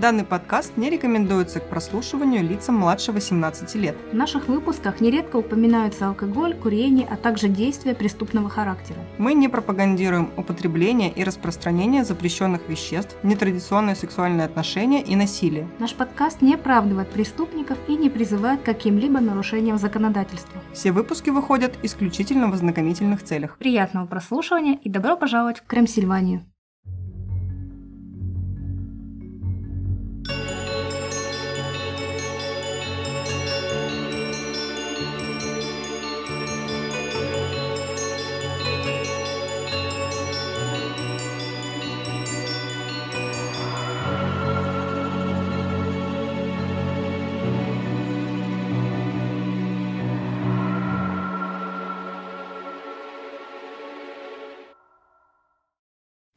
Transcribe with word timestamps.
Данный 0.00 0.24
подкаст 0.24 0.78
не 0.78 0.88
рекомендуется 0.88 1.60
к 1.60 1.68
прослушиванию 1.68 2.42
лицам 2.42 2.76
младше 2.76 3.12
18 3.12 3.74
лет. 3.74 3.94
В 4.12 4.14
наших 4.14 4.48
выпусках 4.48 5.02
нередко 5.02 5.36
упоминаются 5.36 6.08
алкоголь, 6.08 6.54
курение, 6.54 7.06
а 7.06 7.16
также 7.16 7.48
действия 7.48 7.94
преступного 7.94 8.48
характера. 8.48 8.98
Мы 9.18 9.34
не 9.34 9.48
пропагандируем 9.48 10.30
употребление 10.38 11.12
и 11.12 11.22
распространение 11.22 12.02
запрещенных 12.02 12.66
веществ, 12.66 13.14
нетрадиционные 13.22 13.94
сексуальные 13.94 14.46
отношения 14.46 15.02
и 15.02 15.14
насилие. 15.16 15.68
Наш 15.78 15.94
подкаст 15.94 16.40
не 16.40 16.54
оправдывает 16.54 17.10
преступников 17.10 17.76
и 17.86 17.94
не 17.94 18.08
призывает 18.08 18.62
к 18.62 18.64
каким-либо 18.64 19.20
нарушениям 19.20 19.76
законодательства. 19.76 20.62
Все 20.72 20.92
выпуски 20.92 21.28
выходят 21.28 21.76
исключительно 21.82 22.48
в 22.48 22.54
ознакомительных 22.54 23.22
целях. 23.22 23.58
Приятного 23.58 24.06
прослушивания 24.06 24.78
и 24.82 24.88
добро 24.88 25.18
пожаловать 25.18 25.58
в 25.58 25.66
Крем-Сильванию. 25.66 26.46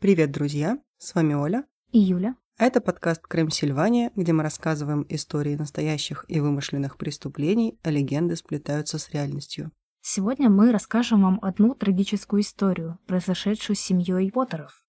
Привет, 0.04 0.32
друзья! 0.32 0.80
С 0.98 1.16
вами 1.16 1.34
Оля. 1.34 1.66
И 1.94 1.98
Юля. 1.98 2.36
Это 2.58 2.82
подкаст 2.82 3.26
«Крем 3.26 3.50
Сильвания», 3.50 4.12
где 4.18 4.34
мы 4.34 4.44
рассказываем 4.44 5.06
истории 5.08 5.56
настоящих 5.56 6.26
и 6.28 6.42
вымышленных 6.42 6.98
преступлений, 6.98 7.80
а 7.84 7.90
легенды 7.90 8.36
сплетаются 8.36 9.00
с 9.00 9.10
реальностью. 9.12 9.72
Сегодня 10.02 10.50
мы 10.50 10.74
расскажем 10.74 11.22
вам 11.22 11.40
одну 11.42 11.74
трагическую 11.74 12.42
историю, 12.42 13.00
произошедшую 13.08 13.78
с 13.78 13.80
семьей 13.80 14.30
Поттеров. 14.30 14.84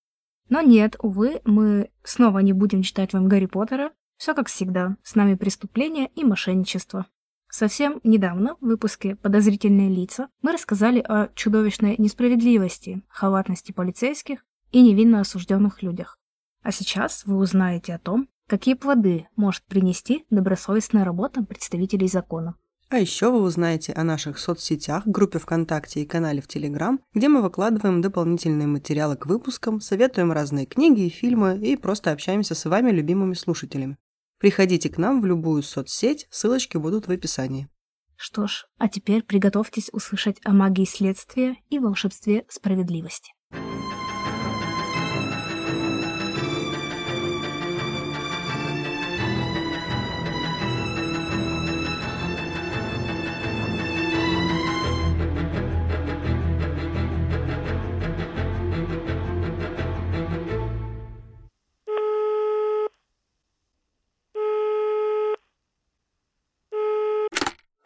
Но 0.48 0.60
нет, 0.62 0.96
увы, 0.98 1.40
мы 1.44 1.92
снова 2.02 2.40
не 2.40 2.52
будем 2.52 2.82
читать 2.82 3.12
вам 3.12 3.28
Гарри 3.28 3.46
Поттера. 3.46 3.92
Все 4.16 4.34
как 4.34 4.48
всегда, 4.48 4.96
с 5.04 5.14
нами 5.14 5.36
преступление 5.36 6.10
и 6.16 6.24
мошенничество. 6.24 7.06
Совсем 7.48 8.00
недавно 8.02 8.56
в 8.56 8.66
выпуске 8.66 9.14
«Подозрительные 9.14 9.90
лица» 9.90 10.28
мы 10.42 10.50
рассказали 10.50 10.98
о 10.98 11.28
чудовищной 11.36 11.94
несправедливости, 11.98 13.04
халатности 13.06 13.70
полицейских 13.70 14.44
и 14.74 14.82
невинно 14.82 15.20
осужденных 15.20 15.82
людях. 15.82 16.18
А 16.62 16.72
сейчас 16.72 17.24
вы 17.24 17.36
узнаете 17.36 17.94
о 17.94 17.98
том, 18.00 18.28
какие 18.48 18.74
плоды 18.74 19.28
может 19.36 19.62
принести 19.64 20.26
добросовестная 20.30 21.04
работа 21.04 21.44
представителей 21.44 22.08
закона. 22.08 22.56
А 22.90 22.98
еще 22.98 23.30
вы 23.30 23.40
узнаете 23.42 23.92
о 23.92 24.02
наших 24.02 24.36
соцсетях, 24.38 25.06
группе 25.06 25.38
ВКонтакте 25.38 26.02
и 26.02 26.06
канале 26.06 26.42
в 26.42 26.48
Телеграм, 26.48 27.00
где 27.14 27.28
мы 27.28 27.40
выкладываем 27.40 28.02
дополнительные 28.02 28.66
материалы 28.66 29.16
к 29.16 29.26
выпускам, 29.26 29.80
советуем 29.80 30.32
разные 30.32 30.66
книги 30.66 31.02
и 31.02 31.08
фильмы 31.08 31.56
и 31.56 31.76
просто 31.76 32.10
общаемся 32.10 32.56
с 32.56 32.64
вами, 32.64 32.90
любимыми 32.90 33.34
слушателями. 33.34 33.96
Приходите 34.40 34.90
к 34.90 34.98
нам 34.98 35.20
в 35.20 35.24
любую 35.24 35.62
соцсеть, 35.62 36.26
ссылочки 36.30 36.78
будут 36.78 37.06
в 37.06 37.12
описании. 37.12 37.68
Что 38.16 38.48
ж, 38.48 38.66
а 38.78 38.88
теперь 38.88 39.22
приготовьтесь 39.22 39.90
услышать 39.92 40.40
о 40.44 40.52
магии 40.52 40.84
следствия 40.84 41.56
и 41.70 41.78
волшебстве 41.78 42.44
справедливости. 42.48 43.32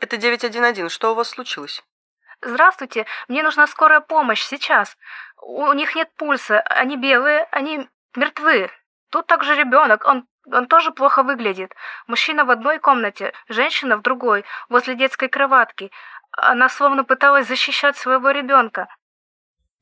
Это 0.08 0.16
911. 0.16 0.90
Что 0.90 1.12
у 1.12 1.14
вас 1.14 1.28
случилось? 1.28 1.84
Здравствуйте, 2.40 3.04
мне 3.28 3.42
нужна 3.42 3.66
скорая 3.66 4.00
помощь 4.00 4.42
сейчас. 4.42 4.96
У 5.42 5.70
них 5.74 5.94
нет 5.94 6.08
пульса, 6.16 6.60
они 6.60 6.96
белые, 6.96 7.46
они 7.50 7.86
мертвы. 8.16 8.70
Тут 9.10 9.26
также 9.26 9.54
ребенок, 9.54 10.06
он, 10.06 10.26
он 10.46 10.66
тоже 10.66 10.92
плохо 10.92 11.22
выглядит. 11.22 11.74
Мужчина 12.06 12.46
в 12.46 12.50
одной 12.50 12.78
комнате, 12.78 13.34
женщина 13.50 13.98
в 13.98 14.02
другой, 14.02 14.46
возле 14.70 14.94
детской 14.94 15.28
кроватки. 15.28 15.90
Она 16.32 16.70
словно 16.70 17.04
пыталась 17.04 17.46
защищать 17.46 17.98
своего 17.98 18.30
ребенка. 18.30 18.88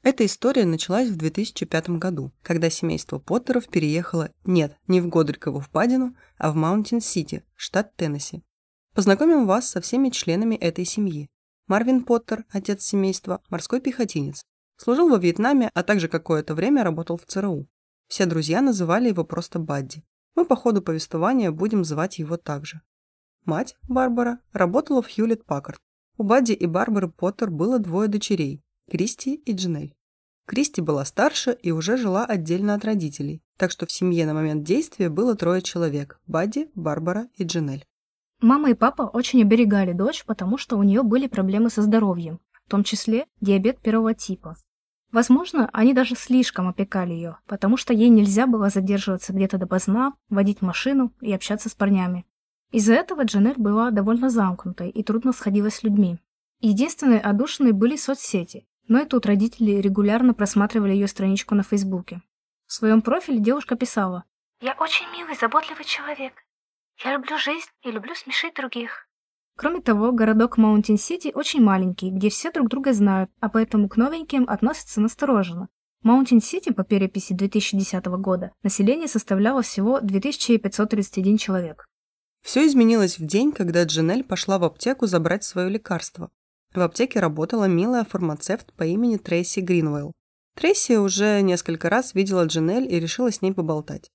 Эта 0.03 0.27
история 0.27 0.65
началась 0.65 1.09
в 1.09 1.17
2005 1.17 1.91
году, 1.91 2.33
когда 2.43 2.69
семейство 2.69 3.21
Поттеров 3.21 3.69
переехало, 3.69 4.31
нет, 4.45 4.77
не 4.89 5.01
в 5.01 5.09
Годрикову 5.09 5.61
впадину, 5.61 6.17
а 6.37 6.51
в 6.51 6.57
Маунтин-Сити, 6.57 7.45
штат 7.55 7.95
Теннесси. 7.95 8.43
Познакомим 8.97 9.47
вас 9.47 9.69
со 9.69 9.83
всеми 9.83 10.09
членами 10.09 10.55
этой 10.55 10.87
семьи. 10.87 11.29
Марвин 11.67 12.03
Поттер, 12.03 12.47
отец 12.49 12.83
семейства, 12.83 13.43
морской 13.51 13.79
пехотинец. 13.79 14.43
Служил 14.79 15.11
во 15.11 15.19
Вьетнаме, 15.19 15.71
а 15.75 15.83
также 15.83 16.09
какое-то 16.09 16.55
время 16.55 16.83
работал 16.83 17.19
в 17.19 17.27
ЦРУ. 17.27 17.69
Все 18.09 18.25
друзья 18.25 18.63
называли 18.63 19.09
его 19.09 19.23
просто 19.23 19.59
Бадди. 19.59 20.03
Мы 20.35 20.47
по 20.47 20.57
ходу 20.57 20.81
повествования 20.81 21.51
будем 21.51 21.85
звать 21.85 22.19
его 22.19 22.39
также. 22.39 22.81
Мать, 23.45 23.77
Барбара, 23.87 24.39
работала 24.55 25.03
в 25.03 25.15
Хьюлетт 25.15 25.45
Паккард. 25.45 25.79
У 26.17 26.23
Бадди 26.23 26.53
и 26.53 26.65
Барбары 26.65 27.11
Поттер 27.11 27.51
было 27.51 27.79
двое 27.79 28.09
дочерей– 28.09 28.63
Кристи 28.91 29.35
и 29.35 29.53
Джинель. 29.53 29.95
Кристи 30.47 30.81
была 30.81 31.05
старше 31.05 31.53
и 31.53 31.71
уже 31.71 31.99
жила 31.99 32.25
отдельно 32.25 32.73
от 32.73 32.87
родителей, 32.87 33.43
так 33.59 33.73
что 33.73 33.85
в 33.85 33.93
семье 33.93 34.25
на 34.25 34.33
момент 34.33 34.65
действия 34.65 35.11
было 35.11 35.37
трое 35.37 35.61
человек– 35.61 36.19
Бадди, 36.27 36.71
Барбара 36.75 37.29
и 37.35 37.45
Джинель. 37.45 37.85
Мама 38.41 38.71
и 38.71 38.75
папа 38.75 39.03
очень 39.03 39.43
оберегали 39.43 39.93
дочь, 39.93 40.25
потому 40.25 40.59
что 40.59 40.77
у 40.77 40.83
нее 40.83 41.03
были 41.03 41.27
проблемы 41.27 41.71
со 41.71 41.83
здоровьем, 41.83 42.41
в 42.67 42.71
том 42.71 42.85
числе 42.85 43.27
диабет 43.41 43.81
первого 43.81 44.13
типа. 44.13 44.57
Возможно, 45.11 45.71
они 45.73 45.95
даже 45.95 46.15
слишком 46.17 46.69
опекали 46.69 47.15
ее, 47.15 47.39
потому 47.47 47.77
что 47.77 47.95
ей 47.95 48.11
нельзя 48.11 48.47
было 48.47 48.69
задерживаться 48.69 49.33
где-то 49.33 49.57
допоздна, 49.57 50.13
водить 50.29 50.61
машину 50.61 51.13
и 51.21 51.33
общаться 51.33 51.71
с 51.71 51.75
парнями. 51.75 52.27
Из-за 52.73 52.95
этого 52.95 53.23
Джанель 53.23 53.57
была 53.57 53.91
довольно 53.91 54.29
замкнутой 54.29 54.91
и 54.91 55.03
трудно 55.03 55.33
сходилась 55.33 55.77
с 55.77 55.83
людьми. 55.83 56.19
Единственной 56.61 57.21
одушиной 57.21 57.73
были 57.73 57.97
соцсети, 57.97 58.67
но 58.89 59.01
и 59.01 59.07
тут 59.07 59.25
родители 59.25 59.73
регулярно 59.73 60.35
просматривали 60.35 60.93
ее 60.93 61.07
страничку 61.07 61.55
на 61.55 61.63
Фейсбуке. 61.63 62.21
В 62.67 62.73
своем 62.73 63.01
профиле 63.01 63.39
девушка 63.39 63.77
писала 63.77 64.25
«Я 64.61 64.75
очень 64.79 65.07
милый, 65.13 65.37
заботливый 65.37 65.85
человек. 65.85 66.35
Я 67.05 67.13
люблю 67.13 67.39
жизнь 67.39 67.69
и 67.83 67.91
люблю 67.91 68.15
смешить 68.15 68.55
других». 68.55 69.07
Кроме 69.57 69.81
того, 69.81 70.13
городок 70.13 70.59
Маунтин-Сити 70.59 71.33
очень 71.35 71.63
маленький, 71.63 72.11
где 72.11 72.29
все 72.29 72.51
друг 72.51 72.69
друга 72.69 72.93
знают, 72.93 73.31
а 73.41 73.49
поэтому 73.49 73.89
к 73.89 73.97
новеньким 73.97 74.45
относятся 74.49 75.01
настороженно. 75.01 75.69
Маунтин-Сити 76.03 76.73
по 76.73 76.85
переписи 76.85 77.33
2010 77.33 78.05
года 78.07 78.53
население 78.63 79.09
составляло 79.09 79.63
всего 79.63 80.01
2531 80.01 81.39
человек. 81.39 81.87
Все 82.43 82.67
изменилось 82.67 83.19
в 83.19 83.27
день, 83.27 83.51
когда 83.51 83.83
Джинель 83.83 84.23
пошла 84.23 84.59
в 84.59 84.65
аптеку 84.65 85.07
забрать 85.07 85.43
свое 85.43 85.69
лекарство. 85.69 86.31
В 86.75 86.81
аптеке 86.81 87.19
работала 87.19 87.65
милая 87.65 88.05
фармацевт 88.05 88.73
по 88.75 88.85
имени 88.85 89.17
Трейси 89.17 89.61
Гринвелл. 89.61 90.13
Трейси 90.55 90.93
уже 90.93 91.41
несколько 91.41 91.91
раз 91.91 92.15
видела 92.15 92.45
Джинель 92.45 92.93
и 92.93 93.01
решила 93.01 93.33
с 93.33 93.43
ней 93.43 93.53
поболтать. 93.53 94.11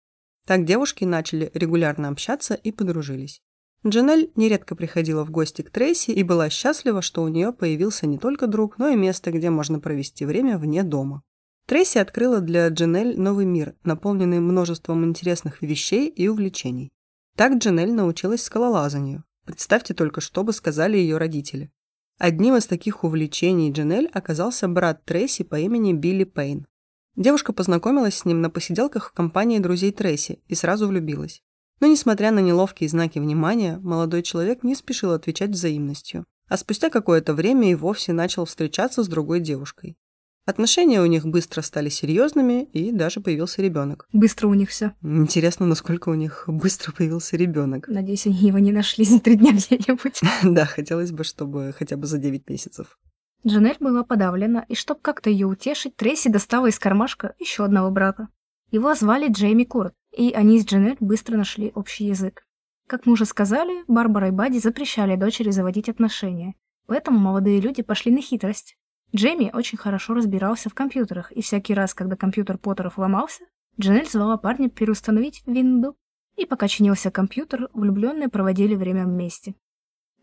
Так 0.45 0.65
девушки 0.65 1.03
начали 1.03 1.51
регулярно 1.53 2.09
общаться 2.09 2.55
и 2.55 2.71
подружились. 2.71 3.41
Джанель 3.85 4.31
нередко 4.35 4.75
приходила 4.75 5.25
в 5.25 5.31
гости 5.31 5.63
к 5.63 5.71
Трейси 5.71 6.11
и 6.11 6.23
была 6.23 6.49
счастлива, 6.49 7.01
что 7.01 7.23
у 7.23 7.27
нее 7.27 7.51
появился 7.51 8.05
не 8.05 8.19
только 8.19 8.45
друг, 8.47 8.77
но 8.77 8.89
и 8.89 8.95
место, 8.95 9.31
где 9.31 9.49
можно 9.49 9.79
провести 9.79 10.25
время 10.25 10.57
вне 10.59 10.83
дома. 10.83 11.23
Трейси 11.65 11.97
открыла 11.97 12.41
для 12.41 12.67
Джанель 12.67 13.19
новый 13.19 13.45
мир, 13.45 13.75
наполненный 13.83 14.39
множеством 14.39 15.03
интересных 15.05 15.61
вещей 15.61 16.09
и 16.09 16.27
увлечений. 16.27 16.91
Так 17.35 17.53
Джанель 17.57 17.93
научилась 17.93 18.43
скалолазанию. 18.43 19.23
Представьте 19.45 19.93
только, 19.93 20.21
что 20.21 20.43
бы 20.43 20.53
сказали 20.53 20.97
ее 20.97 21.17
родители. 21.17 21.71
Одним 22.19 22.55
из 22.55 22.67
таких 22.67 23.03
увлечений 23.03 23.71
Джанель 23.71 24.09
оказался 24.13 24.67
брат 24.67 25.03
Трейси 25.05 25.43
по 25.43 25.59
имени 25.59 25.93
Билли 25.93 26.23
Пейн. 26.23 26.67
Девушка 27.15 27.53
познакомилась 27.53 28.15
с 28.15 28.25
ним 28.25 28.41
на 28.41 28.49
посиделках 28.49 29.09
в 29.09 29.13
компании 29.13 29.59
друзей 29.59 29.91
Трейси 29.91 30.39
и 30.47 30.55
сразу 30.55 30.87
влюбилась. 30.87 31.41
Но, 31.81 31.87
несмотря 31.87 32.31
на 32.31 32.39
неловкие 32.39 32.89
знаки 32.89 33.19
внимания, 33.19 33.79
молодой 33.81 34.21
человек 34.23 34.63
не 34.63 34.75
спешил 34.75 35.11
отвечать 35.11 35.49
взаимностью, 35.49 36.25
а 36.47 36.57
спустя 36.57 36.89
какое-то 36.89 37.33
время 37.33 37.71
и 37.71 37.75
вовсе 37.75 38.13
начал 38.13 38.45
встречаться 38.45 39.03
с 39.03 39.07
другой 39.07 39.39
девушкой. 39.39 39.97
Отношения 40.45 41.01
у 41.01 41.05
них 41.05 41.25
быстро 41.25 41.61
стали 41.61 41.89
серьезными, 41.89 42.63
и 42.73 42.91
даже 42.91 43.21
появился 43.21 43.61
ребенок. 43.61 44.07
Быстро 44.11 44.47
у 44.47 44.53
них 44.53 44.69
все. 44.69 44.93
Интересно, 45.03 45.67
насколько 45.67 46.09
у 46.09 46.15
них 46.15 46.45
быстро 46.47 46.91
появился 46.91 47.37
ребенок. 47.37 47.87
Надеюсь, 47.87 48.25
они 48.25 48.47
его 48.47 48.57
не 48.57 48.71
нашли 48.71 49.05
за 49.05 49.19
три 49.19 49.35
дня 49.35 49.51
где-нибудь. 49.51 50.19
Да, 50.43 50.65
хотелось 50.65 51.11
бы, 51.11 51.23
чтобы 51.23 51.73
хотя 51.77 51.95
бы 51.95 52.07
за 52.07 52.17
9 52.17 52.49
месяцев. 52.49 52.97
Джанель 53.45 53.77
была 53.79 54.03
подавлена, 54.03 54.65
и 54.67 54.75
чтобы 54.75 54.99
как-то 55.01 55.29
ее 55.29 55.47
утешить, 55.47 55.95
Трейси 55.95 56.29
достала 56.29 56.67
из 56.67 56.77
кармашка 56.77 57.33
еще 57.39 57.65
одного 57.65 57.89
брата. 57.89 58.27
Его 58.69 58.93
звали 58.93 59.29
Джейми 59.29 59.63
Курт, 59.63 59.93
и 60.15 60.31
они 60.31 60.59
с 60.59 60.65
Джанель 60.65 60.97
быстро 60.99 61.37
нашли 61.37 61.71
общий 61.73 62.05
язык. 62.05 62.45
Как 62.87 63.05
мы 63.05 63.13
уже 63.13 63.25
сказали, 63.25 63.83
Барбара 63.87 64.27
и 64.27 64.31
Бадди 64.31 64.59
запрещали 64.59 65.15
дочери 65.15 65.49
заводить 65.49 65.89
отношения, 65.89 66.55
поэтому 66.85 67.17
молодые 67.19 67.59
люди 67.59 67.81
пошли 67.81 68.11
на 68.11 68.21
хитрость. 68.21 68.77
Джейми 69.15 69.51
очень 69.53 69.77
хорошо 69.77 70.13
разбирался 70.13 70.69
в 70.69 70.73
компьютерах, 70.73 71.31
и 71.31 71.41
всякий 71.41 71.73
раз, 71.73 71.93
когда 71.93 72.15
компьютер 72.15 72.57
Поттеров 72.57 72.97
ломался, 72.97 73.43
Джанель 73.79 74.09
звала 74.09 74.37
парня 74.37 74.69
переустановить 74.69 75.43
винду. 75.45 75.97
И 76.37 76.45
пока 76.45 76.67
чинился 76.67 77.11
компьютер, 77.11 77.69
влюбленные 77.73 78.29
проводили 78.29 78.75
время 78.75 79.05
вместе. 79.05 79.55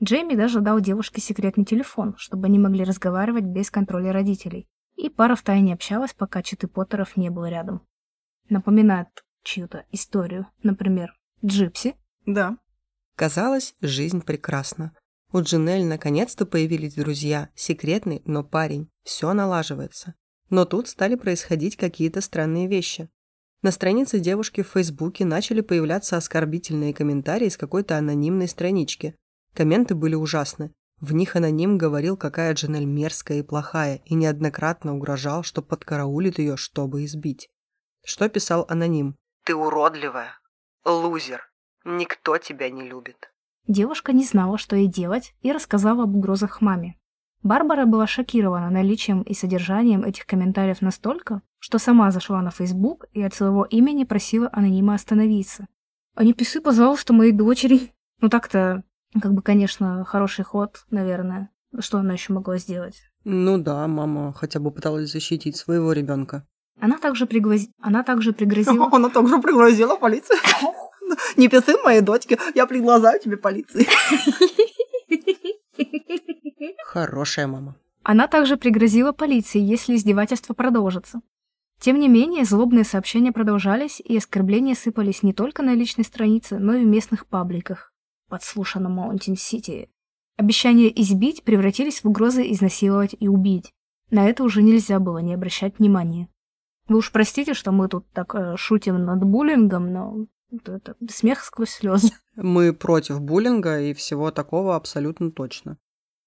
Джейми 0.03 0.35
даже 0.35 0.61
дал 0.61 0.81
девушке 0.81 1.21
секретный 1.21 1.65
телефон, 1.65 2.15
чтобы 2.17 2.47
они 2.47 2.59
могли 2.59 2.85
разговаривать 2.85 3.45
без 3.45 3.71
контроля 3.71 4.13
родителей. 4.13 4.69
И 4.97 5.09
пара 5.09 5.35
втайне 5.35 5.75
общалась, 5.75 6.15
пока 6.15 6.43
читы 6.43 6.69
Поттеров 6.69 7.17
не 7.17 7.31
было 7.31 7.49
рядом. 7.49 7.83
Напоминает 8.49 9.09
чью-то 9.43 9.85
историю, 9.91 10.47
например, 10.63 11.15
Джипси. 11.45 11.95
Да. 12.27 12.59
Казалось, 13.17 13.75
жизнь 13.81 14.23
прекрасна. 14.23 14.93
У 15.33 15.41
Джинель 15.41 15.85
наконец-то 15.85 16.47
появились 16.47 16.95
друзья, 16.95 17.51
секретный, 17.55 18.23
но 18.25 18.45
парень. 18.45 18.89
Все 19.03 19.33
налаживается. 19.33 20.15
Но 20.49 20.65
тут 20.65 20.89
стали 20.89 21.17
происходить 21.17 21.77
какие-то 21.77 22.21
странные 22.21 22.67
вещи. 22.67 23.09
На 23.61 23.73
странице 23.73 24.21
девушки 24.21 24.63
в 24.63 24.69
Фейсбуке 24.69 25.25
начали 25.25 25.61
появляться 25.61 26.17
оскорбительные 26.17 26.95
комментарии 26.95 27.49
с 27.49 27.57
какой-то 27.57 27.99
анонимной 27.99 28.49
странички, 28.49 29.17
Комменты 29.59 29.97
были 29.97 30.15
ужасны. 30.15 30.73
В 31.01 31.13
них 31.13 31.35
аноним 31.35 31.79
говорил, 31.79 32.17
какая 32.17 32.55
Джанель 32.55 32.85
мерзкая 32.85 33.39
и 33.39 33.43
плохая, 33.43 34.01
и 34.05 34.15
неоднократно 34.15 34.95
угрожал, 34.95 35.43
что 35.43 35.63
подкараулит 35.63 36.39
ее, 36.39 36.57
чтобы 36.57 37.05
избить. 37.05 37.51
Что 38.05 38.29
писал 38.29 38.67
аноним? 38.69 39.17
«Ты 39.45 39.57
уродливая. 39.57 40.39
Лузер. 40.85 41.51
Никто 41.85 42.39
тебя 42.39 42.71
не 42.71 42.83
любит». 42.83 43.33
Девушка 43.67 44.13
не 44.13 44.23
знала, 44.23 44.59
что 44.59 44.77
ей 44.77 44.87
делать, 44.87 45.35
и 45.41 45.51
рассказала 45.51 46.05
об 46.05 46.15
угрозах 46.15 46.61
маме. 46.61 46.97
Барбара 47.43 47.85
была 47.85 48.07
шокирована 48.07 48.71
наличием 48.71 49.23
и 49.23 49.35
содержанием 49.35 50.05
этих 50.05 50.25
комментариев 50.27 50.83
настолько, 50.83 51.43
что 51.59 51.79
сама 51.79 52.13
зашла 52.13 52.43
на 52.43 52.53
Фейсбук 52.53 53.07
и 53.13 53.21
от 53.25 53.35
своего 53.35 53.65
имени 53.65 54.05
просила 54.05 54.49
анонима 54.53 54.95
остановиться. 54.95 55.67
«А 56.15 56.23
не 56.23 56.33
пиши, 56.33 56.61
пожалуйста, 56.61 57.13
моей 57.13 57.33
дочери». 57.33 57.93
Ну 58.21 58.29
так-то 58.29 58.85
как 59.21 59.33
бы, 59.33 59.43
конечно, 59.43 60.05
хороший 60.05 60.45
ход, 60.45 60.85
наверное. 60.91 61.51
Что 61.79 61.99
она 61.99 62.15
еще 62.15 62.33
могла 62.33 62.59
сделать? 62.59 63.03
Ну 63.25 63.59
да, 63.59 63.87
мама 63.87 64.33
хотя 64.33 64.59
бы 64.61 64.71
пыталась 64.71 65.13
защитить 65.13 65.57
своего 65.57 65.93
ребенка. 65.93 66.47
Она 66.81 66.99
также, 66.99 67.27
пригроз... 67.27 67.63
она 67.81 68.03
также 68.05 68.33
пригрозила... 68.33 68.89
Она 68.93 69.11
также 69.11 69.41
пригрозила 69.41 69.97
полиции. 69.97 70.37
Не 71.37 71.49
писы 71.49 71.77
моей 71.83 72.01
дочке, 72.01 72.39
я 72.55 72.67
приглашаю 72.67 73.21
тебе 73.21 73.37
полиции. 73.37 73.87
Хорошая 76.85 77.47
мама. 77.47 77.77
Она 78.03 78.29
также 78.29 78.57
пригрозила 78.57 79.13
полиции, 79.13 79.61
если 79.61 79.97
издевательство 79.97 80.55
продолжится. 80.55 81.21
Тем 81.81 81.99
не 81.99 82.09
менее, 82.09 82.45
злобные 82.45 82.85
сообщения 82.85 83.33
продолжались, 83.33 84.01
и 84.01 84.17
оскорбления 84.17 84.75
сыпались 84.75 85.23
не 85.23 85.33
только 85.33 85.63
на 85.63 85.75
личной 85.75 86.05
странице, 86.05 86.59
но 86.59 86.75
и 86.75 86.85
в 86.85 86.89
местных 86.89 87.27
пабликах 87.27 87.93
подслушанном 88.29 88.93
Маунтин-Сити. 88.93 89.91
Обещания 90.37 90.89
избить 91.01 91.43
превратились 91.43 92.03
в 92.03 92.09
угрозы 92.09 92.51
изнасиловать 92.53 93.17
и 93.19 93.29
убить. 93.29 93.73
На 94.11 94.29
это 94.29 94.45
уже 94.45 94.63
нельзя 94.63 95.01
было 95.01 95.19
не 95.19 95.35
обращать 95.35 95.79
внимания. 95.79 96.29
Вы 96.87 96.99
уж 96.99 97.13
простите, 97.13 97.55
что 97.55 97.73
мы 97.73 97.89
тут 97.89 98.11
так 98.13 98.35
э, 98.35 98.57
шутим 98.57 99.05
над 99.05 99.23
буллингом, 99.25 99.93
но 99.93 100.27
это, 100.51 100.97
смех 101.11 101.45
сквозь 101.45 101.71
слезы. 101.71 102.13
Мы 102.37 102.73
против 102.73 103.21
буллинга 103.21 103.81
и 103.81 103.93
всего 103.93 104.31
такого 104.31 104.77
абсолютно 104.77 105.31
точно. 105.31 105.77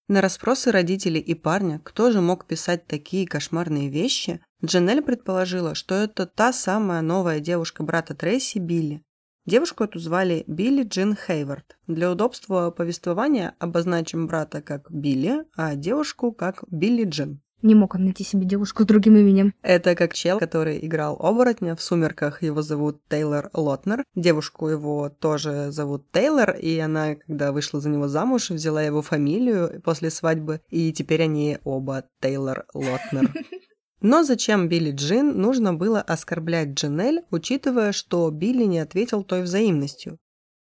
На 0.07 0.21
расспросы 0.21 0.71
родителей 0.71 1.21
и 1.21 1.33
парня, 1.33 1.79
кто 1.83 2.11
же 2.11 2.21
мог 2.21 2.45
писать 2.45 2.85
такие 2.85 3.25
кошмарные 3.25 3.89
вещи, 3.89 4.43
Джанель 4.63 5.01
предположила, 5.01 5.73
что 5.73 5.95
это 5.95 6.25
та 6.27 6.53
самая 6.53 7.01
новая 7.01 7.39
девушка 7.39 7.81
брата 7.81 8.13
Трейси 8.13 8.59
Билли, 8.59 9.01
Девушку 9.47 9.83
эту 9.83 9.97
звали 9.97 10.43
Билли 10.45 10.83
Джин 10.83 11.15
Хейвард. 11.15 11.77
Для 11.87 12.11
удобства 12.11 12.69
повествования 12.69 13.55
обозначим 13.57 14.27
брата 14.27 14.61
как 14.61 14.91
Билли, 14.91 15.45
а 15.55 15.75
девушку 15.75 16.31
как 16.31 16.63
Билли 16.69 17.05
Джин. 17.05 17.41
Не 17.63 17.75
мог 17.75 17.95
он 17.95 18.05
найти 18.05 18.23
себе 18.23 18.45
девушку 18.45 18.83
с 18.83 18.85
другим 18.85 19.17
именем. 19.17 19.53
Это 19.61 19.95
как 19.95 20.13
чел, 20.13 20.39
который 20.39 20.83
играл 20.83 21.17
оборотня 21.19 21.75
в 21.75 21.81
«Сумерках». 21.81 22.41
Его 22.41 22.61
зовут 22.61 23.01
Тейлор 23.07 23.49
Лотнер. 23.53 24.03
Девушку 24.15 24.67
его 24.67 25.09
тоже 25.09 25.71
зовут 25.71 26.11
Тейлор, 26.11 26.51
и 26.51 26.77
она, 26.79 27.15
когда 27.15 27.51
вышла 27.51 27.79
за 27.79 27.89
него 27.89 28.07
замуж, 28.07 28.49
взяла 28.49 28.81
его 28.81 29.01
фамилию 29.01 29.81
после 29.83 30.09
свадьбы, 30.09 30.61
и 30.69 30.91
теперь 30.91 31.23
они 31.23 31.59
оба 31.63 32.05
Тейлор 32.19 32.65
Лотнер. 32.73 33.31
Но 34.01 34.23
зачем 34.23 34.67
Билли 34.67 34.91
Джин 34.91 35.39
нужно 35.39 35.75
было 35.75 36.01
оскорблять 36.01 36.69
Джинель, 36.69 37.21
учитывая, 37.29 37.91
что 37.91 38.29
Билли 38.31 38.63
не 38.63 38.79
ответил 38.79 39.23
той 39.23 39.43
взаимностью? 39.43 40.17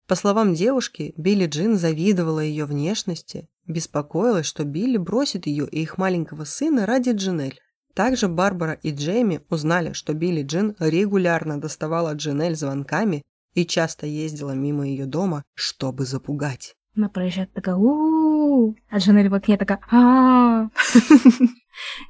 По 0.06 0.14
словам 0.14 0.54
девушки, 0.54 1.14
Билли 1.16 1.46
Джин 1.46 1.76
завидовала 1.76 2.40
ее 2.40 2.64
внешности, 2.64 3.48
беспокоилась, 3.66 4.46
что 4.46 4.64
Билли 4.64 4.98
бросит 4.98 5.46
ее 5.46 5.66
и 5.66 5.82
их 5.82 5.98
маленького 5.98 6.44
сына 6.44 6.86
ради 6.86 7.10
Джинель. 7.10 7.58
Также 7.92 8.28
Барбара 8.28 8.74
и 8.74 8.92
Джейми 8.92 9.40
узнали, 9.50 9.94
что 9.94 10.14
Билли 10.14 10.42
Джин 10.42 10.76
регулярно 10.78 11.60
доставала 11.60 12.14
Джинель 12.14 12.56
звонками 12.56 13.22
и 13.54 13.66
часто 13.66 14.06
ездила 14.06 14.52
мимо 14.52 14.86
ее 14.86 15.06
дома, 15.06 15.42
чтобы 15.54 16.04
запугать. 16.04 16.74
Она 16.96 17.08
проезжает 17.08 17.52
такая 17.52 17.74
у 17.74 18.23
а 18.88 18.98
Джанель 18.98 19.28
в 19.28 19.34
окне 19.34 19.56
такая 19.56 19.80
а 19.90 20.68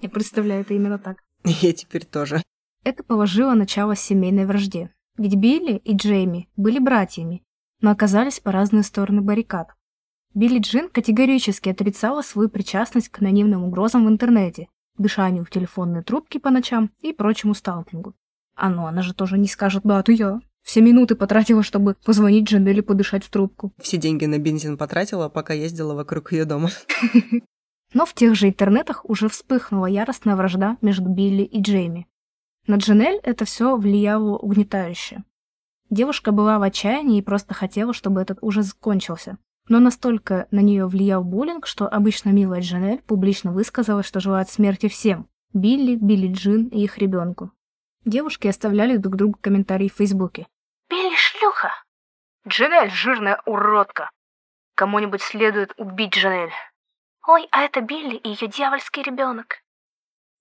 Я 0.00 0.08
представляю 0.08 0.62
это 0.62 0.74
именно 0.74 0.98
так. 0.98 1.18
Я 1.44 1.72
теперь 1.72 2.04
тоже. 2.04 2.42
Это 2.84 3.02
положило 3.02 3.54
начало 3.54 3.96
семейной 3.96 4.46
вражде. 4.46 4.90
Ведь 5.16 5.36
Билли 5.36 5.76
и 5.84 5.94
Джейми 5.94 6.48
были 6.56 6.78
братьями, 6.78 7.42
но 7.80 7.90
оказались 7.90 8.40
по 8.40 8.52
разные 8.52 8.82
стороны 8.82 9.22
баррикад. 9.22 9.68
Билли 10.34 10.58
Джин 10.58 10.88
категорически 10.88 11.68
отрицала 11.68 12.22
свою 12.22 12.48
причастность 12.48 13.08
к 13.08 13.20
анонимным 13.20 13.62
угрозам 13.62 14.04
в 14.04 14.08
интернете, 14.08 14.68
дышанию 14.98 15.44
в 15.44 15.50
телефонные 15.50 16.02
трубки 16.02 16.38
по 16.38 16.50
ночам 16.50 16.90
и 17.00 17.12
прочему 17.12 17.54
сталкингу. 17.54 18.14
А 18.56 18.68
ну, 18.68 18.86
она 18.86 19.02
же 19.02 19.14
тоже 19.14 19.38
не 19.38 19.46
скажет 19.46 19.82
«да, 19.84 20.00
это 20.00 20.12
я». 20.12 20.40
Все 20.64 20.80
минуты 20.80 21.14
потратила, 21.14 21.62
чтобы 21.62 21.94
позвонить 22.04 22.48
Джанеле 22.48 22.82
подышать 22.82 23.22
в 23.22 23.30
трубку. 23.30 23.72
Все 23.80 23.98
деньги 23.98 24.24
на 24.24 24.38
бензин 24.38 24.78
потратила, 24.78 25.28
пока 25.28 25.52
ездила 25.52 25.94
вокруг 25.94 26.32
ее 26.32 26.46
дома. 26.46 26.70
Но 27.92 28.06
в 28.06 28.14
тех 28.14 28.34
же 28.34 28.48
интернетах 28.48 29.04
уже 29.04 29.28
вспыхнула 29.28 29.86
яростная 29.86 30.34
вражда 30.34 30.78
между 30.80 31.08
Билли 31.08 31.42
и 31.42 31.60
Джейми. 31.60 32.08
На 32.66 32.76
Джанель 32.76 33.20
это 33.22 33.44
все 33.44 33.76
влияло 33.76 34.36
угнетающе. 34.38 35.22
Девушка 35.90 36.32
была 36.32 36.58
в 36.58 36.62
отчаянии 36.62 37.18
и 37.18 37.22
просто 37.22 37.52
хотела, 37.52 37.92
чтобы 37.92 38.22
этот 38.22 38.38
ужас 38.40 38.66
закончился. 38.66 39.36
Но 39.68 39.80
настолько 39.80 40.48
на 40.50 40.60
нее 40.60 40.86
влиял 40.86 41.22
буллинг, 41.22 41.66
что 41.66 41.86
обычно 41.86 42.30
милая 42.30 42.62
Джанель 42.62 43.02
публично 43.06 43.52
высказалась, 43.52 44.06
что 44.06 44.18
желает 44.18 44.48
смерти 44.48 44.88
всем– 44.88 45.28
Билли, 45.52 45.96
Билли 45.96 46.32
Джин 46.32 46.68
и 46.68 46.82
их 46.82 46.98
ребенку. 46.98 47.52
Девушки 48.04 48.48
оставляли 48.48 48.96
друг 48.96 49.16
другу 49.16 49.38
комментарии 49.40 49.88
в 49.88 49.94
Фейсбуке. 49.94 50.46
Билли 50.90 51.16
шлюха. 51.16 51.72
Джанель 52.46 52.90
жирная 52.90 53.40
уродка. 53.46 54.10
Кому-нибудь 54.74 55.22
следует 55.22 55.72
убить 55.78 56.14
Джанель. 56.14 56.52
Ой, 57.26 57.48
а 57.50 57.62
это 57.62 57.80
Билли 57.80 58.16
и 58.16 58.28
ее 58.28 58.48
дьявольский 58.48 59.02
ребенок. 59.02 59.62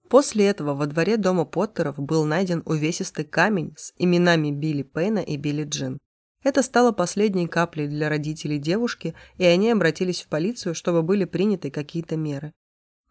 После 0.09 0.47
этого 0.47 0.73
во 0.73 0.85
дворе 0.85 1.17
дома 1.17 1.45
Поттеров 1.45 1.97
был 1.97 2.25
найден 2.25 2.62
увесистый 2.65 3.25
камень 3.25 3.73
с 3.77 3.93
именами 3.97 4.51
Билли 4.51 4.83
Пейна 4.83 5.19
и 5.19 5.38
Билли 5.38 5.63
Джин. 5.63 5.97
Это 6.43 6.62
стало 6.62 6.91
последней 6.91 7.47
каплей 7.47 7.88
для 7.88 8.09
родителей 8.09 8.57
девушки, 8.57 9.15
и 9.38 9.45
они 9.45 9.71
обратились 9.71 10.23
в 10.23 10.27
полицию, 10.27 10.75
чтобы 10.75 11.01
были 11.01 11.23
приняты 11.23 11.71
какие-то 11.71 12.17
меры. 12.17 12.51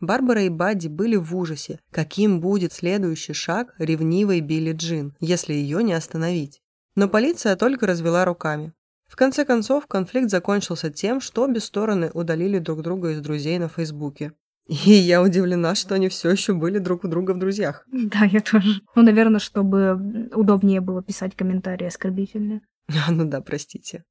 Барбара 0.01 0.43
и 0.43 0.49
Бадди 0.51 0.89
были 0.89 1.17
в 1.17 1.35
ужасе, 1.35 1.81
каким 1.91 2.41
будет 2.41 2.73
следующий 2.73 3.33
шаг 3.33 3.75
ревнивой 3.79 4.41
Билли 4.41 4.73
Джин, 4.73 5.17
если 5.19 5.55
ее 5.55 5.83
не 5.83 5.95
остановить. 5.95 6.62
Но 6.95 7.09
полиция 7.09 7.57
только 7.57 7.87
развела 7.87 8.25
руками. 8.25 8.73
В 9.07 9.17
конце 9.17 9.45
концов, 9.45 9.87
конфликт 9.87 10.31
закончился 10.31 10.91
тем, 10.91 11.21
что 11.21 11.45
обе 11.45 11.61
стороны 11.61 12.11
удалили 12.15 12.59
друг 12.59 12.83
друга 12.83 13.11
из 13.11 13.21
друзей 13.21 13.59
на 13.59 13.69
Фейсбуке. 13.69 14.33
И 14.69 14.93
я 14.93 15.23
удивлена, 15.23 15.75
что 15.75 15.95
они 15.97 16.09
все 16.09 16.31
еще 16.31 16.55
были 16.55 16.79
друг 16.79 17.05
у 17.05 17.09
друга 17.09 17.33
в 17.33 17.39
друзьях. 17.39 17.85
Да, 17.91 18.25
я 18.25 18.41
тоже. 18.41 18.81
Ну, 18.95 19.03
наверное, 19.03 19.41
чтобы 19.41 20.31
удобнее 20.35 20.81
было 20.81 21.03
писать 21.03 21.35
комментарии 21.35 21.87
оскорбительные. 21.87 22.63
А, 23.07 23.11
ну 23.13 23.25
да, 23.25 23.41
простите. 23.41 24.05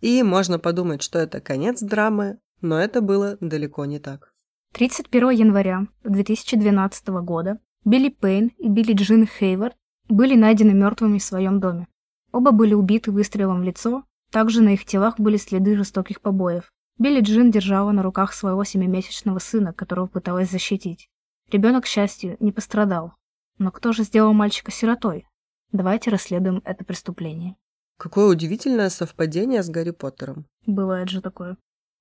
И 0.00 0.22
можно 0.22 0.58
подумать, 0.58 1.02
что 1.02 1.18
это 1.18 1.40
конец 1.40 1.80
драмы, 1.80 2.38
но 2.60 2.78
это 2.78 3.00
было 3.00 3.38
далеко 3.40 3.84
не 3.84 3.98
так. 3.98 4.34
31 4.72 5.30
января 5.30 5.86
2012 6.02 7.08
года 7.22 7.60
Билли 7.84 8.08
Пейн 8.08 8.48
и 8.58 8.68
Билли 8.68 8.92
Джин 8.92 9.26
Хейвард 9.26 9.76
были 10.08 10.34
найдены 10.34 10.72
мертвыми 10.72 11.18
в 11.18 11.22
своем 11.22 11.60
доме. 11.60 11.86
Оба 12.34 12.50
были 12.50 12.74
убиты 12.74 13.12
выстрелом 13.12 13.60
в 13.60 13.62
лицо, 13.62 14.02
также 14.32 14.60
на 14.60 14.70
их 14.70 14.84
телах 14.84 15.20
были 15.20 15.36
следы 15.36 15.76
жестоких 15.76 16.20
побоев. 16.20 16.72
Билли 16.98 17.20
Джин 17.20 17.52
держала 17.52 17.92
на 17.92 18.02
руках 18.02 18.32
своего 18.32 18.64
семимесячного 18.64 19.38
сына, 19.38 19.72
которого 19.72 20.08
пыталась 20.08 20.50
защитить. 20.50 21.08
Ребенок, 21.52 21.84
к 21.84 21.86
счастью, 21.86 22.36
не 22.40 22.50
пострадал. 22.50 23.14
Но 23.58 23.70
кто 23.70 23.92
же 23.92 24.02
сделал 24.02 24.32
мальчика 24.32 24.72
сиротой? 24.72 25.28
Давайте 25.70 26.10
расследуем 26.10 26.60
это 26.64 26.84
преступление. 26.84 27.54
Какое 27.98 28.26
удивительное 28.26 28.88
совпадение 28.88 29.62
с 29.62 29.70
Гарри 29.70 29.92
Поттером. 29.92 30.46
Бывает 30.66 31.10
же 31.10 31.22
такое. 31.22 31.56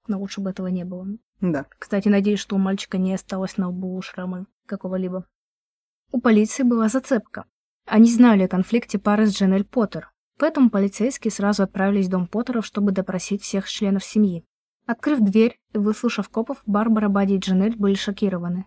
Но 0.08 0.20
лучше 0.20 0.42
бы 0.42 0.50
этого 0.50 0.66
не 0.66 0.84
было. 0.84 1.06
Да. 1.42 1.68
Кстати, 1.78 2.08
надеюсь, 2.08 2.40
что 2.40 2.56
у 2.56 2.60
мальчика 2.60 2.98
не 2.98 3.14
осталось 3.14 3.58
на 3.58 3.70
лбу 3.70 4.02
шрама 4.02 4.48
какого-либо. 4.66 5.28
У 6.12 6.20
полиции 6.20 6.64
была 6.64 6.90
зацепка. 6.90 7.46
Они 7.86 8.10
знали 8.10 8.44
о 8.44 8.48
конфликте 8.48 8.98
пары 8.98 9.28
с 9.28 9.36
Дженель 9.36 9.66
Поттер, 9.66 10.10
поэтому 10.44 10.70
полицейские 10.70 11.32
сразу 11.32 11.64
отправились 11.64 12.08
в 12.08 12.10
дом 12.10 12.28
Поттеров, 12.28 12.66
чтобы 12.66 12.92
допросить 12.92 13.44
всех 13.44 13.70
членов 13.70 14.04
семьи. 14.04 14.44
Открыв 14.86 15.22
дверь 15.22 15.58
и 15.72 15.78
выслушав 15.78 16.28
копов, 16.28 16.58
Барбара, 16.66 17.08
Бадди 17.08 17.36
и 17.36 17.38
Джанель 17.38 17.78
были 17.78 17.94
шокированы. 17.94 18.66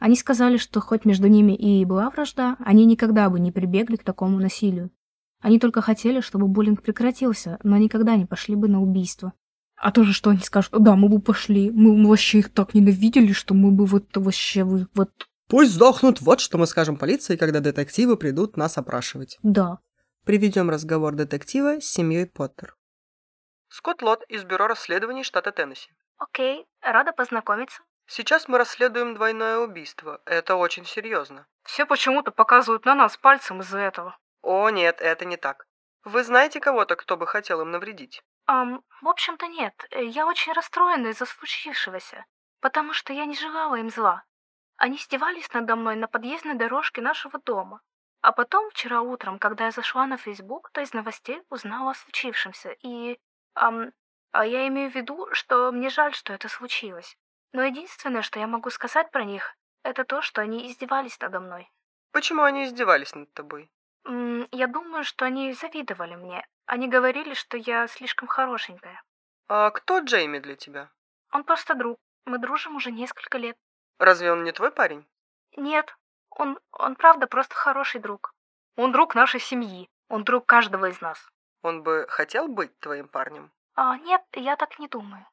Они 0.00 0.16
сказали, 0.16 0.56
что 0.56 0.80
хоть 0.80 1.04
между 1.04 1.28
ними 1.28 1.52
и 1.52 1.84
была 1.84 2.10
вражда, 2.10 2.56
они 2.58 2.84
никогда 2.86 3.30
бы 3.30 3.38
не 3.38 3.52
прибегли 3.52 3.94
к 3.94 4.02
такому 4.02 4.40
насилию. 4.40 4.90
Они 5.40 5.60
только 5.60 5.80
хотели, 5.80 6.20
чтобы 6.20 6.48
буллинг 6.48 6.82
прекратился, 6.82 7.60
но 7.62 7.76
никогда 7.76 8.16
не 8.16 8.26
пошли 8.26 8.56
бы 8.56 8.66
на 8.66 8.82
убийство. 8.82 9.32
А 9.76 9.92
то 9.92 10.02
же, 10.02 10.12
что 10.12 10.30
они 10.30 10.40
скажут, 10.40 10.72
да, 10.76 10.96
мы 10.96 11.08
бы 11.08 11.20
пошли, 11.20 11.70
мы 11.70 12.04
вообще 12.04 12.40
их 12.40 12.48
так 12.48 12.74
ненавидели, 12.74 13.30
что 13.30 13.54
мы 13.54 13.70
бы 13.70 13.86
вот 13.86 14.08
вообще 14.16 14.64
вот... 14.64 15.10
Пусть 15.46 15.70
сдохнут, 15.70 16.20
вот 16.20 16.40
что 16.40 16.58
мы 16.58 16.66
скажем 16.66 16.96
полиции, 16.96 17.36
когда 17.36 17.60
детективы 17.60 18.16
придут 18.16 18.56
нас 18.56 18.76
опрашивать. 18.76 19.38
Да. 19.44 19.78
Приведем 20.24 20.70
разговор 20.70 21.14
детектива 21.14 21.80
с 21.80 21.84
семьей 21.84 22.26
Поттер. 22.28 22.76
Скотт 23.68 24.02
Лот 24.02 24.22
из 24.28 24.44
Бюро 24.44 24.68
расследований 24.68 25.24
штата 25.24 25.50
Теннесси. 25.50 25.90
Окей, 26.16 26.64
рада 26.80 27.12
познакомиться. 27.12 27.82
Сейчас 28.06 28.46
мы 28.46 28.58
расследуем 28.58 29.16
двойное 29.16 29.58
убийство. 29.58 30.22
Это 30.24 30.54
очень 30.54 30.84
серьезно. 30.84 31.48
Все 31.64 31.86
почему-то 31.86 32.30
показывают 32.30 32.84
на 32.84 32.94
нас 32.94 33.16
пальцем 33.16 33.62
из-за 33.62 33.80
этого. 33.80 34.16
О, 34.42 34.70
нет, 34.70 35.00
это 35.00 35.24
не 35.24 35.36
так. 35.36 35.66
Вы 36.04 36.22
знаете 36.22 36.60
кого-то, 36.60 36.94
кто 36.94 37.16
бы 37.16 37.26
хотел 37.26 37.60
им 37.62 37.72
навредить? 37.72 38.22
Um, 38.48 38.84
в 39.00 39.08
общем-то 39.08 39.48
нет. 39.48 39.74
Я 39.90 40.28
очень 40.28 40.52
расстроена 40.52 41.08
из-за 41.08 41.26
случившегося, 41.26 42.26
потому 42.60 42.92
что 42.92 43.12
я 43.12 43.24
не 43.24 43.34
желала 43.34 43.74
им 43.74 43.90
зла. 43.90 44.22
Они 44.76 44.98
издевались 44.98 45.52
надо 45.52 45.74
мной 45.74 45.96
на 45.96 46.06
подъездной 46.06 46.54
дорожке 46.54 47.00
нашего 47.00 47.40
дома. 47.40 47.80
А 48.22 48.32
потом, 48.32 48.70
вчера 48.70 49.02
утром, 49.02 49.38
когда 49.38 49.66
я 49.66 49.70
зашла 49.72 50.06
на 50.06 50.16
Facebook, 50.16 50.70
то 50.70 50.80
из 50.80 50.92
новостей 50.92 51.42
узнала 51.50 51.90
о 51.90 51.94
случившемся. 51.94 52.70
И 52.82 53.18
Ам, 53.54 53.92
а 54.30 54.46
я 54.46 54.66
имею 54.68 54.90
в 54.90 54.94
виду, 54.94 55.28
что 55.32 55.70
мне 55.72 55.90
жаль, 55.90 56.14
что 56.14 56.32
это 56.32 56.48
случилось. 56.48 57.16
Но 57.52 57.62
единственное, 57.62 58.22
что 58.22 58.38
я 58.38 58.46
могу 58.46 58.70
сказать 58.70 59.10
про 59.10 59.24
них, 59.24 59.54
это 59.82 60.04
то, 60.04 60.22
что 60.22 60.40
они 60.40 60.70
издевались 60.70 61.20
надо 61.20 61.40
мной. 61.40 61.70
Почему 62.12 62.42
они 62.42 62.64
издевались 62.64 63.14
над 63.14 63.32
тобой? 63.34 63.70
М 64.04 64.48
я 64.52 64.66
думаю, 64.66 65.04
что 65.04 65.24
они 65.24 65.52
завидовали 65.52 66.14
мне. 66.14 66.46
Они 66.66 66.88
говорили, 66.88 67.34
что 67.34 67.56
я 67.56 67.86
слишком 67.88 68.28
хорошенькая. 68.28 69.02
А 69.48 69.70
кто 69.70 69.98
Джейми 69.98 70.38
для 70.38 70.54
тебя? 70.56 70.90
Он 71.32 71.44
просто 71.44 71.74
друг. 71.74 71.98
Мы 72.24 72.38
дружим 72.38 72.76
уже 72.76 72.90
несколько 72.90 73.38
лет. 73.38 73.56
Разве 73.98 74.32
он 74.32 74.44
не 74.44 74.52
твой 74.52 74.70
парень? 74.70 75.06
Нет. 75.56 75.94
Он, 76.36 76.58
он 76.72 76.96
правда 76.96 77.26
просто 77.26 77.54
хороший 77.54 78.00
друг. 78.00 78.34
Он 78.76 78.92
друг 78.92 79.14
нашей 79.14 79.40
семьи. 79.40 79.88
Он 80.08 80.24
друг 80.24 80.46
каждого 80.46 80.90
из 80.90 81.00
нас. 81.00 81.18
Он 81.62 81.82
бы 81.82 82.06
хотел 82.08 82.48
быть 82.48 82.78
твоим 82.80 83.08
парнем? 83.08 83.52
А, 83.74 83.96
нет, 83.98 84.22
я 84.34 84.56
так 84.56 84.78
не 84.78 84.88
думаю. 84.88 85.26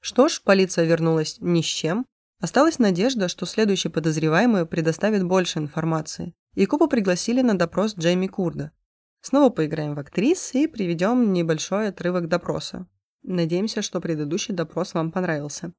Что 0.00 0.28
ж, 0.28 0.40
полиция 0.42 0.84
вернулась 0.84 1.38
ни 1.40 1.60
с 1.62 1.66
чем. 1.66 2.06
Осталась 2.40 2.78
надежда, 2.78 3.28
что 3.28 3.46
следующий 3.46 3.88
подозреваемый 3.88 4.66
предоставит 4.66 5.24
больше 5.24 5.58
информации. 5.58 6.34
И 6.54 6.66
Купу 6.66 6.86
пригласили 6.86 7.40
на 7.40 7.56
допрос 7.56 7.96
Джейми 7.96 8.26
Курда. 8.26 8.72
Снова 9.22 9.50
поиграем 9.50 9.94
в 9.94 9.98
актрис 9.98 10.54
и 10.54 10.66
приведем 10.66 11.32
небольшой 11.32 11.88
отрывок 11.88 12.28
допроса. 12.28 12.86
Надеемся, 13.22 13.82
что 13.82 14.00
предыдущий 14.00 14.54
допрос 14.54 14.94
вам 14.94 15.10
понравился. 15.10 15.72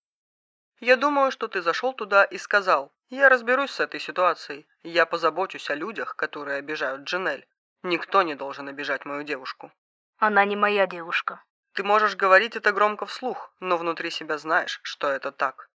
Я 0.79 0.97
думаю, 0.97 1.31
что 1.31 1.47
ты 1.47 1.61
зашел 1.61 1.93
туда 1.93 2.23
и 2.23 2.37
сказал, 2.37 2.91
я 3.09 3.29
разберусь 3.29 3.71
с 3.71 3.79
этой 3.79 3.99
ситуацией, 3.99 4.67
я 4.83 5.05
позабочусь 5.05 5.69
о 5.69 5.75
людях, 5.75 6.15
которые 6.15 6.57
обижают 6.57 7.03
Джинель. 7.03 7.47
Никто 7.83 8.21
не 8.21 8.35
должен 8.35 8.67
обижать 8.67 9.05
мою 9.05 9.23
девушку. 9.23 9.71
Она 10.17 10.45
не 10.45 10.55
моя 10.55 10.87
девушка. 10.87 11.43
Ты 11.73 11.83
можешь 11.83 12.15
говорить 12.15 12.55
это 12.55 12.71
громко 12.71 13.05
вслух, 13.05 13.53
но 13.59 13.77
внутри 13.77 14.09
себя 14.09 14.37
знаешь, 14.37 14.79
что 14.83 15.09
это 15.09 15.31
так. 15.31 15.69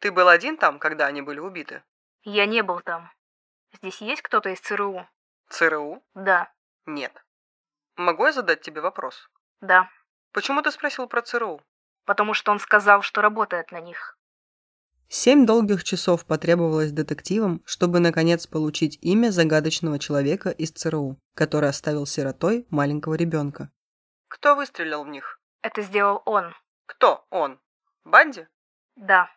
Ты 0.00 0.12
был 0.12 0.28
один 0.28 0.58
там, 0.58 0.78
когда 0.78 1.06
они 1.06 1.22
были 1.22 1.40
убиты? 1.40 1.82
Я 2.22 2.46
не 2.46 2.62
был 2.62 2.80
там. 2.80 3.10
Здесь 3.72 4.00
есть 4.00 4.22
кто-то 4.22 4.50
из 4.50 4.60
ЦРУ? 4.60 5.08
ЦРУ? 5.48 6.04
Да. 6.14 6.52
Нет. 6.84 7.24
Могу 7.96 8.26
я 8.26 8.32
задать 8.32 8.60
тебе 8.60 8.80
вопрос? 8.80 9.30
Да. 9.60 9.90
Почему 10.32 10.60
ты 10.60 10.70
спросил 10.70 11.08
про 11.08 11.22
ЦРУ? 11.22 11.62
Потому 12.04 12.34
что 12.34 12.52
он 12.52 12.58
сказал, 12.58 13.02
что 13.02 13.22
работает 13.22 13.72
на 13.72 13.80
них. 13.80 14.15
Семь 15.08 15.46
долгих 15.46 15.84
часов 15.84 16.24
потребовалось 16.24 16.90
детективам, 16.92 17.62
чтобы 17.64 18.00
наконец 18.00 18.46
получить 18.46 18.98
имя 19.02 19.30
загадочного 19.30 19.98
человека 19.98 20.50
из 20.50 20.72
ЦРУ, 20.72 21.16
который 21.34 21.68
оставил 21.68 22.06
сиротой 22.06 22.66
маленького 22.70 23.14
ребенка. 23.14 23.70
Кто 24.28 24.56
выстрелил 24.56 25.04
в 25.04 25.08
них? 25.08 25.40
Это 25.62 25.82
сделал 25.82 26.22
он. 26.24 26.54
Кто 26.86 27.24
он? 27.30 27.60
Банди? 28.04 28.46
Да. 28.96 29.30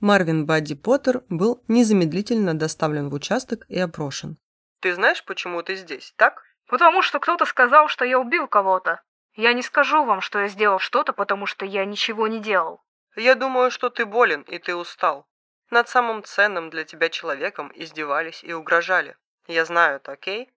Марвин 0.00 0.46
Бадди 0.46 0.74
Поттер 0.74 1.22
был 1.28 1.62
незамедлительно 1.68 2.54
доставлен 2.54 3.10
в 3.10 3.14
участок 3.14 3.66
и 3.68 3.78
опрошен. 3.78 4.38
Ты 4.80 4.94
знаешь, 4.94 5.22
почему 5.24 5.62
ты 5.62 5.76
здесь, 5.76 6.14
так? 6.16 6.42
Потому 6.66 7.02
что 7.02 7.18
кто-то 7.18 7.44
сказал, 7.44 7.88
что 7.88 8.06
я 8.06 8.18
убил 8.18 8.46
кого-то. 8.46 9.02
Я 9.34 9.52
не 9.52 9.62
скажу 9.62 10.04
вам, 10.04 10.22
что 10.22 10.40
я 10.40 10.48
сделал 10.48 10.78
что-то, 10.78 11.12
потому 11.12 11.44
что 11.44 11.66
я 11.66 11.84
ничего 11.84 12.28
не 12.28 12.40
делал. 12.40 12.80
Я 13.16 13.34
думаю, 13.34 13.70
что 13.70 13.90
ты 13.90 14.06
болен 14.06 14.42
и 14.42 14.58
ты 14.58 14.74
устал. 14.74 15.26
Над 15.70 15.88
самым 15.88 16.24
ценным 16.24 16.70
для 16.70 16.84
тебя 16.84 17.08
человеком 17.08 17.70
издевались 17.74 18.42
и 18.42 18.52
угрожали. 18.52 19.16
Я 19.46 19.64
знаю 19.64 19.96
это, 19.96 20.12
окей? 20.12 20.50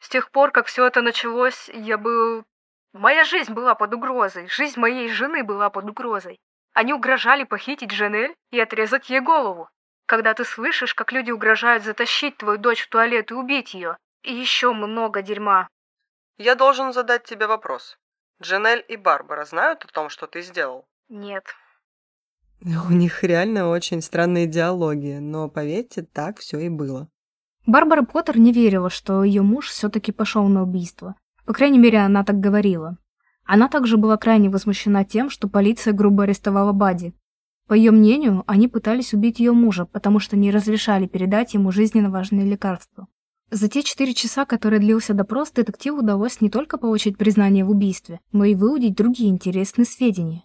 С 0.00 0.08
тех 0.08 0.30
пор, 0.30 0.50
как 0.50 0.66
все 0.66 0.86
это 0.86 1.02
началось, 1.02 1.68
я 1.68 1.98
был... 1.98 2.44
Моя 2.92 3.24
жизнь 3.24 3.52
была 3.52 3.74
под 3.74 3.94
угрозой, 3.94 4.48
жизнь 4.48 4.78
моей 4.80 5.08
жены 5.08 5.42
была 5.42 5.68
под 5.68 5.84
угрозой. 5.84 6.38
Они 6.72 6.92
угрожали 6.92 7.44
похитить 7.44 7.90
Жанель 7.90 8.34
и 8.50 8.60
отрезать 8.60 9.10
ей 9.10 9.20
голову. 9.20 9.68
Когда 10.06 10.34
ты 10.34 10.44
слышишь, 10.44 10.94
как 10.94 11.12
люди 11.12 11.30
угрожают 11.30 11.84
затащить 11.84 12.36
твою 12.36 12.58
дочь 12.58 12.82
в 12.82 12.88
туалет 12.88 13.30
и 13.30 13.34
убить 13.34 13.74
ее, 13.74 13.98
и 14.22 14.32
еще 14.32 14.72
много 14.72 15.22
дерьма. 15.22 15.68
Я 16.38 16.54
должен 16.54 16.92
задать 16.92 17.24
тебе 17.24 17.46
вопрос. 17.46 17.98
Джанель 18.42 18.84
и 18.88 18.96
Барбара 18.96 19.44
знают 19.44 19.84
о 19.84 19.88
том, 19.88 20.08
что 20.08 20.26
ты 20.26 20.42
сделал? 20.42 20.86
Нет. 21.08 21.54
У 22.62 22.92
них 22.92 23.22
реально 23.22 23.68
очень 23.68 24.00
странные 24.00 24.46
диалоги, 24.46 25.18
но 25.20 25.48
поверьте, 25.48 26.02
так 26.02 26.38
все 26.38 26.58
и 26.58 26.68
было. 26.68 27.08
Барбара 27.66 28.02
Поттер 28.02 28.38
не 28.38 28.52
верила, 28.52 28.90
что 28.90 29.24
ее 29.24 29.42
муж 29.42 29.68
все-таки 29.68 30.12
пошел 30.12 30.46
на 30.48 30.62
убийство. 30.62 31.16
По 31.44 31.52
крайней 31.52 31.78
мере, 31.78 31.98
она 31.98 32.24
так 32.24 32.40
говорила. 32.40 32.98
Она 33.44 33.68
также 33.68 33.96
была 33.96 34.16
крайне 34.16 34.50
возмущена 34.50 35.04
тем, 35.04 35.30
что 35.30 35.48
полиция 35.48 35.92
грубо 35.92 36.24
арестовала 36.24 36.72
Бади. 36.72 37.14
По 37.68 37.74
ее 37.74 37.90
мнению, 37.90 38.44
они 38.46 38.68
пытались 38.68 39.12
убить 39.12 39.40
ее 39.40 39.52
мужа, 39.52 39.86
потому 39.86 40.20
что 40.20 40.36
не 40.36 40.50
разрешали 40.50 41.06
передать 41.06 41.54
ему 41.54 41.72
жизненно 41.72 42.10
важные 42.10 42.46
лекарства. 42.46 43.08
За 43.50 43.68
те 43.68 43.82
четыре 43.82 44.14
часа, 44.14 44.44
которые 44.44 44.80
длился 44.80 45.14
допрос, 45.14 45.52
детективу 45.52 45.98
удалось 45.98 46.40
не 46.40 46.50
только 46.50 46.78
получить 46.78 47.16
признание 47.16 47.64
в 47.64 47.70
убийстве, 47.70 48.20
но 48.32 48.44
и 48.44 48.56
выудить 48.56 48.96
другие 48.96 49.30
интересные 49.30 49.84
сведения. 49.84 50.44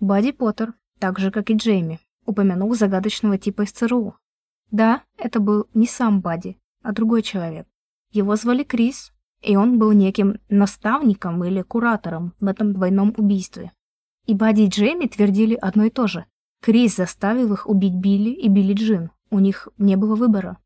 Бади 0.00 0.32
Поттер, 0.32 0.74
так 1.00 1.18
же, 1.18 1.30
как 1.30 1.50
и 1.50 1.54
Джейми, 1.54 1.98
упомянул 2.26 2.74
загадочного 2.74 3.38
типа 3.38 3.62
из 3.62 3.72
ЦРУ. 3.72 4.14
Да, 4.70 5.02
это 5.16 5.40
был 5.40 5.66
не 5.74 5.86
сам 5.86 6.20
Бади, 6.20 6.58
а 6.82 6.92
другой 6.92 7.22
человек. 7.22 7.66
Его 8.12 8.36
звали 8.36 8.62
Крис, 8.62 9.12
и 9.42 9.56
он 9.56 9.78
был 9.78 9.92
неким 9.92 10.38
наставником 10.48 11.42
или 11.44 11.62
куратором 11.62 12.34
в 12.38 12.46
этом 12.46 12.72
двойном 12.74 13.14
убийстве. 13.16 13.72
И 14.26 14.34
Бади 14.34 14.62
и 14.62 14.68
Джейми 14.68 15.06
твердили 15.06 15.54
одно 15.54 15.84
и 15.84 15.90
то 15.90 16.06
же. 16.06 16.26
Крис 16.62 16.96
заставил 16.96 17.52
их 17.54 17.66
убить 17.66 17.94
Билли 17.94 18.30
и 18.30 18.48
Билли 18.48 18.74
Джин. 18.74 19.10
У 19.30 19.38
них 19.38 19.68
не 19.78 19.96
было 19.96 20.14
выбора. 20.14 20.58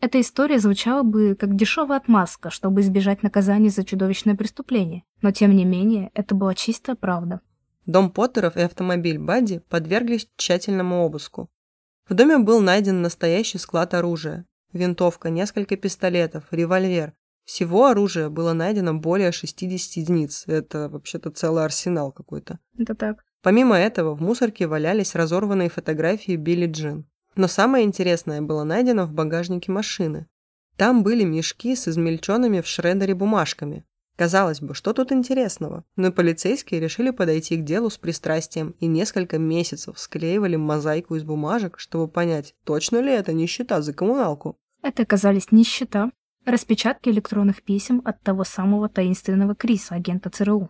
Эта 0.00 0.20
история 0.20 0.58
звучала 0.58 1.02
бы 1.02 1.36
как 1.38 1.56
дешевая 1.56 1.98
отмазка, 1.98 2.50
чтобы 2.50 2.80
избежать 2.80 3.22
наказания 3.22 3.68
за 3.68 3.84
чудовищное 3.84 4.36
преступление, 4.36 5.02
но 5.20 5.32
тем 5.32 5.54
не 5.54 5.64
менее 5.64 6.10
это 6.14 6.34
была 6.34 6.54
чистая 6.54 6.96
правда. 6.96 7.40
Дом 7.86 8.10
Поттеров 8.10 8.56
и 8.56 8.60
автомобиль 8.60 9.18
Бадди 9.18 9.60
подверглись 9.68 10.28
тщательному 10.36 11.04
обыску. 11.04 11.50
В 12.08 12.14
доме 12.14 12.38
был 12.38 12.60
найден 12.60 13.02
настоящий 13.02 13.58
склад 13.58 13.94
оружия. 13.94 14.46
Винтовка, 14.72 15.30
несколько 15.30 15.76
пистолетов, 15.76 16.44
револьвер. 16.50 17.14
Всего 17.44 17.86
оружия 17.86 18.28
было 18.28 18.52
найдено 18.52 18.94
более 18.94 19.32
60 19.32 19.96
единиц. 19.96 20.44
Это 20.46 20.88
вообще-то 20.88 21.30
целый 21.30 21.64
арсенал 21.64 22.12
какой-то. 22.12 22.58
Это 22.78 22.94
так. 22.94 23.24
Помимо 23.42 23.76
этого, 23.76 24.14
в 24.14 24.20
мусорке 24.20 24.66
валялись 24.66 25.14
разорванные 25.14 25.70
фотографии 25.70 26.36
Билли 26.36 26.66
Джин. 26.66 27.08
Но 27.36 27.48
самое 27.48 27.84
интересное 27.84 28.42
было 28.42 28.64
найдено 28.64 29.06
в 29.06 29.12
багажнике 29.12 29.72
машины. 29.72 30.28
Там 30.76 31.02
были 31.02 31.24
мешки 31.24 31.74
с 31.74 31.88
измельченными 31.88 32.60
в 32.60 32.66
шредере 32.66 33.14
бумажками. 33.14 33.84
Казалось 34.20 34.60
бы, 34.60 34.74
что 34.74 34.92
тут 34.92 35.12
интересного? 35.12 35.82
Но 35.96 36.12
полицейские 36.12 36.78
решили 36.78 37.08
подойти 37.08 37.56
к 37.56 37.64
делу 37.64 37.88
с 37.88 37.96
пристрастием 37.96 38.74
и 38.78 38.86
несколько 38.86 39.38
месяцев 39.38 39.98
склеивали 39.98 40.56
мозаику 40.56 41.14
из 41.16 41.24
бумажек, 41.24 41.78
чтобы 41.78 42.06
понять, 42.06 42.54
точно 42.66 42.98
ли 42.98 43.10
это 43.12 43.32
не 43.32 43.46
счета 43.46 43.80
за 43.80 43.94
коммуналку. 43.94 44.58
Это 44.82 45.04
оказались 45.04 45.52
не 45.52 45.64
счета, 45.64 46.10
распечатки 46.44 47.08
электронных 47.08 47.62
писем 47.62 48.02
от 48.04 48.20
того 48.20 48.44
самого 48.44 48.90
таинственного 48.90 49.54
Криса, 49.54 49.94
агента 49.94 50.28
ЦРУ. 50.28 50.68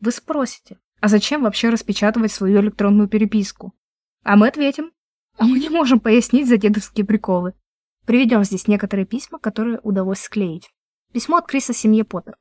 Вы 0.00 0.10
спросите, 0.10 0.78
а 1.00 1.08
зачем 1.08 1.42
вообще 1.42 1.68
распечатывать 1.68 2.32
свою 2.32 2.62
электронную 2.62 3.10
переписку? 3.10 3.74
А 4.22 4.36
мы 4.36 4.48
ответим, 4.48 4.90
а 5.36 5.44
мы 5.44 5.58
не 5.58 5.68
можем 5.68 6.00
пояснить 6.00 6.48
за 6.48 6.56
дедовские 6.56 7.04
приколы. 7.04 7.52
Приведем 8.06 8.42
здесь 8.42 8.68
некоторые 8.68 9.04
письма, 9.04 9.38
которые 9.38 9.80
удалось 9.82 10.20
склеить. 10.20 10.70
Письмо 11.12 11.36
от 11.36 11.46
Криса 11.46 11.74
семье 11.74 12.02
Поттер. 12.02 12.38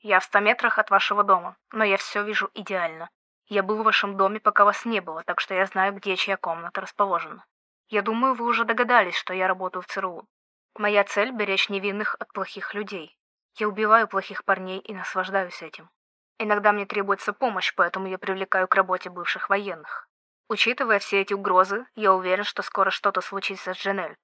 Я 0.00 0.20
в 0.20 0.24
ста 0.24 0.40
метрах 0.40 0.78
от 0.78 0.90
вашего 0.90 1.24
дома, 1.24 1.56
но 1.72 1.82
я 1.84 1.96
все 1.96 2.22
вижу 2.22 2.50
идеально. 2.54 3.10
Я 3.46 3.62
был 3.62 3.78
в 3.78 3.84
вашем 3.84 4.16
доме, 4.16 4.38
пока 4.38 4.64
вас 4.64 4.84
не 4.84 5.00
было, 5.00 5.24
так 5.24 5.40
что 5.40 5.54
я 5.54 5.66
знаю, 5.66 5.94
где 5.94 6.16
чья 6.16 6.36
комната 6.36 6.80
расположена. 6.80 7.44
Я 7.88 8.02
думаю, 8.02 8.34
вы 8.34 8.44
уже 8.44 8.64
догадались, 8.64 9.16
что 9.16 9.34
я 9.34 9.48
работаю 9.48 9.82
в 9.82 9.86
ЦРУ. 9.86 10.28
Моя 10.76 11.02
цель– 11.04 11.32
беречь 11.32 11.68
невинных 11.68 12.14
от 12.20 12.32
плохих 12.32 12.74
людей. 12.74 13.18
Я 13.56 13.68
убиваю 13.68 14.06
плохих 14.06 14.44
парней 14.44 14.78
и 14.78 14.94
наслаждаюсь 14.94 15.62
этим. 15.62 15.90
Иногда 16.38 16.70
мне 16.72 16.86
требуется 16.86 17.32
помощь, 17.32 17.74
поэтому 17.74 18.06
я 18.06 18.18
привлекаю 18.18 18.68
к 18.68 18.74
работе 18.74 19.10
бывших 19.10 19.48
военных. 19.48 20.08
Учитывая 20.48 21.00
все 21.00 21.20
эти 21.20 21.34
угрозы, 21.34 21.86
я 21.96 22.14
уверен, 22.14 22.44
что 22.44 22.62
скоро 22.62 22.90
что-то 22.90 23.20
случится 23.20 23.74
с 23.74 23.76
Дженель. 23.76 24.16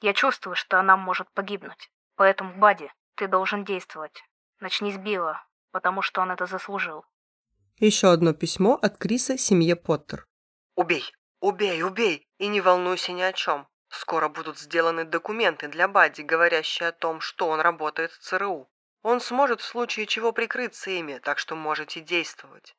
Я 0.00 0.14
чувствую, 0.14 0.54
что 0.54 0.80
она 0.80 0.96
может 0.96 1.30
погибнуть. 1.34 1.90
Поэтому, 2.16 2.54
Бади, 2.54 2.90
ты 3.16 3.26
должен 3.26 3.64
действовать. 3.64 4.24
Начни 4.60 4.92
с 4.92 4.96
Билла, 4.96 5.44
потому 5.70 6.02
что 6.02 6.20
он 6.20 6.30
это 6.30 6.46
заслужил. 6.46 7.04
Еще 7.76 8.10
одно 8.10 8.32
письмо 8.32 8.74
от 8.74 8.98
Криса 8.98 9.38
семье 9.38 9.76
Поттер. 9.76 10.26
Убей, 10.74 11.04
убей, 11.40 11.82
убей, 11.82 12.28
и 12.38 12.48
не 12.48 12.60
волнуйся 12.60 13.12
ни 13.12 13.22
о 13.22 13.32
чем. 13.32 13.68
Скоро 13.88 14.28
будут 14.28 14.58
сделаны 14.58 15.04
документы 15.04 15.68
для 15.68 15.88
Бадди, 15.88 16.22
говорящие 16.22 16.88
о 16.88 16.92
том, 16.92 17.20
что 17.20 17.48
он 17.48 17.60
работает 17.60 18.10
в 18.10 18.18
ЦРУ. 18.18 18.68
Он 19.02 19.20
сможет 19.20 19.60
в 19.60 19.64
случае 19.64 20.06
чего 20.06 20.32
прикрыться 20.32 20.90
ими, 20.90 21.18
так 21.18 21.38
что 21.38 21.54
можете 21.54 22.00
действовать. 22.00 22.74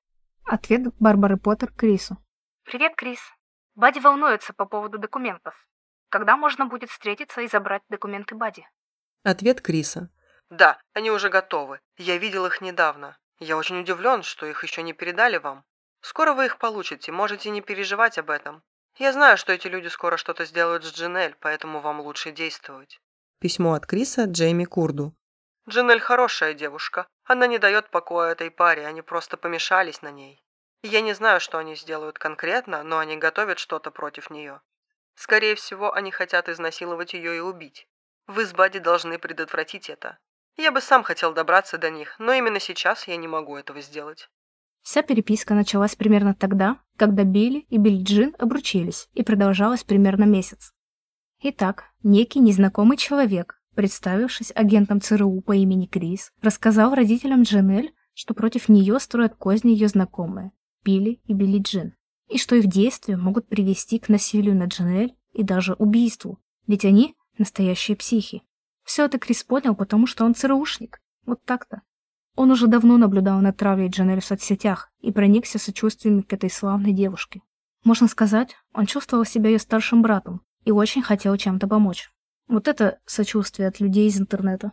Ответ 0.46 0.82
Барбары 1.00 1.38
Поттер 1.38 1.72
Крису. 1.72 2.18
Привет, 2.64 2.96
Крис. 2.96 3.22
Бадди 3.76 4.00
волнуется 4.00 4.54
по 4.54 4.66
поводу 4.66 4.98
документов. 4.98 5.56
Когда 6.10 6.36
можно 6.36 6.66
будет 6.66 6.90
встретиться 6.90 7.42
и 7.42 7.48
забрать 7.48 7.84
документы 7.90 8.36
Бадди? 8.36 8.68
Ответ 9.24 9.62
Криса. 9.62 10.12
Да, 10.50 10.79
они 10.94 11.12
уже 11.12 11.29
готовы. 11.29 11.79
Я 11.98 12.18
видел 12.18 12.46
их 12.46 12.62
недавно. 12.62 13.18
Я 13.39 13.56
очень 13.58 13.79
удивлен, 13.79 14.24
что 14.24 14.46
их 14.46 14.63
еще 14.63 14.82
не 14.82 14.94
передали 14.94 15.38
вам. 15.38 15.63
Скоро 16.01 16.34
вы 16.34 16.46
их 16.46 16.58
получите, 16.58 17.12
можете 17.12 17.50
не 17.50 17.62
переживать 17.62 18.17
об 18.17 18.30
этом. 18.30 18.63
Я 18.97 19.13
знаю, 19.13 19.38
что 19.38 19.54
эти 19.54 19.67
люди 19.67 19.88
скоро 19.88 20.17
что-то 20.17 20.45
сделают 20.45 20.84
с 20.84 20.93
Джинель, 20.93 21.36
поэтому 21.39 21.80
вам 21.80 22.02
лучше 22.02 22.32
действовать. 22.32 23.00
Письмо 23.39 23.74
от 23.74 23.86
Криса 23.86 24.26
Джейми 24.26 24.65
Курду. 24.65 25.13
Джинель 25.69 26.00
хорошая 26.00 26.54
девушка. 26.54 27.08
Она 27.26 27.47
не 27.47 27.60
дает 27.60 27.91
покоя 27.91 28.32
этой 28.32 28.50
паре, 28.50 28.88
они 28.88 29.02
просто 29.02 29.38
помешались 29.38 30.02
на 30.02 30.12
ней. 30.12 30.43
Я 30.82 31.02
не 31.02 31.13
знаю, 31.13 31.39
что 31.39 31.58
они 31.58 31.76
сделают 31.76 32.17
конкретно, 32.17 32.84
но 32.84 32.97
они 32.97 33.17
готовят 33.17 33.60
что-то 33.60 33.91
против 33.91 34.30
нее. 34.30 34.62
Скорее 35.15 35.56
всего, 35.56 35.93
они 35.93 36.12
хотят 36.12 36.50
изнасиловать 36.50 37.13
ее 37.13 37.38
и 37.38 37.39
убить. 37.39 37.88
Вы 38.28 38.45
с 38.45 38.54
Бадди 38.54 38.80
должны 38.80 39.19
предотвратить 39.19 39.89
это. 39.89 40.17
Я 40.60 40.74
бы 40.74 40.82
сам 40.82 41.04
хотел 41.04 41.34
добраться 41.34 41.78
до 41.78 41.89
них, 41.89 42.17
но 42.19 42.34
именно 42.34 42.60
сейчас 42.60 43.08
я 43.08 43.15
не 43.15 43.30
могу 43.30 43.56
этого 43.56 43.80
сделать. 43.80 44.28
Вся 44.82 45.02
переписка 45.04 45.54
началась 45.54 45.95
примерно 45.95 46.36
тогда, 46.36 46.82
когда 46.98 47.24
Билли 47.24 47.60
и 47.69 47.78
Билли 47.78 48.04
Джин 48.04 48.36
обручились, 48.38 49.08
и 49.13 49.24
продолжалась 49.24 49.86
примерно 49.86 50.26
месяц. 50.26 50.74
Итак, 51.41 51.86
некий 52.04 52.41
незнакомый 52.41 52.98
человек, 52.98 53.62
представившись 53.74 54.52
агентом 54.54 55.00
ЦРУ 55.00 55.39
по 55.39 55.54
имени 55.54 55.86
Крис, 55.86 56.34
рассказал 56.41 56.93
родителям 56.93 57.43
Джанель, 57.43 57.93
что 58.13 58.34
против 58.34 58.67
нее 58.67 59.00
строят 59.00 59.36
козни 59.36 59.72
ее 59.72 59.88
знакомые, 59.88 60.52
Билли 60.84 61.22
и 61.24 61.34
Билли 61.34 61.60
Джин, 61.60 61.95
и 62.28 62.38
что 62.38 62.58
их 62.58 62.67
действия 62.67 63.15
могут 63.15 63.48
привести 63.48 63.98
к 63.98 64.10
насилию 64.10 64.58
над 64.58 64.74
Джанель 64.74 65.15
и 65.32 65.43
даже 65.43 65.76
убийству, 65.76 66.38
ведь 66.67 66.84
они 66.84 67.15
настоящие 67.38 67.95
психи. 67.95 68.43
Все 68.89 69.06
это 69.06 69.19
Крис 69.19 69.43
понял, 69.43 69.75
потому 69.75 70.08
что 70.08 70.25
он 70.25 70.34
ЦРУшник. 70.34 70.99
Вот 71.28 71.45
так-то. 71.45 71.84
Он 72.36 72.49
уже 72.49 72.65
давно 72.65 72.97
наблюдал 72.97 73.39
над 73.39 73.56
травлей 73.56 73.88
Джанель 73.88 74.19
в 74.19 74.25
соцсетях 74.25 74.91
и 74.99 75.12
проникся 75.12 75.60
сочувствием 75.60 76.23
к 76.23 76.34
этой 76.34 76.49
славной 76.49 76.91
девушке. 76.91 77.43
Можно 77.84 78.08
сказать, 78.08 78.56
он 78.73 78.88
чувствовал 78.88 79.25
себя 79.25 79.52
ее 79.52 79.60
старшим 79.60 80.02
братом 80.02 80.41
и 80.65 80.71
очень 80.71 81.04
хотел 81.04 81.38
чем-то 81.38 81.67
помочь. 81.67 82.10
Вот 82.47 82.67
это 82.67 82.97
сочувствие 83.06 83.67
от 83.67 83.80
людей 83.80 84.08
из 84.08 84.19
интернета. 84.19 84.71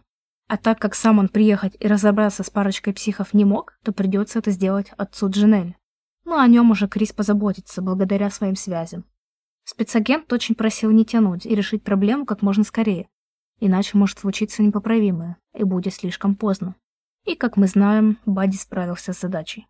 А 0.49 0.57
так 0.57 0.79
как 0.79 0.95
сам 0.95 1.19
он 1.19 1.29
приехать 1.29 1.77
и 1.79 1.87
разобраться 1.87 2.43
с 2.43 2.49
парочкой 2.49 2.95
психов 2.95 3.35
не 3.35 3.45
мог, 3.45 3.79
то 3.85 3.93
придется 3.93 4.39
это 4.39 4.51
сделать 4.51 4.93
отцу 4.97 5.29
Джанель. 5.29 5.77
Но 6.25 6.39
о 6.39 6.47
нем 6.47 6.71
уже 6.71 6.89
Крис 6.89 7.13
позаботится, 7.13 7.83
благодаря 7.83 8.31
своим 8.31 8.57
связям. 8.57 9.05
Спецагент 9.65 10.33
очень 10.33 10.55
просил 10.55 10.91
не 10.91 11.05
тянуть 11.05 11.45
и 11.45 11.55
решить 11.55 11.85
проблему 11.85 12.25
как 12.25 12.41
можно 12.41 12.65
скорее. 12.65 13.11
Иначе 13.61 13.97
может 13.97 14.19
случиться 14.19 14.63
непоправимое, 14.63 15.37
и 15.55 15.65
будет 15.65 15.95
слишком 15.95 16.37
поздно. 16.37 16.75
И, 17.25 17.35
как 17.35 17.57
мы 17.57 17.67
знаем, 17.67 18.19
Бадди 18.27 18.57
справился 18.57 19.13
с 19.13 19.21
задачей. 19.21 19.67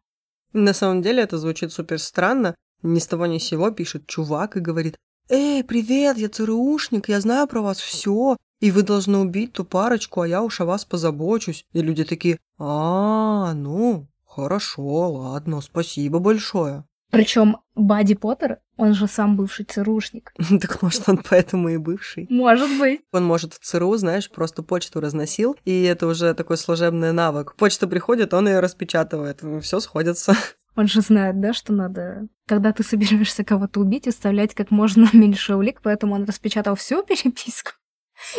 На 0.52 0.72
самом 0.72 1.02
деле 1.02 1.22
это 1.22 1.38
звучит 1.38 1.72
супер 1.72 1.98
странно. 1.98 2.54
Ни 2.82 2.98
с 2.98 3.06
того 3.06 3.26
ни 3.26 3.38
с 3.38 3.44
сего 3.44 3.70
пишет 3.70 4.06
чувак 4.06 4.56
и 4.56 4.60
говорит 4.60 4.96
«Эй, 5.28 5.64
привет, 5.64 6.18
я 6.18 6.28
ЦРУшник, 6.28 7.08
я 7.08 7.20
знаю 7.20 7.48
про 7.48 7.60
вас 7.60 7.78
все, 7.78 8.36
и 8.60 8.70
вы 8.70 8.82
должны 8.82 9.18
убить 9.18 9.54
ту 9.54 9.64
парочку, 9.64 10.20
а 10.20 10.28
я 10.28 10.42
уж 10.42 10.60
о 10.60 10.66
вас 10.66 10.84
позабочусь». 10.84 11.64
И 11.72 11.82
люди 11.82 12.04
такие 12.04 12.38
«А, 12.58 13.52
ну, 13.54 14.06
хорошо, 14.24 15.10
ладно, 15.12 15.60
спасибо 15.60 16.18
большое». 16.18 16.84
Причем 17.16 17.58
Бадди 17.74 18.14
Поттер, 18.14 18.58
он 18.76 18.94
же 18.94 19.06
сам 19.06 19.36
бывший 19.36 19.64
ЦРУшник. 19.64 20.32
Так 20.60 20.82
может, 20.82 21.08
он 21.08 21.20
поэтому 21.28 21.68
и 21.68 21.76
бывший. 21.76 22.26
Может 22.30 22.78
быть. 22.78 23.00
Он, 23.12 23.24
может, 23.24 23.54
в 23.54 23.58
ЦРУ, 23.58 23.96
знаешь, 23.96 24.30
просто 24.30 24.62
почту 24.62 25.00
разносил, 25.00 25.56
и 25.64 25.82
это 25.84 26.06
уже 26.06 26.34
такой 26.34 26.56
служебный 26.56 27.12
навык. 27.12 27.54
Почта 27.56 27.86
приходит, 27.86 28.34
он 28.34 28.48
ее 28.48 28.60
распечатывает, 28.60 29.42
все 29.62 29.80
сходится. 29.80 30.34
Он 30.78 30.86
же 30.88 31.00
знает, 31.00 31.40
да, 31.40 31.54
что 31.54 31.72
надо, 31.72 32.28
когда 32.46 32.70
ты 32.70 32.82
собираешься 32.82 33.44
кого-то 33.44 33.80
убить, 33.80 34.06
оставлять 34.06 34.54
как 34.54 34.70
можно 34.70 35.08
меньше 35.14 35.54
улик, 35.54 35.80
поэтому 35.82 36.14
он 36.14 36.24
распечатал 36.24 36.74
всю 36.74 37.02
переписку 37.02 37.72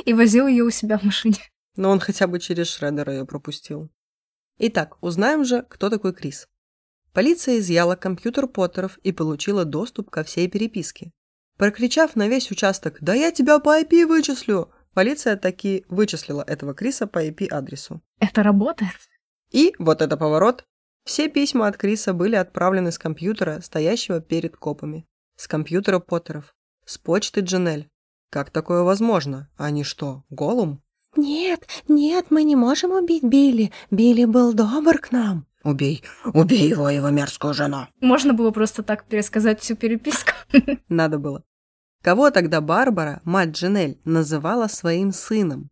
и 0.06 0.14
возил 0.14 0.46
ее 0.46 0.64
у 0.64 0.70
себя 0.70 1.00
в 1.00 1.04
машине. 1.04 1.40
Но 1.76 1.90
он 1.90 2.00
хотя 2.00 2.28
бы 2.28 2.40
через 2.40 2.68
Шредера 2.68 3.12
ее 3.12 3.26
пропустил. 3.26 3.90
Итак, 4.60 4.98
узнаем 5.02 5.46
же, 5.46 5.64
кто 5.68 5.90
такой 5.90 6.14
Крис. 6.14 6.48
Полиция 7.18 7.58
изъяла 7.58 7.96
компьютер 7.96 8.46
Поттеров 8.46 9.00
и 9.00 9.12
получила 9.12 9.66
доступ 9.66 10.12
ко 10.12 10.24
всей 10.24 10.48
переписке. 10.48 11.12
Прокричав 11.58 12.16
на 12.16 12.28
весь 12.28 12.52
участок 12.52 13.00
«Да 13.02 13.16
я 13.16 13.32
тебя 13.32 13.58
по 13.58 13.82
IP 13.82 14.06
вычислю!», 14.06 14.70
полиция 14.94 15.36
таки 15.36 15.84
вычислила 15.90 16.44
этого 16.46 16.76
Криса 16.76 17.08
по 17.08 17.26
IP-адресу. 17.26 18.04
Это 18.20 18.44
работает? 18.44 19.10
И, 19.50 19.74
вот 19.80 20.04
это 20.04 20.16
поворот, 20.16 20.64
все 21.06 21.28
письма 21.28 21.66
от 21.66 21.76
Криса 21.76 22.14
были 22.14 22.36
отправлены 22.36 22.92
с 22.92 23.00
компьютера, 23.00 23.62
стоящего 23.62 24.22
перед 24.22 24.56
копами. 24.56 25.08
С 25.38 25.48
компьютера 25.48 25.98
Поттеров. 25.98 26.54
С 26.86 27.00
почты 27.00 27.42
Джанель. 27.42 27.90
Как 28.30 28.52
такое 28.52 28.84
возможно? 28.84 29.50
Они 29.58 29.84
что, 29.84 30.24
голум? 30.30 30.84
«Нет, 31.16 31.68
нет, 31.88 32.28
мы 32.30 32.44
не 32.44 32.56
можем 32.56 32.92
убить 32.92 33.24
Билли. 33.24 33.72
Билли 33.90 34.26
был 34.26 34.54
добр 34.54 35.00
к 35.00 35.12
нам», 35.12 35.48
Убей, 35.68 36.02
убей 36.34 36.70
его, 36.70 36.90
его 36.90 37.10
мерзкую 37.10 37.54
жену. 37.54 37.88
Можно 38.00 38.34
было 38.34 38.52
просто 38.52 38.84
так 38.84 39.04
пересказать 39.04 39.60
всю 39.60 39.76
переписку. 39.76 40.32
Надо 40.88 41.20
было. 41.20 41.44
Кого 42.02 42.32
тогда 42.32 42.62
Барбара, 42.62 43.20
мать 43.26 43.50
Джанель, 43.50 44.00
называла 44.06 44.68
своим 44.68 45.12
сыном? 45.12 45.70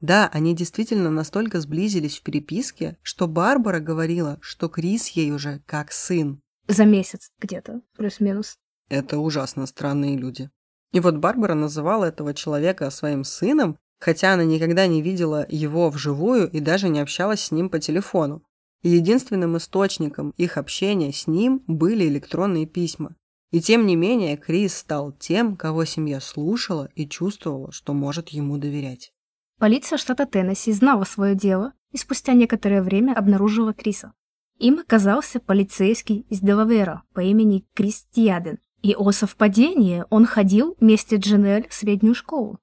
Да, 0.00 0.30
они 0.32 0.56
действительно 0.56 1.10
настолько 1.10 1.60
сблизились 1.60 2.18
в 2.18 2.22
переписке, 2.22 2.96
что 3.02 3.28
Барбара 3.28 3.80
говорила, 3.80 4.38
что 4.40 4.70
Крис 4.70 5.08
ей 5.08 5.30
уже 5.30 5.60
как 5.66 5.92
сын. 5.92 6.40
За 6.66 6.86
месяц 6.86 7.30
где-то, 7.38 7.82
плюс-минус. 7.98 8.56
Это 8.88 9.18
ужасно 9.18 9.66
странные 9.66 10.16
люди. 10.16 10.48
И 10.92 11.00
вот 11.00 11.18
Барбара 11.18 11.52
называла 11.52 12.06
этого 12.06 12.32
человека 12.32 12.88
своим 12.88 13.24
сыном, 13.24 13.76
хотя 14.00 14.32
она 14.32 14.44
никогда 14.44 14.86
не 14.86 15.02
видела 15.02 15.44
его 15.50 15.90
вживую 15.90 16.50
и 16.50 16.60
даже 16.60 16.88
не 16.88 17.00
общалась 17.00 17.42
с 17.42 17.50
ним 17.50 17.68
по 17.68 17.78
телефону. 17.78 18.42
Единственным 18.84 19.56
источником 19.56 20.34
их 20.36 20.58
общения 20.58 21.10
с 21.10 21.26
ним 21.26 21.62
были 21.66 22.06
электронные 22.06 22.66
письма. 22.66 23.16
И 23.50 23.62
тем 23.62 23.86
не 23.86 23.96
менее 23.96 24.36
Крис 24.36 24.76
стал 24.76 25.10
тем, 25.12 25.56
кого 25.56 25.86
семья 25.86 26.20
слушала 26.20 26.90
и 26.94 27.08
чувствовала, 27.08 27.72
что 27.72 27.94
может 27.94 28.28
ему 28.28 28.58
доверять. 28.58 29.12
Полиция 29.58 29.96
штата 29.96 30.26
Теннесси 30.26 30.70
знала 30.72 31.04
свое 31.04 31.34
дело 31.34 31.72
и 31.92 31.96
спустя 31.96 32.34
некоторое 32.34 32.82
время 32.82 33.14
обнаружила 33.14 33.72
Криса. 33.72 34.12
Им 34.58 34.80
оказался 34.80 35.40
полицейский 35.40 36.26
из 36.28 36.40
Делавера 36.40 37.04
по 37.14 37.20
имени 37.20 37.64
Крис 37.74 38.06
Тиаден. 38.10 38.58
И 38.82 38.94
о 38.94 39.12
совпадении 39.12 40.04
он 40.10 40.26
ходил 40.26 40.76
вместе 40.78 41.16
с 41.16 41.20
Джанель 41.20 41.68
в 41.70 41.74
среднюю 41.74 42.14
школу. 42.14 42.58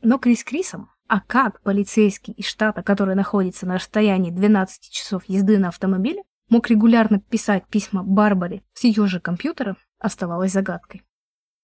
Но 0.00 0.18
Крис 0.18 0.44
Крисом, 0.44 0.88
а 1.08 1.20
как 1.20 1.62
полицейский 1.62 2.34
из 2.34 2.46
штата, 2.46 2.82
который 2.82 3.14
находится 3.14 3.66
на 3.66 3.76
расстоянии 3.76 4.30
12 4.30 4.90
часов 4.90 5.24
езды 5.26 5.58
на 5.58 5.68
автомобиле, 5.68 6.22
мог 6.50 6.68
регулярно 6.68 7.18
писать 7.18 7.66
письма 7.66 8.02
Барбаре 8.02 8.62
с 8.74 8.84
ее 8.84 9.06
же 9.06 9.18
компьютера, 9.18 9.76
оставалось 9.98 10.52
загадкой. 10.52 11.02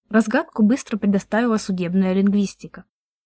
Разгадку 0.08 0.62
быстро 0.62 0.96
предоставила 0.96 1.58
судебная 1.58 2.14
лингвистика. 2.14 2.84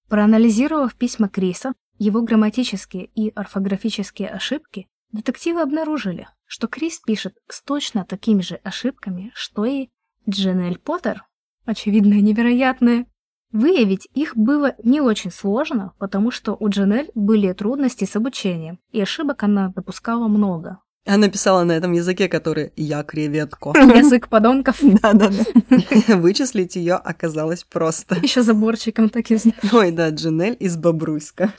Проанализировав 0.08 0.94
письма 0.94 1.28
Криса, 1.28 1.72
его 1.98 2.22
грамматические 2.22 3.06
и 3.06 3.30
орфографические 3.34 4.28
ошибки, 4.28 4.88
детективы 5.12 5.60
обнаружили, 5.60 6.28
что 6.46 6.66
Крис 6.66 7.00
пишет 7.00 7.36
с 7.48 7.62
точно 7.62 8.04
такими 8.04 8.40
же 8.40 8.56
ошибками, 8.56 9.30
что 9.34 9.64
и 9.64 9.88
Дженель 10.28 10.78
Поттер. 10.78 11.24
Очевидно, 11.64 12.14
невероятное. 12.14 13.06
Выявить 13.52 14.08
их 14.14 14.36
было 14.36 14.74
не 14.82 15.00
очень 15.00 15.30
сложно, 15.30 15.92
потому 15.98 16.30
что 16.30 16.56
у 16.58 16.68
Дженель 16.68 17.10
были 17.14 17.52
трудности 17.52 18.04
с 18.04 18.14
обучением, 18.14 18.78
и 18.92 19.00
ошибок 19.00 19.42
она 19.42 19.72
допускала 19.74 20.28
много. 20.28 20.80
Она 21.06 21.28
писала 21.28 21.64
на 21.64 21.72
этом 21.72 21.92
языке, 21.92 22.28
который 22.28 22.72
«я 22.76 23.02
креветко». 23.02 23.70
Язык 23.74 24.28
подонков. 24.28 24.76
Да-да-да. 24.82 26.16
Вычислить 26.16 26.76
ее 26.76 26.96
оказалось 26.96 27.64
просто. 27.64 28.16
Еще 28.16 28.42
заборчиком 28.42 29.08
так 29.08 29.30
и 29.30 29.36
знаю. 29.36 29.56
Ой, 29.72 29.90
да, 29.90 30.10
Джанель 30.10 30.56
из 30.60 30.76
Бобруйска. 30.76 31.54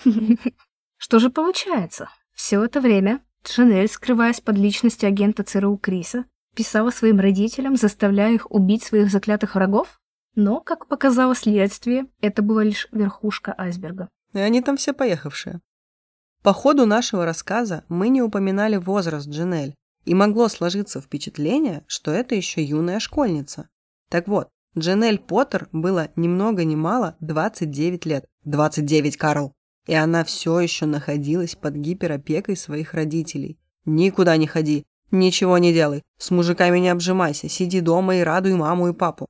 Что 0.97 1.17
же 1.17 1.31
получается? 1.31 2.09
Все 2.35 2.63
это 2.63 2.79
время 2.79 3.21
Джанель, 3.43 3.87
скрываясь 3.87 4.39
под 4.39 4.57
личностью 4.57 5.07
агента 5.07 5.43
ЦРУ 5.43 5.77
Криса, 5.77 6.25
писала 6.55 6.91
своим 6.91 7.19
родителям, 7.19 7.75
заставляя 7.75 8.33
их 8.33 8.51
убить 8.51 8.83
своих 8.83 9.09
заклятых 9.09 9.55
врагов? 9.55 9.99
Но, 10.35 10.61
как 10.61 10.87
показало 10.87 11.35
следствие, 11.35 12.07
это 12.21 12.41
была 12.41 12.63
лишь 12.63 12.87
верхушка 12.91 13.53
айсберга. 13.57 14.09
И 14.33 14.39
они 14.39 14.61
там 14.61 14.77
все 14.77 14.93
поехавшие. 14.93 15.61
По 16.43 16.53
ходу 16.53 16.85
нашего 16.85 17.25
рассказа 17.25 17.83
мы 17.89 18.09
не 18.09 18.21
упоминали 18.21 18.77
возраст 18.77 19.27
Джинель, 19.27 19.75
и 20.05 20.15
могло 20.15 20.47
сложиться 20.47 21.01
впечатление, 21.01 21.83
что 21.87 22.11
это 22.11 22.33
еще 22.33 22.63
юная 22.63 22.99
школьница. 22.99 23.69
Так 24.09 24.27
вот, 24.27 24.49
Джинель 24.77 25.19
Поттер 25.19 25.67
было 25.71 26.09
ни 26.15 26.27
много 26.27 26.63
ни 26.63 26.75
мало 26.75 27.15
29 27.19 28.05
лет. 28.05 28.25
29, 28.45 29.17
Карл! 29.17 29.53
И 29.85 29.93
она 29.93 30.23
все 30.23 30.59
еще 30.59 30.85
находилась 30.85 31.55
под 31.55 31.75
гиперопекой 31.75 32.55
своих 32.55 32.93
родителей. 32.93 33.59
Никуда 33.85 34.37
не 34.37 34.47
ходи, 34.47 34.85
ничего 35.11 35.57
не 35.57 35.73
делай, 35.73 36.03
с 36.17 36.31
мужиками 36.31 36.79
не 36.79 36.89
обжимайся, 36.89 37.49
сиди 37.49 37.81
дома 37.81 38.17
и 38.17 38.21
радуй 38.21 38.53
маму 38.53 38.89
и 38.89 38.93
папу. 38.93 39.27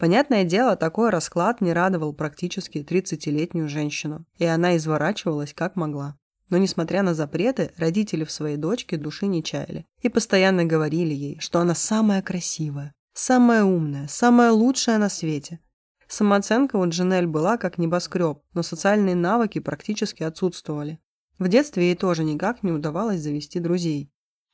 Понятное 0.00 0.44
дело, 0.44 0.76
такой 0.76 1.10
расклад 1.10 1.60
не 1.60 1.74
радовал 1.74 2.14
практически 2.14 2.78
30-летнюю 2.78 3.68
женщину, 3.68 4.24
и 4.38 4.46
она 4.46 4.78
изворачивалась 4.78 5.52
как 5.52 5.76
могла. 5.76 6.16
Но, 6.48 6.56
несмотря 6.56 7.02
на 7.02 7.12
запреты, 7.12 7.72
родители 7.76 8.24
в 8.24 8.30
своей 8.30 8.56
дочке 8.56 8.96
души 8.96 9.26
не 9.26 9.44
чаяли 9.44 9.84
и 10.00 10.08
постоянно 10.08 10.64
говорили 10.64 11.12
ей, 11.12 11.38
что 11.38 11.60
она 11.60 11.74
самая 11.74 12.22
красивая, 12.22 12.94
самая 13.12 13.62
умная, 13.62 14.08
самая 14.08 14.52
лучшая 14.52 14.96
на 14.96 15.10
свете. 15.10 15.60
Самооценка 16.08 16.76
у 16.76 16.88
Джанель 16.88 17.26
была 17.26 17.58
как 17.58 17.76
небоскреб, 17.76 18.38
но 18.54 18.62
социальные 18.62 19.16
навыки 19.16 19.58
практически 19.58 20.22
отсутствовали. 20.22 20.98
В 21.38 21.46
детстве 21.48 21.88
ей 21.88 21.94
тоже 21.94 22.24
никак 22.24 22.62
не 22.62 22.72
удавалось 22.72 23.20
завести 23.20 23.60
друзей. 23.60 24.10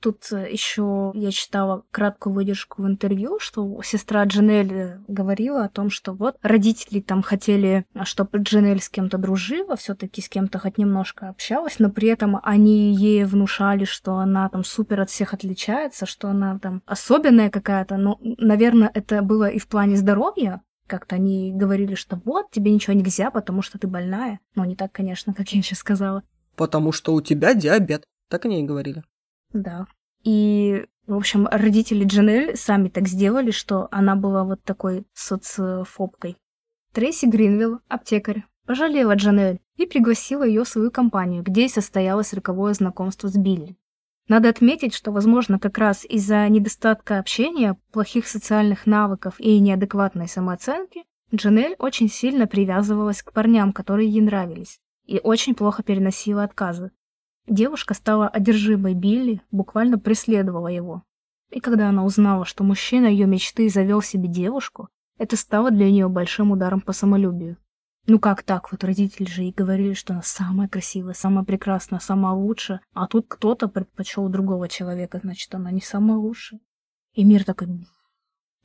Тут 0.06 0.30
э, 0.30 0.52
еще 0.52 1.10
я 1.16 1.32
читала 1.32 1.82
краткую 1.90 2.32
выдержку 2.32 2.80
в 2.80 2.86
интервью, 2.86 3.40
что 3.40 3.82
сестра 3.82 4.22
Джанель 4.22 4.72
э, 4.72 4.98
говорила 5.08 5.64
о 5.64 5.68
том, 5.68 5.90
что 5.90 6.12
вот 6.12 6.36
родители 6.42 7.00
там 7.00 7.22
хотели, 7.22 7.86
а, 7.92 8.04
чтобы 8.04 8.38
Джанель 8.38 8.80
с 8.80 8.88
кем-то 8.88 9.18
дружила, 9.18 9.74
все-таки 9.74 10.22
с 10.22 10.28
кем-то 10.28 10.60
хоть 10.60 10.78
немножко 10.78 11.28
общалась, 11.28 11.80
но 11.80 11.90
при 11.90 12.06
этом 12.06 12.38
они 12.44 12.94
ей 12.94 13.24
внушали, 13.24 13.84
что 13.84 14.18
она 14.18 14.48
там 14.48 14.62
супер 14.62 15.00
от 15.00 15.10
всех 15.10 15.34
отличается, 15.34 16.06
что 16.06 16.28
она 16.28 16.60
там 16.60 16.84
особенная 16.86 17.50
какая-то. 17.50 17.96
Но, 17.96 18.20
наверное, 18.20 18.92
это 18.94 19.22
было 19.22 19.48
и 19.48 19.58
в 19.58 19.66
плане 19.66 19.96
здоровья, 19.96 20.62
как-то 20.86 21.16
они 21.16 21.50
говорили, 21.52 21.96
что 21.96 22.22
вот, 22.24 22.52
тебе 22.52 22.70
ничего 22.70 22.94
нельзя, 22.94 23.32
потому 23.32 23.60
что 23.60 23.76
ты 23.76 23.88
больная. 23.88 24.38
Но 24.54 24.64
не 24.64 24.76
так, 24.76 24.92
конечно, 24.92 25.34
как 25.34 25.48
я 25.48 25.62
сейчас 25.62 25.80
сказала. 25.80 26.22
Потому 26.54 26.92
что 26.92 27.12
у 27.12 27.20
тебя 27.20 27.54
диабет. 27.54 28.04
Так 28.30 28.44
они 28.44 28.60
и 28.60 28.64
говорили. 28.64 29.02
Да. 29.52 29.86
И, 30.26 30.84
в 31.06 31.14
общем, 31.14 31.46
родители 31.48 32.04
Джанель 32.04 32.56
сами 32.56 32.88
так 32.88 33.06
сделали, 33.06 33.52
что 33.52 33.86
она 33.92 34.16
была 34.16 34.42
вот 34.42 34.60
такой 34.64 35.06
соцфобкой. 35.14 36.36
Трейси 36.92 37.26
Гринвилл, 37.26 37.78
аптекарь, 37.86 38.44
пожалела 38.66 39.14
Джанель 39.14 39.60
и 39.76 39.86
пригласила 39.86 40.42
ее 40.42 40.64
в 40.64 40.68
свою 40.68 40.90
компанию, 40.90 41.44
где 41.44 41.66
и 41.66 41.68
состоялось 41.68 42.32
роковое 42.32 42.74
знакомство 42.74 43.28
с 43.28 43.36
Билли. 43.36 43.76
Надо 44.26 44.48
отметить, 44.48 44.94
что, 44.94 45.12
возможно, 45.12 45.60
как 45.60 45.78
раз 45.78 46.04
из-за 46.04 46.48
недостатка 46.48 47.20
общения, 47.20 47.78
плохих 47.92 48.26
социальных 48.26 48.84
навыков 48.84 49.36
и 49.38 49.60
неадекватной 49.60 50.26
самооценки, 50.26 51.04
Джанель 51.32 51.76
очень 51.78 52.08
сильно 52.08 52.48
привязывалась 52.48 53.22
к 53.22 53.32
парням, 53.32 53.72
которые 53.72 54.10
ей 54.10 54.22
нравились, 54.22 54.80
и 55.04 55.20
очень 55.22 55.54
плохо 55.54 55.84
переносила 55.84 56.42
отказы. 56.42 56.90
Девушка 57.46 57.94
стала 57.94 58.28
одержимой 58.28 58.94
Билли, 58.94 59.40
буквально 59.50 59.98
преследовала 59.98 60.68
его. 60.68 61.04
И 61.50 61.61
когда 61.61 61.88
она 61.88 62.04
узнала, 62.04 62.44
что 62.44 62.64
мужчина 62.64 63.06
ее 63.06 63.26
мечты 63.26 63.68
завел 63.68 64.02
себе 64.02 64.28
девушку, 64.28 64.88
это 65.16 65.37
стало 65.37 65.70
для 65.70 65.90
нее 65.90 66.09
большим 66.09 66.50
ударом 66.50 66.80
по 66.80 66.92
самолюбию. 66.92 67.56
Ну 68.09 68.18
как 68.18 68.42
так? 68.42 68.70
Вот 68.70 68.85
родители 68.85 69.26
же 69.26 69.44
и 69.44 69.52
говорили, 69.52 69.94
что 69.94 70.12
она 70.12 70.22
самая 70.22 70.68
красивая, 70.68 71.14
самая 71.14 71.44
прекрасная, 71.44 71.98
самая 71.98 72.35
лучшая, 72.35 72.80
а 72.92 73.06
тут 73.06 73.26
кто-то 73.28 73.68
предпочел 73.68 74.28
другого 74.28 74.68
человека, 74.68 75.20
значит, 75.22 75.54
она 75.54 75.70
не 75.70 75.80
самая 75.80 76.16
лучшая. 76.16 76.61
И 77.14 77.24
мир 77.24 77.44
такой... 77.44 77.68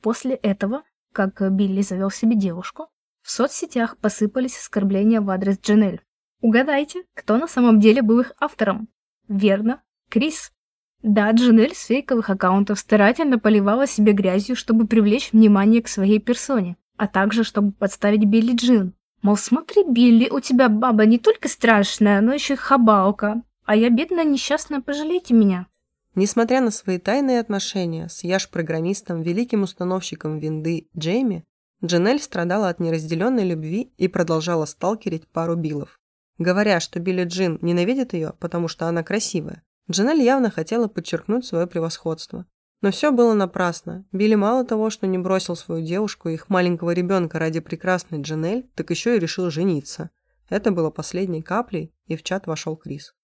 После 0.00 0.34
этого, 0.34 0.82
как 1.12 1.40
Билли 1.52 1.82
завел 1.82 2.10
себе 2.10 2.36
девушку, 2.36 2.88
в 3.22 3.30
соцсетях 3.30 3.96
посыпались 3.96 4.58
оскорбления 4.58 5.20
в 5.20 5.30
адрес 5.30 5.58
Джанель. 5.60 6.02
Угадайте, 6.42 7.04
кто 7.14 7.38
на 7.38 7.46
самом 7.46 7.78
деле 7.78 8.02
был 8.02 8.18
их 8.18 8.32
автором? 8.38 8.88
Верно, 9.28 9.80
Крис. 10.10 10.52
Да, 11.00 11.30
Джанель 11.30 11.74
с 11.74 11.86
фейковых 11.86 12.30
аккаунтов 12.30 12.80
старательно 12.80 13.38
поливала 13.38 13.86
себе 13.86 14.12
грязью, 14.12 14.56
чтобы 14.56 14.88
привлечь 14.88 15.32
внимание 15.32 15.80
к 15.80 15.88
своей 15.88 16.18
персоне, 16.18 16.76
а 16.96 17.06
также 17.06 17.44
чтобы 17.44 17.70
подставить 17.70 18.24
Билли 18.24 18.56
Джин. 18.56 18.92
Мол, 19.22 19.36
смотри, 19.36 19.84
Билли, 19.84 20.28
у 20.30 20.40
тебя 20.40 20.68
баба 20.68 21.06
не 21.06 21.18
только 21.18 21.48
страшная, 21.48 22.20
но 22.20 22.34
еще 22.34 22.54
и 22.54 22.56
хабалка, 22.56 23.42
а 23.64 23.76
я 23.76 23.88
бедная 23.88 24.24
несчастная, 24.24 24.80
пожалейте 24.80 25.34
меня. 25.34 25.68
Несмотря 26.16 26.60
на 26.60 26.72
свои 26.72 26.98
тайные 26.98 27.38
отношения 27.38 28.08
с 28.08 28.24
Яш-программистом, 28.24 29.22
великим 29.22 29.62
установщиком 29.62 30.38
винды 30.38 30.88
Джейми, 30.98 31.44
Джанель 31.84 32.20
страдала 32.20 32.68
от 32.68 32.80
неразделенной 32.80 33.44
любви 33.44 33.92
и 33.96 34.08
продолжала 34.08 34.66
сталкерить 34.66 35.28
пару 35.28 35.54
Биллов. 35.54 36.00
Говоря, 36.42 36.80
что 36.80 36.98
Билли 36.98 37.22
Джин 37.22 37.60
ненавидит 37.62 38.14
ее, 38.14 38.32
потому 38.40 38.66
что 38.66 38.88
она 38.88 39.04
красивая, 39.04 39.62
Джанель 39.88 40.22
явно 40.22 40.50
хотела 40.50 40.88
подчеркнуть 40.88 41.46
свое 41.46 41.68
превосходство. 41.68 42.46
Но 42.80 42.90
все 42.90 43.12
было 43.12 43.32
напрасно. 43.32 44.04
Билли 44.10 44.34
мало 44.34 44.64
того, 44.64 44.90
что 44.90 45.06
не 45.06 45.18
бросил 45.18 45.54
свою 45.54 45.86
девушку 45.86 46.28
и 46.28 46.34
их 46.34 46.48
маленького 46.48 46.90
ребенка 46.90 47.38
ради 47.38 47.60
прекрасной 47.60 48.22
Джанель, 48.22 48.68
так 48.74 48.90
еще 48.90 49.16
и 49.16 49.20
решил 49.20 49.50
жениться. 49.50 50.10
Это 50.48 50.72
было 50.72 50.90
последней 50.90 51.42
каплей, 51.42 51.94
и 52.08 52.16
в 52.16 52.24
чат 52.24 52.48
вошел 52.48 52.74
Крис. 52.74 53.14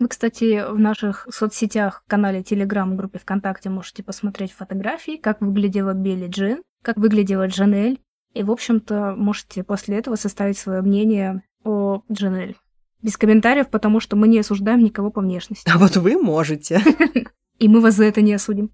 Вы, 0.00 0.08
кстати, 0.08 0.68
в 0.72 0.78
наших 0.78 1.28
соцсетях, 1.30 2.02
канале 2.08 2.42
Телеграм, 2.42 2.96
группе 2.96 3.20
ВКонтакте 3.20 3.70
можете 3.70 4.02
посмотреть 4.02 4.50
фотографии, 4.50 5.18
как 5.18 5.40
выглядела 5.40 5.94
Билли 5.94 6.26
Джин, 6.26 6.64
как 6.82 6.96
выглядела 6.96 7.46
Джанель. 7.46 8.00
И, 8.34 8.42
в 8.42 8.50
общем-то, 8.50 9.14
можете 9.16 9.62
после 9.62 9.98
этого 9.98 10.16
составить 10.16 10.58
свое 10.58 10.82
мнение 10.82 11.44
о 11.64 12.02
Джанель. 12.10 12.56
Без 13.02 13.16
комментариев, 13.16 13.68
потому 13.70 14.00
что 14.00 14.16
мы 14.16 14.28
не 14.28 14.38
осуждаем 14.38 14.84
никого 14.84 15.10
по 15.10 15.20
внешности. 15.20 15.70
А 15.72 15.78
вот 15.78 15.96
вы 15.96 16.20
можете. 16.20 16.80
И 17.58 17.68
мы 17.68 17.80
вас 17.80 17.94
за 17.94 18.04
это 18.04 18.22
не 18.22 18.34
осудим. 18.34 18.70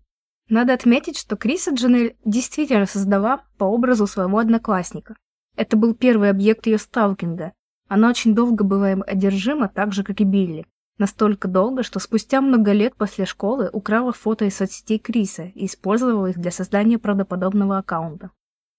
Надо 0.49 0.75
отметить, 0.75 1.19
что 1.19 1.37
Криса 1.37 1.73
Джанель 1.73 2.17
действительно 2.25 2.87
создала 2.87 3.45
по 3.59 3.65
образу 3.65 4.07
своего 4.07 4.39
одноклассника. 4.39 5.17
Это 5.57 5.77
был 5.77 5.95
первый 5.95 6.31
объект 6.31 6.67
ее 6.67 6.79
сталкинга. 6.79 7.53
Она 7.89 8.11
очень 8.11 8.35
долго 8.35 8.65
была 8.65 8.93
им 8.93 9.03
одержима, 9.07 9.69
так 9.69 9.93
же, 9.93 10.05
как 10.05 10.21
и 10.21 10.25
Билли. 10.25 10.67
Настолько 10.99 11.47
долго, 11.47 11.83
что 11.83 11.99
спустя 11.99 12.41
много 12.41 12.73
лет 12.73 12.97
после 12.97 13.27
школы 13.27 13.69
украла 13.73 14.13
фото 14.13 14.45
из 14.45 14.57
соцсетей 14.57 14.99
Криса 14.99 15.45
и 15.55 15.67
использовала 15.67 16.27
их 16.27 16.39
для 16.39 16.51
создания 16.51 16.99
правдоподобного 16.99 17.79
аккаунта. 17.79 18.31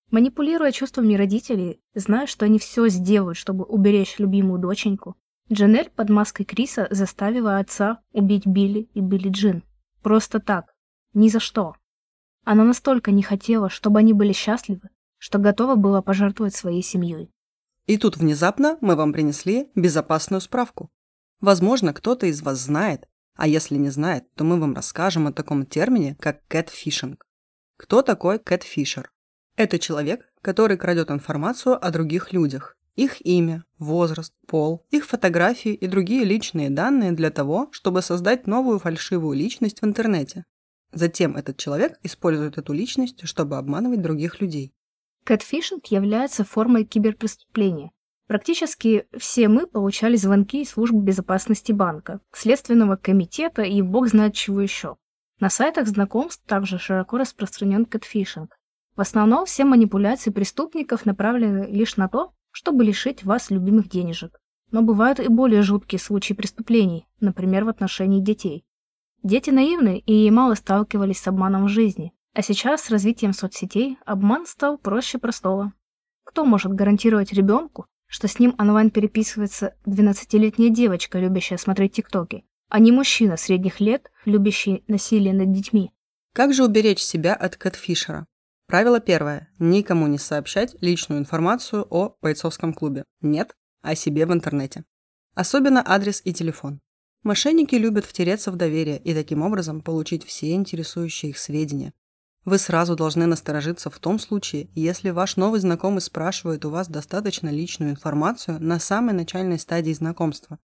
Манипулируя 0.10 0.72
чувствами 0.72 1.16
родителей, 1.16 1.82
зная, 1.94 2.28
что 2.28 2.46
они 2.46 2.60
все 2.60 2.88
сделают, 2.88 3.38
чтобы 3.38 3.66
уберечь 3.66 4.20
любимую 4.20 4.60
доченьку, 4.60 5.18
Джанель 5.52 5.90
под 5.90 6.10
маской 6.10 6.46
Криса 6.46 6.88
заставила 6.92 7.58
отца 7.58 8.02
убить 8.12 8.46
Билли 8.46 8.90
и 8.94 9.02
Билли 9.02 9.30
Джин. 9.30 9.64
Просто 10.02 10.40
так. 10.40 10.74
Ни 11.14 11.30
за 11.30 11.40
что. 11.40 11.76
Она 12.46 12.64
настолько 12.64 13.12
не 13.12 13.24
хотела, 13.24 13.70
чтобы 13.70 14.00
они 14.00 14.14
были 14.14 14.32
счастливы, 14.32 14.90
что 15.18 15.40
готова 15.40 15.76
была 15.76 16.02
пожертвовать 16.02 16.56
своей 16.56 16.82
семьей. 16.82 17.30
И 17.86 17.98
тут 17.98 18.18
внезапно 18.18 18.78
мы 18.80 18.96
вам 18.96 19.12
принесли 19.12 19.70
безопасную 19.76 20.40
справку. 20.40 20.90
Возможно, 21.42 21.94
кто-то 21.94 22.28
из 22.28 22.42
вас 22.42 22.60
знает, 22.60 23.08
а 23.36 23.48
если 23.48 23.76
не 23.76 23.90
знает, 23.90 24.34
то 24.36 24.44
мы 24.44 24.60
вам 24.60 24.74
расскажем 24.74 25.28
о 25.28 25.34
таком 25.34 25.66
термине, 25.66 26.16
как 26.20 26.46
кэтфишинг. 26.48 27.26
Кто 27.78 28.02
такой 28.02 28.40
кэтфишер? 28.40 29.12
Это 29.58 29.80
человек, 29.80 30.30
который 30.44 30.78
крадет 30.78 31.10
информацию 31.10 31.84
о 31.84 31.90
других 31.90 32.32
людях, 32.32 32.78
их 32.96 33.26
имя, 33.26 33.66
возраст, 33.80 34.34
пол, 34.46 34.86
их 34.92 35.08
фотографии 35.08 35.74
и 35.74 35.88
другие 35.88 36.24
личные 36.26 36.70
данные 36.70 37.12
для 37.12 37.32
того, 37.32 37.68
чтобы 37.72 38.04
создать 38.04 38.46
новую 38.46 38.78
фальшивую 38.78 39.36
личность 39.36 39.82
в 39.82 39.86
интернете. 39.86 40.46
Затем 40.94 41.36
этот 41.36 41.58
человек 41.58 41.98
использует 42.04 42.60
эту 42.60 42.72
личность, 42.72 43.28
чтобы 43.28 43.58
обманывать 43.58 44.02
других 44.02 44.42
людей. 44.42 44.74
Кэтфишинг 45.24 45.88
является 45.88 46.44
формой 46.44 46.86
киберпреступления. 46.86 47.92
Практически 48.28 49.08
все 49.18 49.48
мы 49.48 49.66
получали 49.66 50.18
звонки 50.18 50.62
из 50.62 50.70
службы 50.70 51.02
безопасности 51.02 51.72
банка, 51.72 52.20
следственного 52.32 52.96
комитета 52.96 53.64
и 53.64 53.82
бог 53.82 54.08
знает 54.08 54.36
чего 54.36 54.62
еще. 54.62 54.98
На 55.40 55.50
сайтах 55.50 55.88
знакомств 55.88 56.44
также 56.46 56.78
широко 56.78 57.18
распространен 57.18 57.86
кэтфишинг. 57.86 58.57
В 58.98 59.02
основном 59.02 59.46
все 59.46 59.64
манипуляции 59.64 60.32
преступников 60.32 61.06
направлены 61.06 61.68
лишь 61.70 61.98
на 61.98 62.10
то, 62.10 62.34
чтобы 62.50 62.84
лишить 62.84 63.24
вас 63.24 63.52
любимых 63.52 63.88
денежек. 63.88 64.40
Но 64.72 64.82
бывают 64.82 65.20
и 65.20 65.28
более 65.28 65.62
жуткие 65.62 66.00
случаи 66.00 66.34
преступлений, 66.34 67.08
например, 67.20 67.64
в 67.64 67.70
отношении 67.70 68.20
детей. 68.20 68.66
Дети 69.22 69.52
наивны 69.52 70.00
и 70.00 70.32
мало 70.32 70.56
сталкивались 70.56 71.20
с 71.20 71.28
обманом 71.28 71.66
в 71.66 71.70
жизни, 71.70 72.12
а 72.34 72.42
сейчас 72.42 72.82
с 72.82 72.90
развитием 72.90 73.34
соцсетей 73.34 74.00
обман 74.04 74.48
стал 74.48 74.80
проще 74.80 75.20
простого. 75.20 75.74
Кто 76.24 76.44
может 76.44 76.74
гарантировать 76.74 77.32
ребенку, 77.34 77.86
что 78.08 78.28
с 78.28 78.40
ним 78.40 78.56
онлайн 78.58 78.90
переписывается 78.90 79.76
12-летняя 79.86 80.70
девочка, 80.70 81.20
любящая 81.20 81.60
смотреть 81.60 81.94
тиктоки, 81.94 82.46
а 82.70 82.80
не 82.80 82.92
мужчина 82.92 83.38
средних 83.38 83.80
лет, 83.80 84.12
любящий 84.26 84.84
насилие 84.88 85.36
над 85.36 85.52
детьми? 85.52 85.92
Как 86.34 86.52
же 86.52 86.66
уберечь 86.66 87.04
себя 87.04 87.36
от 87.36 87.58
кэтфишера? 87.58 88.26
Правило 88.68 89.00
первое. 89.00 89.48
Никому 89.60 90.08
не 90.08 90.18
сообщать 90.18 90.76
личную 90.82 91.22
информацию 91.22 91.88
о 91.90 92.18
бойцовском 92.22 92.74
клубе. 92.74 93.06
Нет, 93.22 93.56
о 93.82 93.96
себе 93.96 94.26
в 94.26 94.34
интернете. 94.34 94.84
Особенно 95.36 95.82
адрес 95.86 96.22
и 96.26 96.34
телефон. 96.34 96.82
Мошенники 97.24 97.76
любят 97.76 98.06
втереться 98.06 98.52
в 98.52 98.58
доверие 98.58 99.00
и 99.00 99.14
таким 99.14 99.42
образом 99.42 99.82
получить 99.82 100.26
все 100.26 100.54
интересующие 100.54 101.32
их 101.32 101.38
сведения. 101.38 101.94
Вы 102.44 102.58
сразу 102.58 102.96
должны 102.96 103.26
насторожиться 103.26 103.90
в 103.90 104.00
том 104.00 104.20
случае, 104.20 104.70
если 104.74 105.12
ваш 105.12 105.38
новый 105.38 105.62
знакомый 105.62 106.02
спрашивает 106.02 106.66
у 106.66 106.70
вас 106.70 106.90
достаточно 106.90 107.50
личную 107.50 107.92
информацию 107.92 108.62
на 108.62 108.80
самой 108.80 109.14
начальной 109.14 109.60
стадии 109.60 109.94
знакомства. 109.94 110.60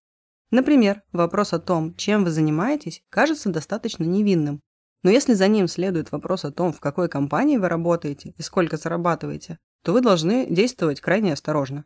Например, 0.52 1.04
вопрос 1.14 1.54
о 1.54 1.60
том, 1.60 1.96
чем 1.96 2.26
вы 2.26 2.32
занимаетесь, 2.32 3.02
кажется 3.10 3.50
достаточно 3.50 4.04
невинным, 4.04 4.62
но 5.04 5.10
если 5.10 5.34
за 5.34 5.48
ним 5.48 5.68
следует 5.68 6.12
вопрос 6.12 6.46
о 6.46 6.52
том, 6.52 6.72
в 6.72 6.80
какой 6.80 7.10
компании 7.10 7.58
вы 7.58 7.70
работаете 7.70 8.34
и 8.38 8.42
сколько 8.42 8.78
зарабатываете, 8.78 9.60
то 9.84 9.92
вы 9.92 10.02
должны 10.02 10.48
действовать 10.50 11.02
крайне 11.02 11.34
осторожно. 11.34 11.86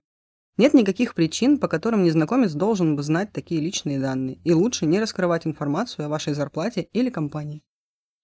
Нет 0.57 0.73
никаких 0.73 1.13
причин, 1.13 1.59
по 1.59 1.67
которым 1.67 2.03
незнакомец 2.03 2.53
должен 2.53 2.95
бы 2.95 3.03
знать 3.03 3.31
такие 3.31 3.61
личные 3.61 3.99
данные, 3.99 4.39
и 4.43 4.53
лучше 4.53 4.85
не 4.85 4.99
раскрывать 4.99 5.45
информацию 5.45 6.05
о 6.05 6.09
вашей 6.09 6.33
зарплате 6.33 6.87
или 6.93 7.09
компании. 7.09 7.63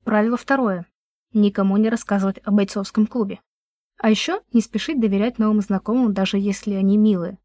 Правило 0.04 0.38
второе. 0.38 0.86
Никому 1.34 1.78
не 1.78 1.90
рассказывать 1.90 2.40
о 2.44 2.52
бойцовском 2.52 3.08
клубе. 3.08 3.40
А 4.00 4.10
еще 4.10 4.42
не 4.52 4.62
спешить 4.62 5.00
доверять 5.00 5.40
новым 5.40 5.62
знакомым, 5.62 6.14
даже 6.14 6.38
если 6.38 6.74
они 6.74 6.98
милые. 6.98 7.38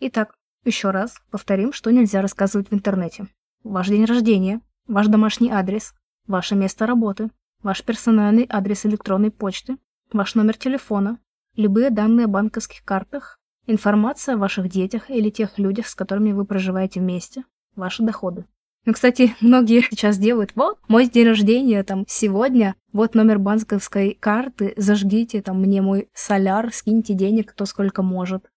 Итак, 0.00 0.34
еще 0.64 0.90
раз 0.90 1.16
повторим, 1.30 1.72
что 1.72 1.90
нельзя 1.90 2.20
рассказывать 2.20 2.70
в 2.70 2.74
интернете. 2.74 3.28
Ваш 3.62 3.88
день 3.88 4.04
рождения, 4.06 4.60
ваш 4.86 5.06
домашний 5.06 5.50
адрес, 5.50 5.94
ваше 6.30 6.54
место 6.54 6.86
работы, 6.86 7.30
ваш 7.62 7.82
персональный 7.84 8.46
адрес 8.48 8.86
электронной 8.86 9.30
почты, 9.30 9.76
ваш 10.12 10.34
номер 10.34 10.56
телефона, 10.56 11.18
любые 11.56 11.90
данные 11.90 12.24
о 12.24 12.28
банковских 12.28 12.84
картах, 12.84 13.38
информация 13.66 14.36
о 14.36 14.38
ваших 14.38 14.68
детях 14.68 15.10
или 15.10 15.28
тех 15.30 15.58
людях, 15.58 15.88
с 15.88 15.94
которыми 15.94 16.32
вы 16.32 16.44
проживаете 16.44 17.00
вместе, 17.00 17.44
ваши 17.76 18.02
доходы. 18.02 18.46
Ну, 18.86 18.94
кстати, 18.94 19.34
многие 19.40 19.82
сейчас 19.82 20.18
делают, 20.18 20.52
вот, 20.54 20.78
мой 20.88 21.08
день 21.08 21.26
рождения, 21.26 21.82
там, 21.82 22.04
сегодня, 22.08 22.74
вот 22.92 23.14
номер 23.14 23.38
банковской 23.38 24.16
карты, 24.18 24.72
зажгите, 24.76 25.42
там, 25.42 25.60
мне 25.60 25.82
мой 25.82 26.08
соляр, 26.14 26.72
скиньте 26.72 27.14
денег, 27.14 27.52
кто 27.52 27.66
сколько 27.66 28.02
может. 28.02 28.48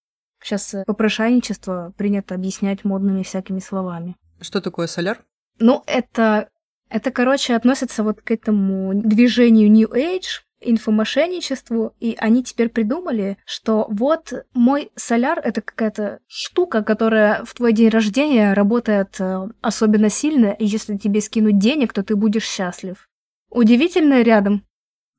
Сейчас 0.42 0.74
э, 0.74 0.84
попрошайничество 0.86 1.92
принято 1.96 2.34
объяснять 2.34 2.84
модными 2.84 3.22
всякими 3.22 3.58
словами. 3.58 4.16
Что 4.40 4.60
такое 4.60 4.86
соляр? 4.86 5.24
Ну, 5.58 5.82
это 5.86 6.48
это, 6.90 7.10
короче, 7.10 7.54
относится 7.54 8.02
вот 8.02 8.20
к 8.20 8.30
этому 8.30 8.94
движению 8.94 9.70
New 9.70 9.88
Age, 9.88 10.42
инфомошенничеству, 10.64 11.94
и 12.00 12.16
они 12.18 12.42
теперь 12.42 12.68
придумали, 12.68 13.36
что 13.44 13.86
вот 13.90 14.32
мой 14.54 14.90
соляр— 14.96 15.38
это 15.44 15.60
какая-то 15.60 16.20
штука, 16.26 16.82
которая 16.82 17.44
в 17.44 17.54
твой 17.54 17.72
день 17.72 17.90
рождения 17.90 18.54
работает 18.54 19.16
э, 19.20 19.48
особенно 19.60 20.08
сильно, 20.08 20.52
и 20.52 20.64
если 20.64 20.96
тебе 20.96 21.20
скинуть 21.20 21.58
денег, 21.58 21.92
то 21.92 22.02
ты 22.02 22.16
будешь 22.16 22.44
счастлив. 22.48 23.08
Удивительно 23.50 24.22
рядом. 24.22 24.64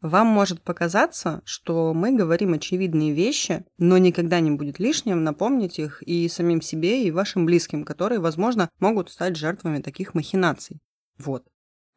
Вам 0.02 0.28
может 0.28 0.62
показаться, 0.62 1.42
что 1.46 1.94
мы 1.94 2.16
говорим 2.16 2.54
очевидные 2.54 3.14
вещи, 3.14 3.66
но 3.78 3.98
никогда 3.98 4.40
не 4.40 4.52
будет 4.52 4.78
лишним 4.78 5.24
напомнить 5.24 5.80
их 5.80 6.04
и 6.04 6.28
самим 6.28 6.62
себе, 6.62 7.04
и 7.04 7.12
вашим 7.12 7.46
близким, 7.46 7.84
которые, 7.84 8.20
возможно, 8.20 8.70
могут 8.80 9.10
стать 9.10 9.36
жертвами 9.36 9.82
таких 9.82 10.14
махинаций. 10.14 10.80
Вот. 11.18 11.46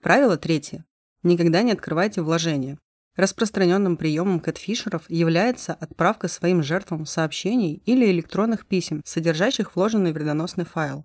Правило 0.03 0.37
третье. 0.37 0.85
Никогда 1.23 1.63
не 1.63 1.73
открывайте 1.73 2.23
вложения. 2.23 2.79
Распространенным 3.17 3.97
приемом 3.97 4.39
кэтфишеров 4.39 5.11
является 5.11 5.75
отправка 5.75 6.29
своим 6.29 6.63
жертвам 6.63 7.05
сообщений 7.05 7.83
или 7.85 8.09
электронных 8.13 8.65
писем, 8.65 9.03
содержащих 9.05 9.75
вложенный 9.75 10.13
вредоносный 10.13 10.65
файл. 10.65 11.05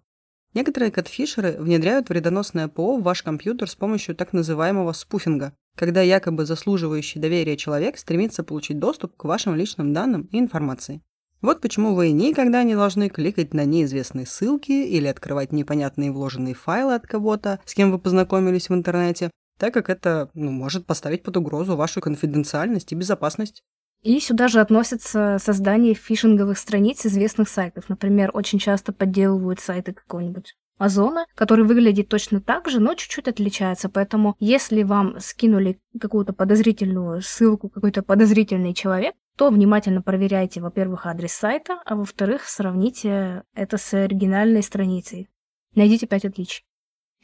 Некоторые 0.54 0.92
кэтфишеры 0.92 1.54
внедряют 1.58 2.10
вредоносное 2.10 2.68
ПО 2.68 2.98
в 2.98 3.02
ваш 3.02 3.24
компьютер 3.24 3.68
с 3.68 3.74
помощью 3.74 4.16
так 4.16 4.32
называемого 4.32 4.94
спуфинга, 4.94 5.56
когда 5.76 6.04
якобы 6.04 6.46
заслуживающий 6.46 7.20
доверия 7.20 7.58
человек 7.58 7.98
стремится 7.98 8.44
получить 8.44 8.78
доступ 8.78 9.18
к 9.18 9.24
вашим 9.24 9.56
личным 9.56 9.92
данным 9.92 10.30
и 10.32 10.38
информации. 10.38 11.02
Вот 11.44 11.60
почему 11.60 11.94
вы 11.94 12.12
никогда 12.12 12.64
не 12.64 12.74
должны 12.74 13.10
кликать 13.10 13.54
на 13.54 13.66
неизвестные 13.66 14.26
ссылки 14.26 14.72
или 14.72 15.08
открывать 15.08 15.52
непонятные 15.52 16.10
вложенные 16.10 16.56
файлы 16.56 16.96
от 16.96 17.06
кого-то, 17.06 17.60
с 17.66 17.74
кем 17.74 17.92
вы 17.92 18.00
познакомились 18.00 18.70
в 18.70 18.74
интернете, 18.74 19.30
так 19.60 19.74
как 19.74 19.90
это 19.90 20.30
ну, 20.34 20.52
может 20.52 20.86
поставить 20.86 21.22
под 21.22 21.36
угрозу 21.36 21.76
вашу 21.76 22.00
конфиденциальность 22.00 22.94
и 22.94 22.96
безопасность. 22.96 23.62
И 24.04 24.22
сюда 24.22 24.48
же 24.48 24.62
относится 24.62 25.38
создание 25.38 25.96
фишинговых 25.96 26.58
страниц 26.58 27.06
известных 27.06 27.50
сайтов. 27.50 27.90
Например, 27.90 28.32
очень 28.34 28.60
часто 28.60 28.94
подделывают 28.94 29.60
сайты 29.60 29.92
какого-нибудь 29.92 30.56
Озона, 30.78 31.26
который 31.36 31.66
выглядит 31.66 32.10
точно 32.10 32.42
так 32.42 32.70
же, 32.70 32.80
но 32.80 32.96
чуть-чуть 32.96 33.28
отличается. 33.28 33.90
Поэтому, 33.90 34.36
если 34.40 34.84
вам 34.84 35.20
скинули 35.20 35.80
какую-то 36.00 36.34
подозрительную 36.34 37.22
ссылку, 37.22 37.70
какой-то 37.70 38.02
подозрительный 38.02 38.74
человек, 38.74 39.14
то 39.38 39.50
внимательно 39.50 40.02
проверяйте, 40.02 40.62
во-первых, 40.62 41.06
адрес 41.06 41.34
сайта, 41.34 41.82
а 41.86 41.96
во-вторых, 41.96 42.44
сравните 42.48 43.44
это 43.56 43.78
с 43.78 43.94
оригинальной 43.94 44.62
страницей. 44.64 45.30
Найдите 45.76 46.06
5 46.06 46.26
отличий. 46.26 46.64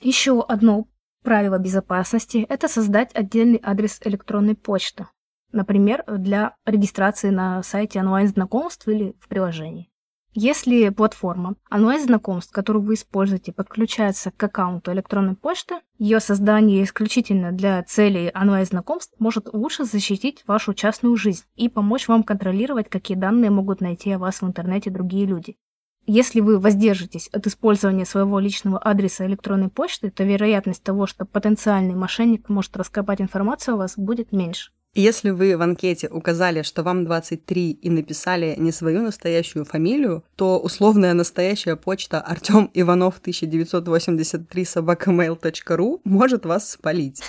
Еще 0.01 0.41
одно 0.41 0.87
правило 1.23 1.59
безопасности– 1.59 2.45
это 2.49 2.67
создать 2.67 3.13
отдельный 3.13 3.59
адрес 3.61 3.99
электронной 4.03 4.55
почты. 4.55 5.07
Например, 5.51 6.03
для 6.07 6.55
регистрации 6.65 7.29
на 7.29 7.61
сайте 7.63 7.99
онлайн-знакомств 7.99 8.87
или 8.87 9.15
в 9.19 9.27
приложении. 9.27 9.88
Если 10.33 10.89
платформа 10.89 11.55
онлайн-знакомств, 11.71 12.51
которую 12.51 12.83
вы 12.83 12.93
используете, 12.93 13.51
подключается 13.51 14.29
к 14.29 14.43
аккаунту 14.43 14.93
электронной 14.93 15.35
почты, 15.35 15.79
ее 15.97 16.19
создание 16.19 16.83
исключительно 16.83 17.51
для 17.51 17.81
целей 17.83 18.31
онлайн-знакомств 18.35 19.15
может 19.17 19.51
лучше 19.53 19.85
защитить 19.85 20.43
вашу 20.45 20.75
частную 20.75 21.15
жизнь 21.15 21.45
и 21.55 21.67
помочь 21.67 22.07
вам 22.07 22.21
контролировать, 22.23 22.89
какие 22.89 23.17
данные 23.17 23.49
могут 23.49 23.81
найти 23.81 24.11
о 24.11 24.19
вас 24.19 24.41
в 24.41 24.45
интернете 24.45 24.91
другие 24.91 25.25
люди. 25.25 25.57
Если 26.05 26.41
вы 26.41 26.59
воздержитесь 26.59 27.27
от 27.29 27.47
использования 27.47 28.05
своего 28.05 28.39
личного 28.39 28.77
адреса 28.77 29.25
электронной 29.25 29.69
почты, 29.69 30.11
то 30.11 30.23
вероятность 30.23 30.83
того, 30.83 31.07
что 31.07 31.25
потенциальный 31.25 31.95
мошенник 31.95 32.49
может 32.49 32.77
раскопать 32.77 33.21
информацию 33.21 33.75
о 33.75 33.77
вас, 33.77 33.97
будет 33.97 34.31
меньше. 34.31 34.71
Если 34.95 35.29
вы 35.29 35.55
в 35.55 35.61
анкете 35.61 36.07
указали, 36.07 36.63
что 36.63 36.81
вам 36.81 37.05
23 37.05 37.71
и 37.71 37.89
написали 37.91 38.55
не 38.57 38.71
свою 38.71 39.03
настоящую 39.03 39.63
фамилию, 39.63 40.23
то 40.35 40.59
условная 40.59 41.13
настоящая 41.13 41.75
почта 41.75 42.19
Артем 42.19 42.71
Иванов 42.73 43.19
1983 43.19 44.65
собакамейл.ру 44.65 46.01
может 46.03 46.45
вас 46.45 46.71
спалить. 46.71 47.21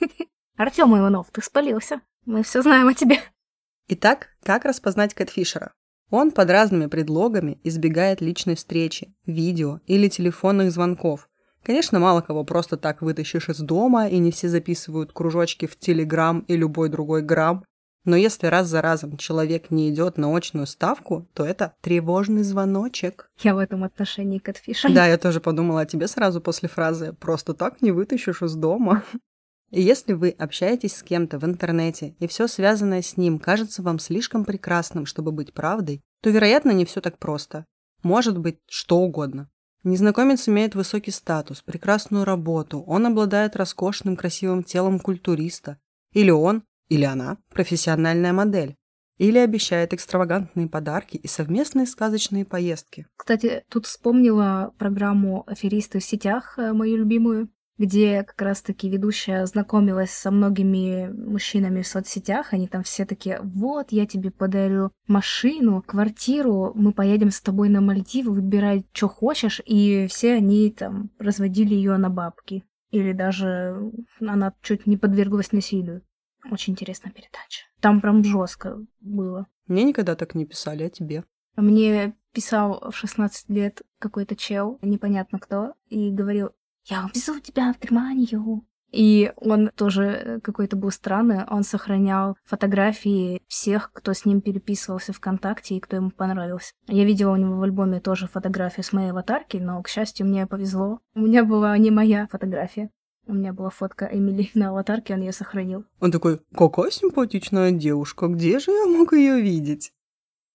Артем 0.56 0.96
Иванов, 0.96 1.26
ты 1.30 1.42
спалился. 1.42 2.00
Мы 2.24 2.42
все 2.42 2.62
знаем 2.62 2.88
о 2.88 2.94
тебе. 2.94 3.18
Итак, 3.88 4.28
как 4.42 4.64
распознать 4.64 5.12
Кэтфишера? 5.12 5.74
Он 6.10 6.30
под 6.30 6.48
разными 6.48 6.86
предлогами 6.86 7.58
избегает 7.64 8.22
личной 8.22 8.54
встречи, 8.54 9.14
видео 9.26 9.80
или 9.86 10.08
телефонных 10.08 10.70
звонков, 10.70 11.28
Конечно, 11.64 11.98
мало 11.98 12.20
кого 12.20 12.44
просто 12.44 12.76
так 12.76 13.00
вытащишь 13.00 13.48
из 13.48 13.58
дома, 13.58 14.06
и 14.06 14.18
не 14.18 14.30
все 14.30 14.48
записывают 14.48 15.12
кружочки 15.12 15.66
в 15.66 15.76
Телеграм 15.76 16.40
и 16.40 16.56
любой 16.56 16.90
другой 16.90 17.22
грамм. 17.22 17.64
Но 18.04 18.16
если 18.16 18.48
раз 18.48 18.68
за 18.68 18.82
разом 18.82 19.16
человек 19.16 19.70
не 19.70 19.88
идет 19.88 20.18
на 20.18 20.36
очную 20.36 20.66
ставку, 20.66 21.26
то 21.32 21.42
это 21.42 21.74
тревожный 21.80 22.42
звоночек. 22.42 23.30
Я 23.40 23.54
в 23.54 23.58
этом 23.58 23.82
отношении 23.82 24.38
катфишер. 24.38 24.92
Да, 24.92 25.06
я 25.06 25.16
тоже 25.16 25.40
подумала 25.40 25.80
о 25.80 25.86
тебе 25.86 26.06
сразу 26.06 26.42
после 26.42 26.68
фразы 26.68 27.14
«просто 27.14 27.54
так 27.54 27.80
не 27.80 27.92
вытащишь 27.92 28.42
из 28.42 28.54
дома». 28.54 29.02
И 29.70 29.80
если 29.80 30.12
вы 30.12 30.36
общаетесь 30.38 30.96
с 30.96 31.02
кем-то 31.02 31.38
в 31.38 31.44
интернете, 31.44 32.14
и 32.20 32.26
все 32.26 32.46
связанное 32.46 33.00
с 33.00 33.16
ним 33.16 33.38
кажется 33.38 33.82
вам 33.82 33.98
слишком 33.98 34.44
прекрасным, 34.44 35.06
чтобы 35.06 35.32
быть 35.32 35.54
правдой, 35.54 36.02
то, 36.22 36.28
вероятно, 36.28 36.72
не 36.72 36.84
все 36.84 37.00
так 37.00 37.18
просто. 37.18 37.64
Может 38.02 38.38
быть, 38.38 38.58
что 38.68 38.98
угодно. 38.98 39.48
Незнакомец 39.84 40.48
имеет 40.48 40.74
высокий 40.74 41.10
статус, 41.10 41.60
прекрасную 41.60 42.24
работу, 42.24 42.80
он 42.86 43.04
обладает 43.04 43.54
роскошным 43.54 44.16
красивым 44.16 44.64
телом 44.64 44.98
культуриста. 44.98 45.78
Или 46.12 46.30
он, 46.30 46.62
или 46.88 47.04
она– 47.04 47.36
профессиональная 47.50 48.32
модель. 48.32 48.76
Или 49.18 49.38
обещает 49.38 49.92
экстравагантные 49.92 50.68
подарки 50.68 51.16
и 51.18 51.28
совместные 51.28 51.86
сказочные 51.86 52.46
поездки. 52.46 53.06
Кстати, 53.14 53.64
тут 53.68 53.84
вспомнила 53.84 54.72
программу 54.78 55.44
«Аферисты 55.46 56.00
в 56.00 56.04
сетях», 56.04 56.58
э, 56.58 56.72
мою 56.72 56.96
любимую 56.96 57.50
где 57.78 58.22
как 58.22 58.40
раз-таки 58.40 58.88
ведущая 58.88 59.46
знакомилась 59.46 60.10
со 60.10 60.30
многими 60.30 61.08
мужчинами 61.08 61.82
в 61.82 61.86
соцсетях. 61.86 62.52
Они 62.52 62.68
там 62.68 62.82
все 62.82 63.04
такие, 63.04 63.40
вот, 63.42 63.90
я 63.90 64.06
тебе 64.06 64.30
подарю 64.30 64.90
машину, 65.06 65.82
квартиру, 65.82 66.72
мы 66.74 66.92
поедем 66.92 67.30
с 67.30 67.40
тобой 67.40 67.68
на 67.68 67.80
Мальдивы, 67.80 68.32
выбирай, 68.32 68.86
что 68.92 69.08
хочешь. 69.08 69.60
И 69.66 70.06
все 70.08 70.34
они 70.34 70.70
там 70.70 71.10
разводили 71.18 71.74
ее 71.74 71.96
на 71.96 72.10
бабки. 72.10 72.64
Или 72.90 73.12
даже 73.12 73.90
она 74.20 74.54
чуть 74.62 74.86
не 74.86 74.96
подверглась 74.96 75.52
насилию. 75.52 76.02
Очень 76.50 76.74
интересная 76.74 77.12
передача. 77.12 77.64
Там 77.80 78.00
прям 78.00 78.22
жестко 78.22 78.78
было. 79.00 79.46
Мне 79.66 79.82
никогда 79.84 80.14
так 80.14 80.34
не 80.34 80.46
писали, 80.46 80.84
а 80.84 80.90
тебе? 80.90 81.24
Мне 81.56 82.14
писал 82.32 82.90
в 82.90 82.96
16 82.96 83.48
лет 83.48 83.82
какой-то 83.98 84.36
чел, 84.36 84.78
непонятно 84.82 85.38
кто, 85.38 85.74
и 85.88 86.10
говорил, 86.10 86.50
я 86.86 87.04
увезу 87.04 87.40
тебя 87.40 87.72
в 87.72 87.80
Германию. 87.80 88.64
И 88.94 89.32
он 89.36 89.70
тоже 89.74 90.04
э, 90.04 90.40
какой-то 90.40 90.76
был 90.76 90.92
странный. 90.92 91.44
Он 91.50 91.64
сохранял 91.64 92.36
фотографии 92.44 93.42
всех, 93.48 93.90
кто 93.92 94.12
с 94.12 94.24
ним 94.24 94.40
переписывался 94.40 95.12
ВКонтакте 95.12 95.74
и 95.74 95.80
кто 95.80 95.96
ему 95.96 96.10
понравился. 96.12 96.74
Я 96.86 97.04
видела 97.04 97.32
у 97.32 97.36
него 97.36 97.56
в 97.56 97.62
альбоме 97.62 98.00
тоже 98.00 98.28
фотографию 98.28 98.84
с 98.84 98.92
моей 98.92 99.10
аватарки, 99.10 99.56
но, 99.56 99.82
к 99.82 99.88
счастью, 99.88 100.26
мне 100.26 100.46
повезло. 100.46 101.00
У 101.14 101.20
меня 101.22 101.44
была 101.44 101.76
не 101.76 101.90
моя 101.90 102.28
фотография. 102.28 102.90
У 103.26 103.32
меня 103.32 103.52
была 103.52 103.70
фотка 103.70 104.08
Эмили 104.12 104.50
на 104.54 104.68
аватарке, 104.68 105.14
он 105.14 105.22
ее 105.22 105.32
сохранил. 105.32 105.84
Он 106.00 106.12
такой, 106.12 106.40
какая 106.54 106.90
симпатичная 106.90 107.72
девушка, 107.72 108.28
где 108.28 108.60
же 108.60 108.70
я 108.70 108.86
мог 108.86 109.12
ее 109.12 109.40
видеть? 109.40 109.92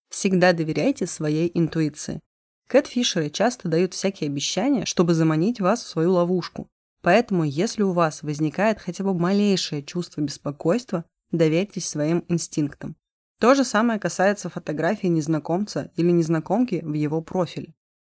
Всегда 0.10 0.54
доверяйте 0.54 1.08
своей 1.08 1.52
интуиции. 1.54 2.22
Кэтфишеры 2.70 3.32
часто 3.32 3.68
дают 3.68 3.96
всякие 3.96 4.28
обещания, 4.28 4.86
чтобы 4.86 5.16
заманить 5.16 5.60
вас 5.60 5.84
в 5.84 5.88
свою 5.88 6.14
ловушку. 6.14 6.70
Поэтому, 7.02 7.44
если 7.44 7.82
у 7.82 7.94
вас 7.94 8.22
возникает 8.22 8.80
хотя 8.80 9.04
бы 9.04 9.14
малейшее 9.14 9.82
чувство 9.82 10.22
беспокойства, 10.22 11.04
доверьтесь 11.32 11.90
своим 11.90 12.24
инстинктам. 12.28 12.96
То 13.40 13.56
же 13.56 13.64
самое 13.64 14.00
касается 14.00 14.50
фотографии 14.50 15.08
незнакомца 15.08 15.92
или 15.96 16.12
незнакомки 16.12 16.82
в 16.84 16.94
его 16.94 17.22
профиле. 17.22 17.74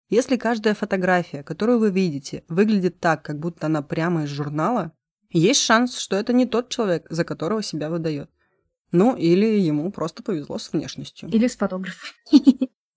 Если 0.10 0.36
каждая 0.36 0.74
фотография, 0.74 1.44
которую 1.44 1.80
вы 1.80 1.90
видите, 1.90 2.44
выглядит 2.50 3.00
так, 3.00 3.24
как 3.24 3.40
будто 3.40 3.68
она 3.68 3.82
прямо 3.82 4.26
из 4.26 4.30
журнала, 4.30 4.92
есть 5.30 5.62
шанс, 5.62 5.98
что 5.98 6.18
это 6.18 6.34
не 6.34 6.46
тот 6.46 6.68
человек, 6.68 7.06
за 7.10 7.24
которого 7.24 7.64
себя 7.64 7.90
выдает. 7.90 8.30
Ну, 8.92 9.16
или 9.16 9.46
ему 9.46 9.90
просто 9.94 10.24
повезло 10.24 10.58
с 10.58 10.74
внешностью. 10.74 11.30
Или 11.30 11.48
с 11.48 11.56
фотографом. 11.56 12.10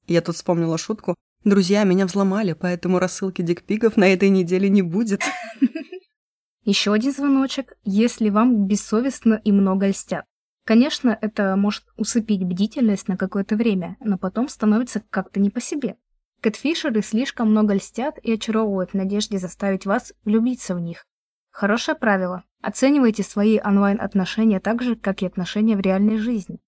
Я 0.09 0.21
тут 0.21 0.35
вспомнила 0.35 0.77
шутку. 0.77 1.14
Друзья, 1.44 1.85
меня 1.85 2.07
взломали, 2.07 2.54
поэтому 2.54 2.98
рассылки 2.98 3.42
дикпиков 3.42 3.98
на 3.98 4.11
этой 4.11 4.30
неделе 4.30 4.70
не 4.70 4.80
будет. 4.80 5.20
Еще 6.64 6.90
один 6.90 7.12
звоночек, 7.12 7.76
если 7.85 8.30
вам 8.30 8.66
бессовестно 8.66 9.42
и 9.44 9.52
много 9.52 9.88
льстят. 9.88 10.24
Конечно, 10.64 11.18
это 11.20 11.54
может 11.57 11.85
усыпить 11.98 12.42
бдительность 12.42 13.09
на 13.09 13.18
какое-то 13.18 13.57
время, 13.57 13.98
но 14.00 14.16
потом 14.16 14.48
становится 14.48 15.02
как-то 15.11 15.38
не 15.38 15.50
по 15.50 15.61
себе. 15.61 15.96
Кэтфишеры 16.40 17.02
слишком 17.02 17.50
много 17.50 17.74
льстят 17.74 18.18
и 18.22 18.33
очаровывают 18.33 18.92
в 18.92 18.94
надежде 18.94 19.37
заставить 19.37 19.85
вас 19.85 20.14
влюбиться 20.24 20.74
в 20.74 20.80
них. 20.80 21.04
Хорошее 21.50 21.96
правило. 21.98 22.44
Оценивайте 22.62 23.22
свои 23.22 23.61
онлайн-отношения 23.61 24.61
так 24.61 24.83
же, 24.83 24.96
как 24.96 25.20
и 25.20 25.26
отношения 25.26 25.76
в 25.76 25.80
реальной 25.80 26.16
жизни. 26.16 26.59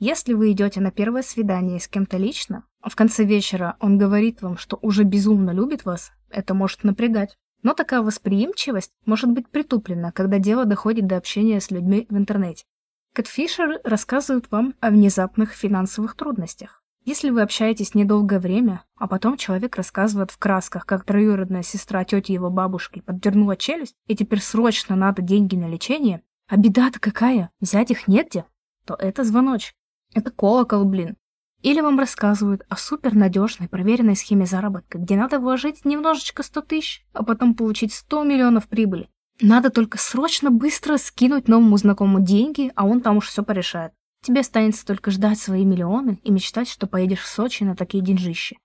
Если 0.00 0.32
вы 0.32 0.52
идете 0.52 0.80
на 0.80 0.90
первое 0.90 1.20
свидание 1.20 1.78
с 1.78 1.86
кем-то 1.86 2.16
лично, 2.16 2.64
а 2.80 2.88
в 2.88 2.96
конце 2.96 3.22
вечера 3.22 3.76
он 3.80 3.98
говорит 3.98 4.40
вам, 4.40 4.56
что 4.56 4.78
уже 4.80 5.04
безумно 5.04 5.50
любит 5.50 5.84
вас, 5.84 6.12
это 6.30 6.54
может 6.54 6.84
напрягать. 6.84 7.36
Но 7.62 7.74
такая 7.74 8.00
восприимчивость 8.00 8.92
может 9.04 9.28
быть 9.28 9.50
притуплена, 9.50 10.10
когда 10.10 10.38
дело 10.38 10.64
доходит 10.64 11.06
до 11.06 11.18
общения 11.18 11.60
с 11.60 11.70
людьми 11.70 12.06
в 12.08 12.16
интернете. 12.16 12.64
Кэтфишеры 13.12 13.78
рассказывают 13.84 14.50
вам 14.50 14.72
о 14.80 14.88
внезапных 14.88 15.52
финансовых 15.52 16.16
трудностях. 16.16 16.82
Если 17.04 17.28
вы 17.28 17.42
общаетесь 17.42 17.94
недолгое 17.94 18.40
время, 18.40 18.84
а 18.96 19.06
потом 19.06 19.36
человек 19.36 19.76
рассказывает 19.76 20.30
в 20.30 20.38
красках, 20.38 20.86
как 20.86 21.04
троюродная 21.04 21.62
сестра 21.62 22.04
тети 22.04 22.32
его 22.32 22.48
бабушки 22.48 23.00
поддернула 23.00 23.54
челюсть, 23.54 23.96
и 24.06 24.16
теперь 24.16 24.40
срочно 24.40 24.96
надо 24.96 25.20
деньги 25.20 25.56
на 25.56 25.68
лечение, 25.68 26.22
а 26.48 26.56
беда-то 26.56 27.00
какая, 27.00 27.50
взять 27.60 27.90
их 27.90 28.08
негде, 28.08 28.46
то 28.86 28.94
это 28.94 29.24
звоночек. 29.24 29.74
Это 30.14 30.30
колокол, 30.30 30.84
блин. 30.84 31.16
Или 31.62 31.80
вам 31.80 31.98
рассказывают 31.98 32.62
о 32.68 32.76
супернадежной 32.76 33.68
проверенной 33.68 34.16
схеме 34.16 34.46
заработка, 34.46 34.98
где 34.98 35.16
надо 35.16 35.38
вложить 35.38 35.84
немножечко 35.84 36.42
100 36.42 36.62
тысяч, 36.62 37.06
а 37.12 37.22
потом 37.22 37.54
получить 37.54 37.92
100 37.92 38.24
миллионов 38.24 38.66
прибыли. 38.66 39.10
Надо 39.42 39.70
только 39.70 39.98
срочно 39.98 40.50
быстро 40.50 40.96
скинуть 40.96 41.48
новому 41.48 41.76
знакомому 41.76 42.20
деньги, 42.20 42.72
а 42.76 42.86
он 42.86 43.02
там 43.02 43.18
уж 43.18 43.28
все 43.28 43.42
порешает. 43.42 43.92
Тебе 44.22 44.40
останется 44.40 44.86
только 44.86 45.10
ждать 45.10 45.38
свои 45.38 45.64
миллионы 45.64 46.18
и 46.22 46.30
мечтать, 46.30 46.68
что 46.68 46.86
поедешь 46.86 47.20
в 47.22 47.26
Сочи 47.26 47.62
на 47.62 47.76
такие 47.76 48.02
деньжищи. 48.02 48.58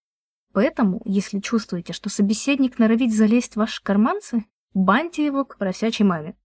Поэтому, 0.54 1.02
если 1.06 1.40
чувствуете, 1.40 1.92
что 1.92 2.10
собеседник 2.10 2.80
норовит 2.80 3.14
залезть 3.14 3.54
в 3.54 3.58
ваши 3.58 3.84
карманцы, 3.84 4.46
баньте 4.74 5.26
его 5.26 5.44
к 5.44 5.58
просячей 5.58 6.06
маме. 6.06 6.36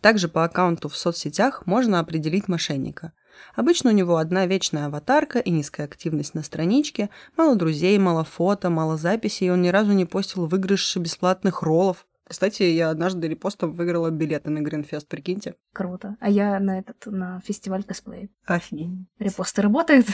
Также 0.00 0.28
по 0.28 0.44
аккаунту 0.44 0.88
в 0.88 0.96
соцсетях 0.96 1.66
можно 1.66 2.00
определить 2.00 2.48
мошенника– 2.48 3.12
Обычно 3.54 3.90
у 3.90 3.94
него 3.94 4.16
одна 4.16 4.46
вечная 4.46 4.86
аватарка 4.86 5.38
и 5.38 5.50
низкая 5.50 5.86
активность 5.86 6.34
на 6.34 6.42
страничке, 6.42 7.10
мало 7.36 7.56
друзей, 7.56 7.98
мало 7.98 8.24
фото, 8.24 8.70
мало 8.70 8.96
записей, 8.96 9.48
и 9.48 9.50
он 9.50 9.62
ни 9.62 9.68
разу 9.68 9.92
не 9.92 10.04
постил 10.04 10.46
выигрыш 10.46 10.96
бесплатных 10.96 11.62
роллов. 11.62 12.06
Кстати, 12.26 12.62
я 12.62 12.90
однажды 12.90 13.28
репостом 13.28 13.72
выиграла 13.72 14.10
билеты 14.10 14.50
на 14.50 14.60
Гринфест, 14.60 15.06
прикиньте. 15.08 15.56
Круто. 15.72 16.16
А 16.20 16.30
я 16.30 16.58
на 16.58 16.78
этот, 16.78 17.06
на 17.06 17.40
фестиваль 17.40 17.84
косплея. 17.84 18.28
Офигеть. 18.46 19.06
Репосты 19.18 19.62
работают? 19.62 20.06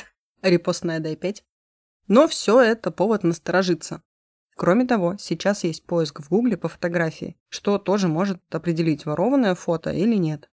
Репост 0.43 0.85
на 0.85 0.99
Дай 0.99 1.17
5. 1.17 1.45
Но 2.09 2.27
все 2.27 2.61
это 2.61 2.91
повод 2.91 3.23
насторожиться. 3.23 4.03
Кроме 4.57 4.85
того, 4.85 5.17
сейчас 5.19 5.65
есть 5.65 5.87
поиск 5.87 6.21
в 6.21 6.29
Гугле 6.29 6.57
по 6.57 6.69
фотографии, 6.69 7.37
что 7.49 7.79
тоже 7.79 8.09
может 8.09 8.43
определить, 8.51 9.07
ворованное 9.07 9.55
фото 9.55 9.91
или 9.91 10.17
нет. 10.17 10.51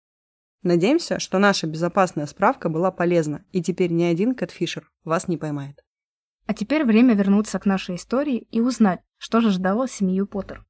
Надеемся, 0.62 1.18
что 1.18 1.38
наша 1.38 1.66
безопасная 1.66 2.26
справка 2.26 2.68
была 2.68 2.90
полезна, 2.90 3.44
и 3.52 3.62
теперь 3.62 3.92
ни 3.92 4.04
один 4.04 4.34
кэтфишер 4.34 4.90
вас 5.04 5.28
не 5.28 5.36
поймает. 5.36 5.84
А 6.46 6.54
теперь 6.54 6.84
время 6.84 7.14
вернуться 7.14 7.58
к 7.58 7.66
нашей 7.66 7.96
истории 7.96 8.46
и 8.50 8.60
узнать, 8.60 9.00
что 9.18 9.40
же 9.40 9.50
ждало 9.50 9.88
семью 9.88 10.26
Поттер. 10.26 10.64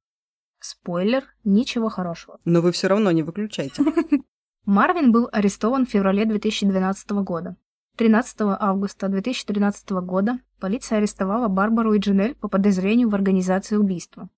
Спойлер, 0.59 1.23
ничего 1.43 1.89
хорошего. 1.89 2.39
Но 2.45 2.61
вы 2.61 2.71
все 2.71 2.87
равно 2.87 3.11
не 3.11 3.23
выключайте. 3.23 3.83
Марвин 4.65 5.11
был 5.11 5.29
арестован 5.31 5.85
в 5.85 5.89
феврале 5.89 6.25
2012 6.25 7.11
года. 7.11 7.55
13 7.97 8.37
августа 8.41 9.07
2013 9.07 9.89
года 9.91 10.39
полиция 10.59 10.97
арестовала 10.97 11.47
Барбару 11.47 11.93
и 11.93 11.99
Джинель 11.99 12.35
по 12.35 12.47
подозрению 12.47 13.09
в 13.09 13.15
организации 13.15 13.75
убийства. 13.75 14.29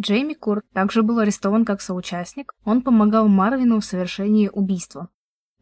Джейми 0.00 0.34
Курт 0.34 0.64
также 0.72 1.02
был 1.02 1.18
арестован 1.18 1.64
как 1.64 1.80
соучастник, 1.80 2.54
он 2.64 2.82
помогал 2.82 3.26
Марвину 3.28 3.80
в 3.80 3.84
совершении 3.84 4.48
убийства. 4.48 5.08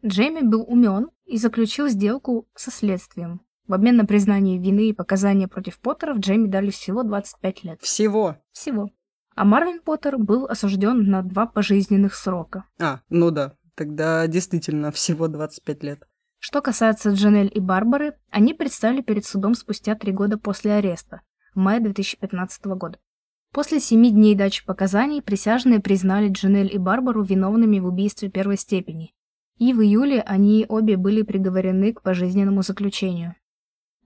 Джейми 0.05 0.41
был 0.41 0.63
умен 0.67 1.09
и 1.25 1.37
заключил 1.37 1.87
сделку 1.87 2.47
со 2.55 2.69
следствием. 2.69 3.41
В 3.67 3.73
обмен 3.73 3.97
на 3.97 4.05
признание 4.05 4.59
вины 4.59 4.89
и 4.89 4.93
показания 4.93 5.47
против 5.47 5.79
Поттеров 5.79 6.19
Джейми 6.19 6.47
дали 6.47 6.69
всего 6.69 7.03
25 7.03 7.63
лет. 7.63 7.81
Всего? 7.81 8.37
Всего. 8.51 8.89
А 9.35 9.43
Марвин 9.43 9.81
Поттер 9.81 10.17
был 10.17 10.45
осужден 10.45 11.03
на 11.09 11.21
два 11.23 11.47
пожизненных 11.47 12.15
срока. 12.15 12.63
А, 12.79 13.01
ну 13.09 13.31
да, 13.31 13.55
тогда 13.75 14.25
действительно 14.27 14.91
всего 14.91 15.27
25 15.27 15.83
лет. 15.83 16.07
Что 16.39 16.61
касается 16.61 17.11
Джанель 17.11 17.51
и 17.53 17.59
Барбары, 17.59 18.15
они 18.29 18.53
предстали 18.53 19.01
перед 19.01 19.25
судом 19.25 19.55
спустя 19.55 19.95
три 19.95 20.11
года 20.11 20.37
после 20.37 20.73
ареста, 20.73 21.21
в 21.53 21.59
мае 21.59 21.79
2015 21.79 22.65
года. 22.65 22.99
После 23.57 23.79
семи 23.79 24.11
дней 24.11 24.35
дачи 24.35 24.63
показаний 24.63 25.19
присяжные 25.19 25.79
признали 25.79 26.29
Джанель 26.29 26.71
и 26.71 26.77
Барбару 26.77 27.23
виновными 27.23 27.79
в 27.79 27.87
убийстве 27.87 28.29
первой 28.29 28.55
степени, 28.55 29.15
и 29.57 29.73
в 29.73 29.81
июле 29.81 30.21
они 30.21 30.67
обе 30.69 30.95
были 30.95 31.23
приговорены 31.23 31.91
к 31.91 32.03
пожизненному 32.03 32.61
заключению. 32.61 33.33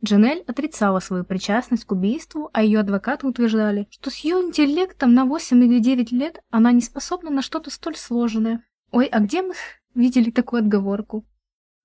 Джанель 0.02 0.46
отрицала 0.48 1.02
свою 1.02 1.26
причастность 1.26 1.84
к 1.84 1.92
убийству, 1.92 2.50
а 2.54 2.64
ее 2.64 2.80
адвокаты 2.80 3.28
утверждали, 3.28 3.90
что 3.92 4.10
с 4.10 4.20
ее 4.20 4.38
интеллектом 4.38 5.14
на 5.14 5.26
8 5.26 5.62
или 5.66 5.80
9 5.80 6.14
лет 6.14 6.42
она 6.50 6.72
не 6.72 6.80
способна 6.80 7.30
на 7.30 7.42
что-то 7.42 7.72
столь 7.72 7.98
сложное. 7.98 8.64
Ой, 8.92 9.08
а 9.08 9.20
где 9.20 9.42
мы 9.42 9.56
видели 9.94 10.32
такую 10.32 10.62
отговорку? 10.62 11.26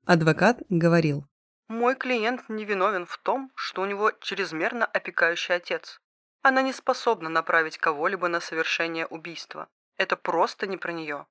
Адвокат 0.05 0.63
говорил. 0.69 1.27
Мой 1.67 1.97
клиент 1.97 2.49
не 2.49 2.65
виновен 2.65 3.07
в 3.07 3.19
том, 3.19 3.51
что 3.57 3.83
у 3.83 3.87
него 3.87 4.13
чрезмерно 4.21 4.85
опекающий 4.85 5.57
отец. 5.57 6.01
Она 6.49 6.63
не 6.63 6.73
способна 6.73 7.29
направить 7.29 7.77
кого-либо 7.77 8.29
на 8.29 8.41
совершение 8.41 9.05
убийства. 9.07 9.67
Это 9.97 10.15
просто 10.15 10.69
не 10.69 10.77
про 10.77 10.93
нее. 10.93 11.27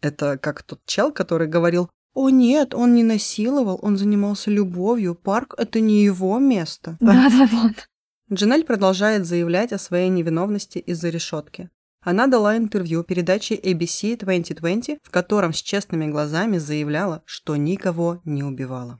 Это 0.00 0.38
как 0.38 0.62
тот 0.62 0.80
чел, 0.86 1.12
который 1.12 1.48
говорил, 1.48 1.90
«О 2.14 2.30
нет, 2.30 2.72
он 2.72 2.94
не 2.94 3.02
насиловал, 3.02 3.78
он 3.82 3.98
занимался 3.98 4.50
любовью, 4.50 5.16
парк– 5.16 5.54
это 5.58 5.80
не 5.80 6.02
его 6.02 6.38
место». 6.38 6.96
Да-да-да. 7.00 7.74
Джанель 8.32 8.64
продолжает 8.64 9.26
заявлять 9.26 9.74
о 9.74 9.78
своей 9.78 10.08
невиновности 10.08 10.78
из-за 10.78 11.10
решетки. 11.10 11.68
Она 12.00 12.26
дала 12.26 12.56
интервью 12.56 13.04
передаче 13.04 13.56
ABC 13.56 14.16
2020, 14.16 14.98
в 15.02 15.10
котором 15.10 15.52
с 15.52 15.60
честными 15.60 16.06
глазами 16.06 16.56
заявляла, 16.56 17.22
что 17.26 17.56
никого 17.56 18.22
не 18.24 18.42
убивала. 18.42 18.98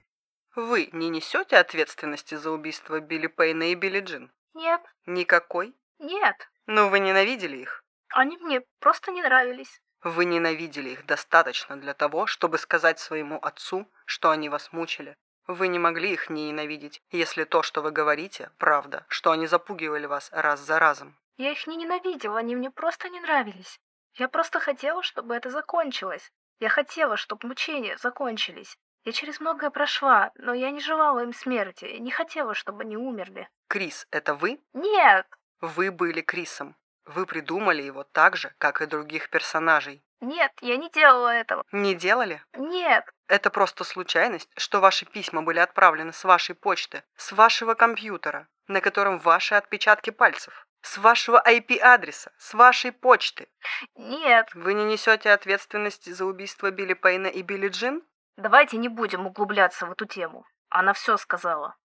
Вы 0.57 0.91
не 0.93 1.09
несете 1.09 1.57
ответственности 1.57 2.35
за 2.35 2.51
убийство 2.51 3.01
Билли 3.01 3.29
Пейна 3.29 3.73
и 3.73 3.75
Билли 3.75 4.01
Джин? 4.01 4.31
Нет, 4.55 4.81
Никакой? 5.07 5.77
нет, 5.99 6.49
Но 6.67 6.89
вы 6.89 6.99
ненавидели 7.01 7.57
их? 7.59 7.85
они 8.11 8.37
мне 8.39 8.63
просто 8.81 9.11
не 9.11 9.23
нравились. 9.23 9.81
Вы 10.03 10.25
ненавидели 10.25 10.91
их 10.91 11.07
достаточно 11.07 11.77
для 11.77 11.95
того, 11.95 12.27
чтобы 12.27 12.59
сказать 12.59 12.99
своему 12.99 13.39
отцу, 13.39 13.91
что 14.05 14.31
они 14.31 14.49
вас 14.49 14.73
мучили. 14.73 15.17
Вы 15.47 15.69
не 15.69 15.79
могли 15.79 16.13
их 16.13 16.31
не 16.31 16.49
ненавидеть, 16.49 17.03
если 17.11 17.45
то, 17.45 17.63
что 17.63 17.83
вы 17.83 17.91
говорите, 17.91 18.51
правда, 18.59 19.05
что 19.09 19.31
они 19.33 19.47
запугивали 19.47 20.07
вас 20.07 20.31
раз 20.33 20.61
за 20.61 20.79
разом. 20.79 21.19
Я 21.37 21.51
их 21.53 21.67
не 21.67 21.77
ненавидела, 21.77 22.39
они 22.39 22.55
мне 22.55 22.71
просто 22.71 23.09
не 23.09 23.21
нравились. 23.21 23.81
Я 24.15 24.29
просто 24.29 24.61
хотела, 24.61 25.03
чтобы 25.03 25.35
это 25.35 25.51
закончилось. 25.51 26.31
Я 26.61 26.69
хотела, 26.69 27.17
чтобы 27.17 27.49
мучения 27.49 27.97
закончились. 27.99 28.79
Я 29.05 29.13
через 29.13 29.39
многое 29.41 29.71
прошла, 29.71 30.31
но 30.37 30.55
я 30.55 30.71
не 30.71 30.81
желала 30.81 31.23
им 31.23 31.33
смерти, 31.35 31.85
не 32.01 32.11
хотела, 32.11 32.55
чтобы 32.55 32.83
они 32.83 32.97
умерли. 32.97 33.49
Крис, 33.69 34.07
это 34.11 34.35
вы? 34.35 34.61
Нет, 34.73 35.27
Вы 35.61 35.91
были 35.91 36.21
Крисом. 36.23 36.77
Вы 37.05 37.27
придумали 37.27 37.83
его 37.83 38.03
так 38.05 38.35
же, 38.37 38.55
как 38.59 38.81
и 38.81 38.87
других 38.87 39.29
персонажей. 39.29 40.03
нет, 40.21 40.53
я 40.63 40.77
не 40.79 40.89
делала 40.91 41.29
этого. 41.29 41.65
Не 41.71 41.95
делали? 41.95 42.43
Нет, 42.57 43.05
Это 43.29 43.51
просто 43.51 43.85
случайность, 43.85 44.51
что 44.57 44.81
ваши 44.81 45.05
письма 45.05 45.43
были 45.43 45.59
отправлены 45.59 46.13
с 46.15 46.25
вашей 46.25 46.55
почты, 46.55 47.03
с 47.17 47.33
вашего 47.33 47.75
компьютера, 47.75 48.49
на 48.69 48.81
котором 48.81 49.19
ваши 49.19 49.55
отпечатки 49.55 50.11
пальцев, 50.11 50.67
с 50.81 50.97
вашего 50.97 51.43
IP-адреса, 51.47 52.33
с 52.39 52.55
вашей 52.55 52.91
почты. 52.93 53.49
нет. 53.97 54.49
Вы 54.55 54.73
не 54.73 54.85
несете 54.85 55.31
ответственности 55.31 56.09
за 56.11 56.25
убийство 56.25 56.71
Билли 56.71 56.95
Пейна 56.95 57.27
и 57.27 57.43
Билли 57.43 57.69
Джин? 57.69 58.03
Давайте 58.37 58.79
не 58.79 58.89
будем 58.89 59.27
углубляться 59.27 59.87
в 59.87 59.93
эту 59.93 60.07
тему. 60.07 60.45
Она 60.69 60.93
все 60.93 61.17
сказала. 61.17 61.77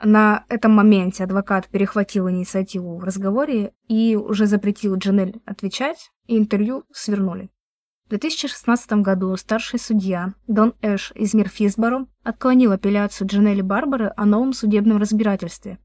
На 0.00 0.44
этом 0.48 0.72
моменте 0.72 1.24
адвокат 1.24 1.66
перехватил 1.66 2.30
инициативу 2.30 2.98
в 2.98 3.04
разговоре 3.04 3.72
и 3.88 4.14
уже 4.14 4.46
запретил 4.46 4.96
Джанель 4.96 5.40
отвечать, 5.44 6.12
и 6.26 6.38
интервью 6.38 6.84
свернули. 6.92 7.50
В 8.06 8.10
2016 8.10 8.92
году 9.02 9.36
старший 9.36 9.80
судья 9.80 10.34
Дон 10.46 10.74
Эш 10.82 11.10
из 11.16 11.34
Мирфисборо 11.34 12.06
отклонил 12.22 12.70
апелляцию 12.72 13.26
Джанель 13.26 13.58
и 13.58 13.62
Барбары 13.62 14.12
о 14.16 14.24
новом 14.24 14.52
судебном 14.52 14.98
разбирательстве. 14.98 15.78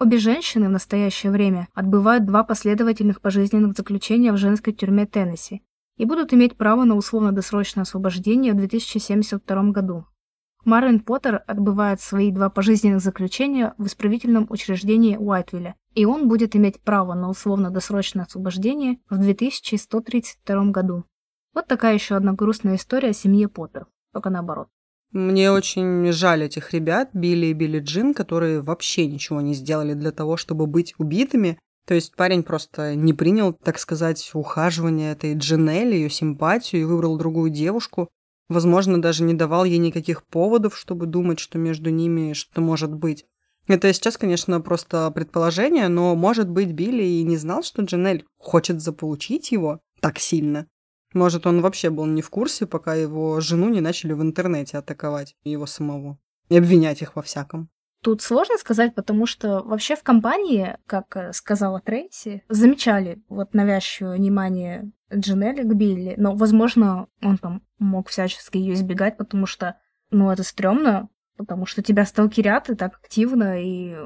Обе 0.00 0.16
женщины 0.16 0.68
в 0.68 0.72
настоящее 0.72 1.30
время 1.30 1.68
отбывают 1.74 2.24
два 2.24 2.44
последовательных 2.44 3.20
пожизненных 3.20 3.76
заключения 3.76 4.32
в 4.32 4.38
женской 4.38 4.72
тюрьме 4.72 5.04
Теннесси 5.04 5.62
и 5.98 6.04
будут 6.06 6.32
иметь 6.32 6.56
право 6.56 6.84
на 6.84 6.96
условно-досрочное 6.96 7.82
освобождение 7.82 8.54
в 8.54 8.56
2072 8.56 9.62
году. 9.72 10.06
Марвин 10.64 11.00
Поттер 11.00 11.42
отбывает 11.46 12.00
свои 12.00 12.30
два 12.30 12.50
пожизненных 12.50 13.00
заключения 13.00 13.74
в 13.78 13.86
исправительном 13.86 14.46
учреждении 14.48 15.16
Уайтвилля, 15.16 15.74
и 15.94 16.04
он 16.04 16.28
будет 16.28 16.56
иметь 16.56 16.80
право 16.80 17.14
на 17.14 17.28
условно-досрочное 17.28 18.24
освобождение 18.24 18.98
в 19.08 19.18
2132 19.18 20.64
году. 20.70 21.04
Вот 21.54 21.66
такая 21.66 21.94
еще 21.94 22.16
одна 22.16 22.32
грустная 22.32 22.76
история 22.76 23.10
о 23.10 23.14
семье 23.14 23.48
Поттер, 23.48 23.86
только 24.12 24.30
наоборот. 24.30 24.68
Мне 25.10 25.50
очень 25.50 26.12
жаль 26.12 26.44
этих 26.44 26.74
ребят, 26.74 27.10
Билли 27.14 27.46
и 27.46 27.54
Билли 27.54 27.80
Джин, 27.80 28.12
которые 28.12 28.60
вообще 28.60 29.06
ничего 29.06 29.40
не 29.40 29.54
сделали 29.54 29.94
для 29.94 30.12
того, 30.12 30.36
чтобы 30.36 30.66
быть 30.66 30.94
убитыми. 30.98 31.58
То 31.88 31.94
есть 31.94 32.14
парень 32.14 32.42
просто 32.42 32.94
не 32.94 33.14
принял, 33.14 33.54
так 33.54 33.78
сказать, 33.78 34.30
ухаживание 34.34 35.12
этой 35.12 35.32
Джинелли, 35.32 35.94
ее 35.94 36.10
симпатию 36.10 36.82
и 36.82 36.84
выбрал 36.84 37.16
другую 37.16 37.48
девушку. 37.48 38.10
Возможно, 38.50 39.00
даже 39.00 39.24
не 39.24 39.32
давал 39.32 39.64
ей 39.64 39.78
никаких 39.78 40.22
поводов, 40.26 40.76
чтобы 40.76 41.06
думать, 41.06 41.38
что 41.38 41.56
между 41.56 41.88
ними 41.88 42.34
что 42.34 42.60
может 42.60 42.92
быть. 42.92 43.24
Это 43.68 43.90
сейчас, 43.94 44.18
конечно, 44.18 44.60
просто 44.60 45.10
предположение, 45.12 45.88
но, 45.88 46.14
может 46.14 46.50
быть, 46.50 46.72
Билли 46.72 47.04
и 47.04 47.22
не 47.22 47.38
знал, 47.38 47.62
что 47.62 47.80
Джанель 47.80 48.26
хочет 48.36 48.82
заполучить 48.82 49.50
его 49.50 49.80
так 50.02 50.18
сильно. 50.18 50.66
Может, 51.14 51.46
он 51.46 51.62
вообще 51.62 51.88
был 51.88 52.04
не 52.04 52.20
в 52.20 52.28
курсе, 52.28 52.66
пока 52.66 52.94
его 52.96 53.40
жену 53.40 53.70
не 53.70 53.80
начали 53.80 54.12
в 54.12 54.20
интернете 54.20 54.76
атаковать, 54.76 55.36
его 55.42 55.64
самого, 55.64 56.18
и 56.50 56.58
обвинять 56.58 57.00
их 57.00 57.16
во 57.16 57.22
всяком. 57.22 57.70
Тут 58.02 58.22
сложно 58.22 58.56
сказать, 58.58 58.94
потому 58.94 59.26
что 59.26 59.62
вообще 59.62 59.96
в 59.96 60.04
компании, 60.04 60.76
как 60.86 61.16
э, 61.16 61.32
сказала 61.32 61.80
Трейси, 61.80 62.44
замечали 62.48 63.20
вот 63.28 63.54
навязчивое 63.54 64.16
внимание 64.16 64.92
Джинелли 65.12 65.62
к 65.62 65.74
Билли, 65.74 66.14
но, 66.16 66.36
возможно, 66.36 67.08
он 67.22 67.38
там 67.38 67.62
мог 67.78 68.08
всячески 68.08 68.56
ее 68.56 68.74
избегать, 68.74 69.16
потому 69.16 69.46
что, 69.46 69.76
ну, 70.10 70.30
это 70.30 70.44
стрёмно, 70.44 71.08
потому 71.36 71.66
что 71.66 71.82
тебя 71.82 72.04
сталкерят 72.04 72.70
и 72.70 72.76
так 72.76 72.96
активно, 72.96 73.60
и 73.60 73.96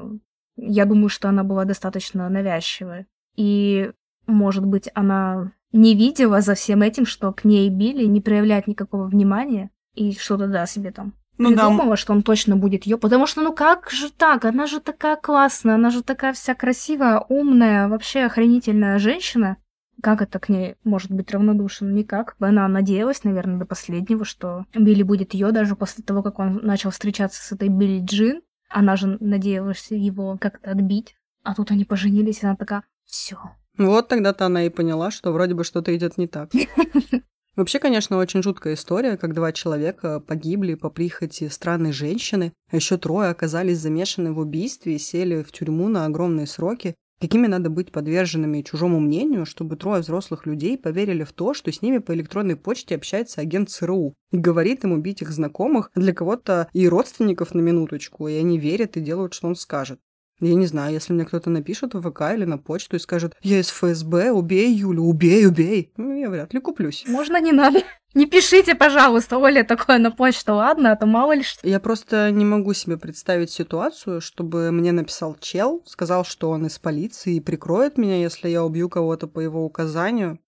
я 0.55 0.85
думаю, 0.85 1.09
что 1.09 1.29
она 1.29 1.43
была 1.43 1.65
достаточно 1.65 2.27
навязчивая. 2.29 3.05
И, 3.35 3.91
может 4.25 4.65
быть, 4.65 4.89
она 4.95 5.51
не 5.71 5.95
видела 5.95 6.41
за 6.41 6.55
всем 6.55 6.81
этим, 6.81 7.05
что 7.05 7.31
к 7.31 7.43
ней 7.43 7.69
Билли 7.69 8.05
не 8.05 8.21
проявляет 8.21 8.67
никакого 8.67 9.05
внимания 9.05 9.71
и 9.93 10.13
что-то, 10.13 10.47
да, 10.47 10.65
себе 10.65 10.91
там 10.91 11.13
Ну 11.37 11.55
да, 11.55 11.67
придумала, 11.67 11.95
что 11.95 12.13
он 12.13 12.21
точно 12.21 12.55
будет 12.55 12.85
ее, 12.85 12.97
потому 12.97 13.25
что, 13.25 13.41
ну 13.41 13.53
как 13.53 13.89
же 13.89 14.11
так? 14.11 14.45
Она 14.45 14.67
же 14.67 14.79
такая 14.79 15.15
классная, 15.15 15.75
она 15.75 15.89
же 15.89 16.03
такая 16.03 16.33
вся 16.33 16.53
красивая, 16.53 17.25
умная, 17.27 17.87
вообще 17.87 18.23
охренительная 18.23 18.99
женщина. 18.99 19.57
Как 20.01 20.21
это 20.21 20.39
к 20.39 20.49
ней 20.49 20.75
может 20.83 21.11
быть 21.11 21.31
равнодушен? 21.31 21.93
Никак. 21.93 22.35
Она 22.39 22.67
надеялась, 22.67 23.23
наверное, 23.23 23.59
до 23.59 23.65
последнего, 23.65 24.25
что 24.25 24.65
Билли 24.73 25.03
будет 25.03 25.33
ее 25.33 25.51
даже 25.51 25.75
после 25.75 26.03
того, 26.03 26.21
как 26.23 26.39
он 26.39 26.59
начал 26.63 26.89
встречаться 26.89 27.41
с 27.41 27.51
этой 27.51 27.69
Билли 27.69 28.03
Джин. 28.03 28.41
Она 28.69 28.95
же 28.95 29.17
надеялась 29.19 29.87
его 29.91 30.37
как-то 30.39 30.71
отбить. 30.71 31.15
А 31.43 31.53
тут 31.55 31.71
они 31.71 31.85
поженились, 31.85 32.41
и 32.41 32.45
она 32.45 32.55
такая, 32.55 32.83
Все. 33.05 33.37
Вот 33.77 34.07
тогда-то 34.07 34.45
она 34.45 34.65
и 34.65 34.69
поняла, 34.69 35.09
что 35.11 35.31
вроде 35.31 35.53
бы 35.53 35.63
что-то 35.63 35.95
идет 35.95 36.17
не 36.17 36.27
так. 36.27 36.51
Вообще, 37.55 37.77
конечно, 37.77 38.17
очень 38.17 38.41
жуткая 38.41 38.73
история, 38.73 39.15
как 39.15 39.35
два 39.35 39.51
человека 39.51 40.19
погибли 40.19 40.73
по 40.73 40.89
прихоти 40.89 41.49
странной 41.49 41.91
женщины, 41.91 42.51
а 42.71 42.77
еще 42.77 42.97
трое 42.97 43.29
оказались 43.29 43.77
замешаны 43.77 44.33
в 44.33 44.39
убийстве 44.39 44.95
и 44.95 44.99
сели 44.99 45.43
в 45.43 45.51
тюрьму 45.51 45.87
на 45.87 46.05
огромные 46.05 46.47
сроки. 46.47 46.95
Какими 47.21 47.45
надо 47.45 47.69
быть 47.69 47.91
подверженными 47.91 48.63
чужому 48.63 48.99
мнению, 48.99 49.45
чтобы 49.45 49.75
трое 49.75 50.01
взрослых 50.01 50.47
людей 50.47 50.79
поверили 50.79 51.23
в 51.23 51.31
то, 51.31 51.53
что 51.53 51.71
с 51.71 51.83
ними 51.83 51.99
по 51.99 52.13
электронной 52.13 52.55
почте 52.55 52.95
общается 52.95 53.39
агент 53.39 53.69
ЦРУ 53.69 54.15
и 54.31 54.37
говорит 54.37 54.83
им 54.83 54.91
убить 54.91 55.21
их 55.21 55.29
знакомых, 55.29 55.91
для 55.93 56.11
кого-то 56.11 56.67
и 56.73 56.89
родственников 56.89 57.53
на 57.53 57.61
минуточку, 57.61 58.27
и 58.27 58.33
они 58.33 58.57
верят 58.57 58.97
и 58.97 58.99
делают, 58.99 59.35
что 59.35 59.47
он 59.47 59.55
скажет. 59.55 59.99
Я 60.43 60.55
не 60.55 60.65
знаю, 60.65 60.93
если 60.93 61.13
мне 61.13 61.25
кто-то 61.25 61.49
напишет 61.49 61.93
в 61.93 62.01
ВК 62.01 62.21
или 62.33 62.45
на 62.45 62.57
почту 62.57 62.97
и 62.97 62.99
скажет 62.99 63.33
«Я 63.41 63.59
из 63.59 63.69
ФСБ, 63.69 64.31
убей 64.31 64.73
Юлю, 64.73 65.03
убей, 65.03 65.47
убей», 65.47 65.93
ну, 65.97 66.13
я 66.13 66.29
вряд 66.29 66.53
ли 66.53 66.59
куплюсь. 66.59 67.05
Можно 67.07 67.39
не 67.39 67.51
надо. 67.51 67.79
Не 68.13 68.27
пишите, 68.27 68.75
пожалуйста, 68.75 69.39
Оля, 69.39 69.63
такое 69.63 69.97
на 69.97 70.11
почту, 70.11 70.53
ладно? 70.53 70.91
А 70.91 70.95
то 70.95 71.07
мало 71.07 71.33
ли 71.33 71.41
что. 71.41 71.67
Я 71.67 71.79
просто 71.79 72.29
не 72.29 72.45
могу 72.45 72.73
себе 72.73 72.95
представить 72.95 73.49
ситуацию, 73.49 74.21
чтобы 74.21 74.71
мне 74.71 74.91
написал 74.91 75.35
чел, 75.39 75.81
сказал, 75.87 76.23
что 76.23 76.51
он 76.51 76.67
из 76.67 76.77
полиции 76.77 77.37
и 77.37 77.39
прикроет 77.39 77.97
меня, 77.97 78.21
если 78.21 78.49
я 78.49 78.63
убью 78.63 78.87
кого-то 78.87 79.25
по 79.25 79.39
его 79.39 79.65
указанию. 79.65 80.39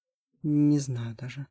Не 0.43 0.78
знаю 0.78 1.16
даже. 1.20 1.48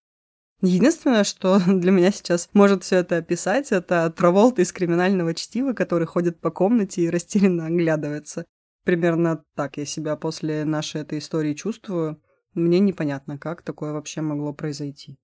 Единственное, 0.65 1.25
что 1.25 1.59
для 1.67 1.91
меня 1.91 2.11
сейчас 2.11 2.49
может 2.55 2.85
все 2.85 2.97
это 2.97 3.19
описать, 3.19 3.71
это 3.71 4.11
Траволта 4.11 4.62
из 4.62 4.73
криминального 4.73 5.35
чтива, 5.35 5.73
который 5.73 6.07
ходит 6.07 6.41
по 6.41 6.51
комнате 6.51 7.03
и 7.03 7.11
растерянно 7.11 7.67
оглядывается. 7.67 8.45
Примерно 8.85 9.43
так 9.55 9.77
я 9.77 9.85
себя 9.85 10.17
после 10.17 10.65
нашей 10.65 11.03
этой 11.03 11.19
истории 11.19 11.55
чувствую. 11.55 12.21
Мне 12.55 12.79
непонятно, 12.79 13.39
как 13.39 13.62
такое 13.62 13.93
вообще 13.93 14.21
могло 14.21 14.53
произойти. 14.53 15.17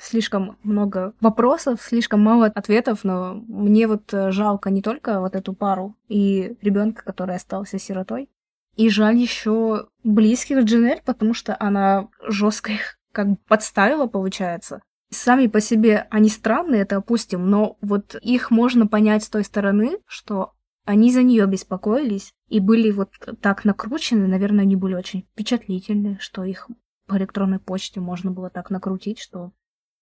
Слишком 0.00 0.56
много 0.62 1.12
вопросов, 1.20 1.82
слишком 1.82 2.20
мало 2.20 2.46
ответов, 2.46 3.04
но 3.04 3.34
мне 3.46 3.86
вот 3.86 4.12
э, 4.14 4.30
жалко 4.30 4.70
не 4.70 4.80
только 4.80 5.20
вот 5.20 5.34
эту 5.34 5.52
пару 5.52 5.94
и 6.08 6.56
ребенка, 6.62 7.04
который 7.04 7.36
остался 7.36 7.78
сиротой, 7.78 8.30
и 8.76 8.88
жаль 8.88 9.16
еще 9.16 9.88
близких 10.02 10.64
Джинель, 10.64 11.02
потому 11.04 11.34
что 11.34 11.54
она 11.60 12.08
жестко 12.26 12.72
их 12.72 12.98
как 13.12 13.28
бы 13.28 13.36
подставила, 13.48 14.06
получается. 14.06 14.82
Сами 15.10 15.46
по 15.46 15.60
себе 15.60 16.06
они 16.10 16.28
странные, 16.28 16.82
это 16.82 16.96
опустим, 16.96 17.48
но 17.48 17.76
вот 17.82 18.16
их 18.22 18.50
можно 18.50 18.86
понять 18.86 19.24
с 19.24 19.28
той 19.28 19.44
стороны, 19.44 19.98
что 20.06 20.52
они 20.84 21.12
за 21.12 21.22
нее 21.22 21.46
беспокоились 21.46 22.32
и 22.48 22.60
были 22.60 22.90
вот 22.90 23.10
так 23.40 23.64
накручены, 23.64 24.26
наверное, 24.26 24.64
они 24.64 24.74
были 24.74 24.94
очень 24.94 25.28
впечатлительны, 25.32 26.18
что 26.20 26.44
их 26.44 26.68
по 27.06 27.16
электронной 27.16 27.58
почте 27.58 28.00
можно 28.00 28.30
было 28.30 28.50
так 28.50 28.70
накрутить, 28.70 29.18
что 29.18 29.52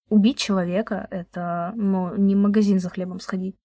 убить 0.08 0.38
человека— 0.38 1.06
это 1.10 1.72
ну, 1.76 2.14
не 2.16 2.34
магазин 2.34 2.78
за 2.78 2.88
хлебом 2.88 3.20
сходить. 3.20 3.56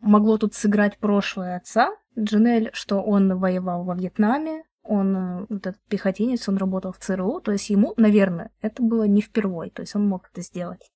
Могло 0.00 0.38
тут 0.38 0.54
сыграть 0.54 0.98
прошлое 0.98 1.56
отца 1.56 1.90
Джинель, 2.18 2.70
что 2.72 3.00
он 3.00 3.38
воевал 3.38 3.84
во 3.84 3.94
Вьетнаме, 3.94 4.64
он, 4.88 5.16
э, 5.16 5.46
вот 5.48 5.66
этот 5.66 5.80
пехотинец, 5.88 6.48
он 6.48 6.56
работал 6.56 6.92
в 6.92 6.98
ЦРУ, 6.98 7.40
то 7.40 7.52
есть 7.52 7.70
ему, 7.70 7.94
наверное, 7.96 8.50
это 8.60 8.82
было 8.82 9.04
не 9.04 9.20
впервой, 9.20 9.70
то 9.70 9.82
есть 9.82 9.94
он 9.94 10.08
мог 10.08 10.28
это 10.32 10.42
сделать. 10.42 10.90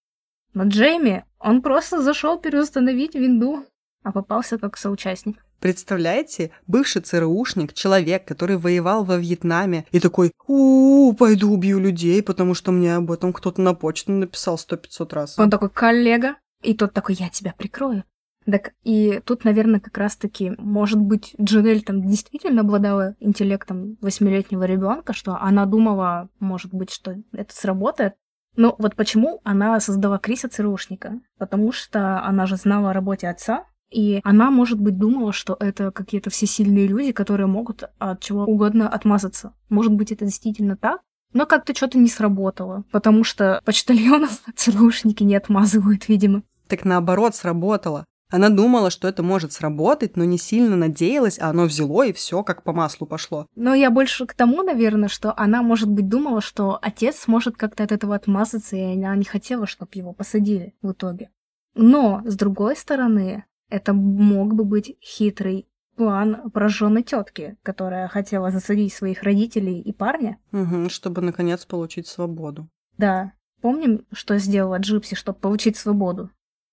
Но 0.54 0.64
Джейми, 0.64 1.24
он 1.38 1.62
просто 1.62 2.02
зашел 2.02 2.38
переустановить 2.38 3.14
винду, 3.14 3.64
а 4.02 4.12
попался 4.12 4.58
как 4.58 4.76
соучастник. 4.76 5.44
Представляете, 5.60 6.52
бывший 6.66 7.02
ЦРУшник, 7.02 7.74
человек, 7.74 8.24
который 8.24 8.56
воевал 8.56 9.04
во 9.04 9.18
Вьетнаме, 9.18 9.84
и 9.92 10.00
такой, 10.00 10.32
у, 10.46 11.12
-у 11.12 11.16
пойду 11.16 11.52
убью 11.52 11.78
людей, 11.78 12.22
потому 12.22 12.54
что 12.54 12.72
мне 12.72 12.96
об 12.96 13.12
этом 13.12 13.32
кто-то 13.32 13.60
на 13.60 13.74
почту 13.74 14.12
написал 14.12 14.56
сто 14.56 14.76
пятьсот 14.76 15.12
раз. 15.12 15.38
Он 15.38 15.50
такой, 15.50 15.68
коллега, 15.68 16.36
и 16.62 16.74
тот 16.74 16.94
такой, 16.94 17.14
я 17.16 17.28
тебя 17.28 17.54
прикрою. 17.56 18.04
Так 18.50 18.72
и 18.82 19.20
тут, 19.24 19.44
наверное, 19.44 19.80
как 19.80 19.96
раз-таки, 19.98 20.52
может 20.58 20.98
быть, 20.98 21.34
Джинель 21.40 21.82
там 21.82 22.06
действительно 22.06 22.62
обладала 22.62 23.14
интеллектом 23.20 23.96
восьмилетнего 24.00 24.64
ребенка, 24.64 25.12
что 25.12 25.36
она 25.40 25.66
думала, 25.66 26.28
может 26.40 26.72
быть, 26.72 26.90
что 26.90 27.14
это 27.32 27.54
сработает. 27.54 28.14
Но 28.56 28.74
вот 28.78 28.96
почему 28.96 29.40
она 29.44 29.78
создала 29.78 30.18
Криса 30.18 30.48
ЦРУшника? 30.48 31.20
Потому 31.38 31.72
что 31.72 32.22
она 32.24 32.46
же 32.46 32.56
знала 32.56 32.90
о 32.90 32.92
работе 32.92 33.28
отца, 33.28 33.66
и 33.90 34.20
она, 34.24 34.50
может 34.50 34.80
быть, 34.80 34.98
думала, 34.98 35.32
что 35.32 35.56
это 35.58 35.90
какие-то 35.90 36.30
всесильные 36.30 36.86
люди, 36.86 37.12
которые 37.12 37.46
могут 37.46 37.84
от 37.98 38.20
чего 38.20 38.44
угодно 38.44 38.88
отмазаться. 38.88 39.52
Может 39.68 39.92
быть, 39.92 40.12
это 40.12 40.24
действительно 40.24 40.76
так? 40.76 41.00
Но 41.32 41.46
как-то 41.46 41.74
что-то 41.74 41.98
не 41.98 42.08
сработало, 42.08 42.84
потому 42.90 43.22
что 43.24 43.60
почтальонов 43.64 44.42
ЦРУшники 44.56 45.22
не 45.22 45.36
отмазывают, 45.36 46.08
видимо. 46.08 46.42
Так 46.68 46.84
наоборот, 46.84 47.34
сработало. 47.34 48.04
Она 48.30 48.48
думала, 48.48 48.90
что 48.90 49.08
это 49.08 49.22
может 49.22 49.52
сработать, 49.52 50.16
но 50.16 50.24
не 50.24 50.38
сильно 50.38 50.76
надеялась, 50.76 51.38
а 51.38 51.48
оно 51.50 51.64
взяло 51.64 52.06
и 52.06 52.12
все 52.12 52.42
как 52.42 52.62
по 52.62 52.72
маслу 52.72 53.06
пошло. 53.06 53.46
Но 53.56 53.74
я 53.74 53.90
больше 53.90 54.26
к 54.26 54.34
тому, 54.34 54.62
наверное, 54.62 55.08
что 55.08 55.34
она, 55.36 55.62
может 55.62 55.88
быть, 55.88 56.08
думала, 56.08 56.40
что 56.40 56.78
отец 56.80 57.16
сможет 57.16 57.56
как-то 57.56 57.84
от 57.84 57.92
этого 57.92 58.14
отмазаться, 58.14 58.76
и 58.76 58.94
она 58.94 59.14
не 59.16 59.24
хотела, 59.24 59.66
чтобы 59.66 59.90
его 59.94 60.12
посадили 60.12 60.74
в 60.82 60.92
итоге. 60.92 61.30
Но, 61.74 62.22
с 62.24 62.36
другой 62.36 62.76
стороны, 62.76 63.44
это 63.68 63.92
мог 63.92 64.54
бы 64.54 64.64
быть 64.64 64.96
хитрый 65.00 65.66
план 65.96 66.50
пораженной 66.50 67.02
тетки, 67.02 67.56
которая 67.62 68.08
хотела 68.08 68.50
засадить 68.50 68.92
своих 68.92 69.22
родителей 69.22 69.80
и 69.80 69.92
парня. 69.92 70.38
Угу, 70.52 70.88
чтобы 70.88 71.20
наконец 71.20 71.64
получить 71.64 72.06
свободу. 72.06 72.68
Да. 72.96 73.32
Помним, 73.60 74.06
что 74.12 74.38
сделала 74.38 74.78
Джипси, 74.78 75.14
чтобы 75.14 75.38
получить 75.38 75.76
свободу? 75.76 76.30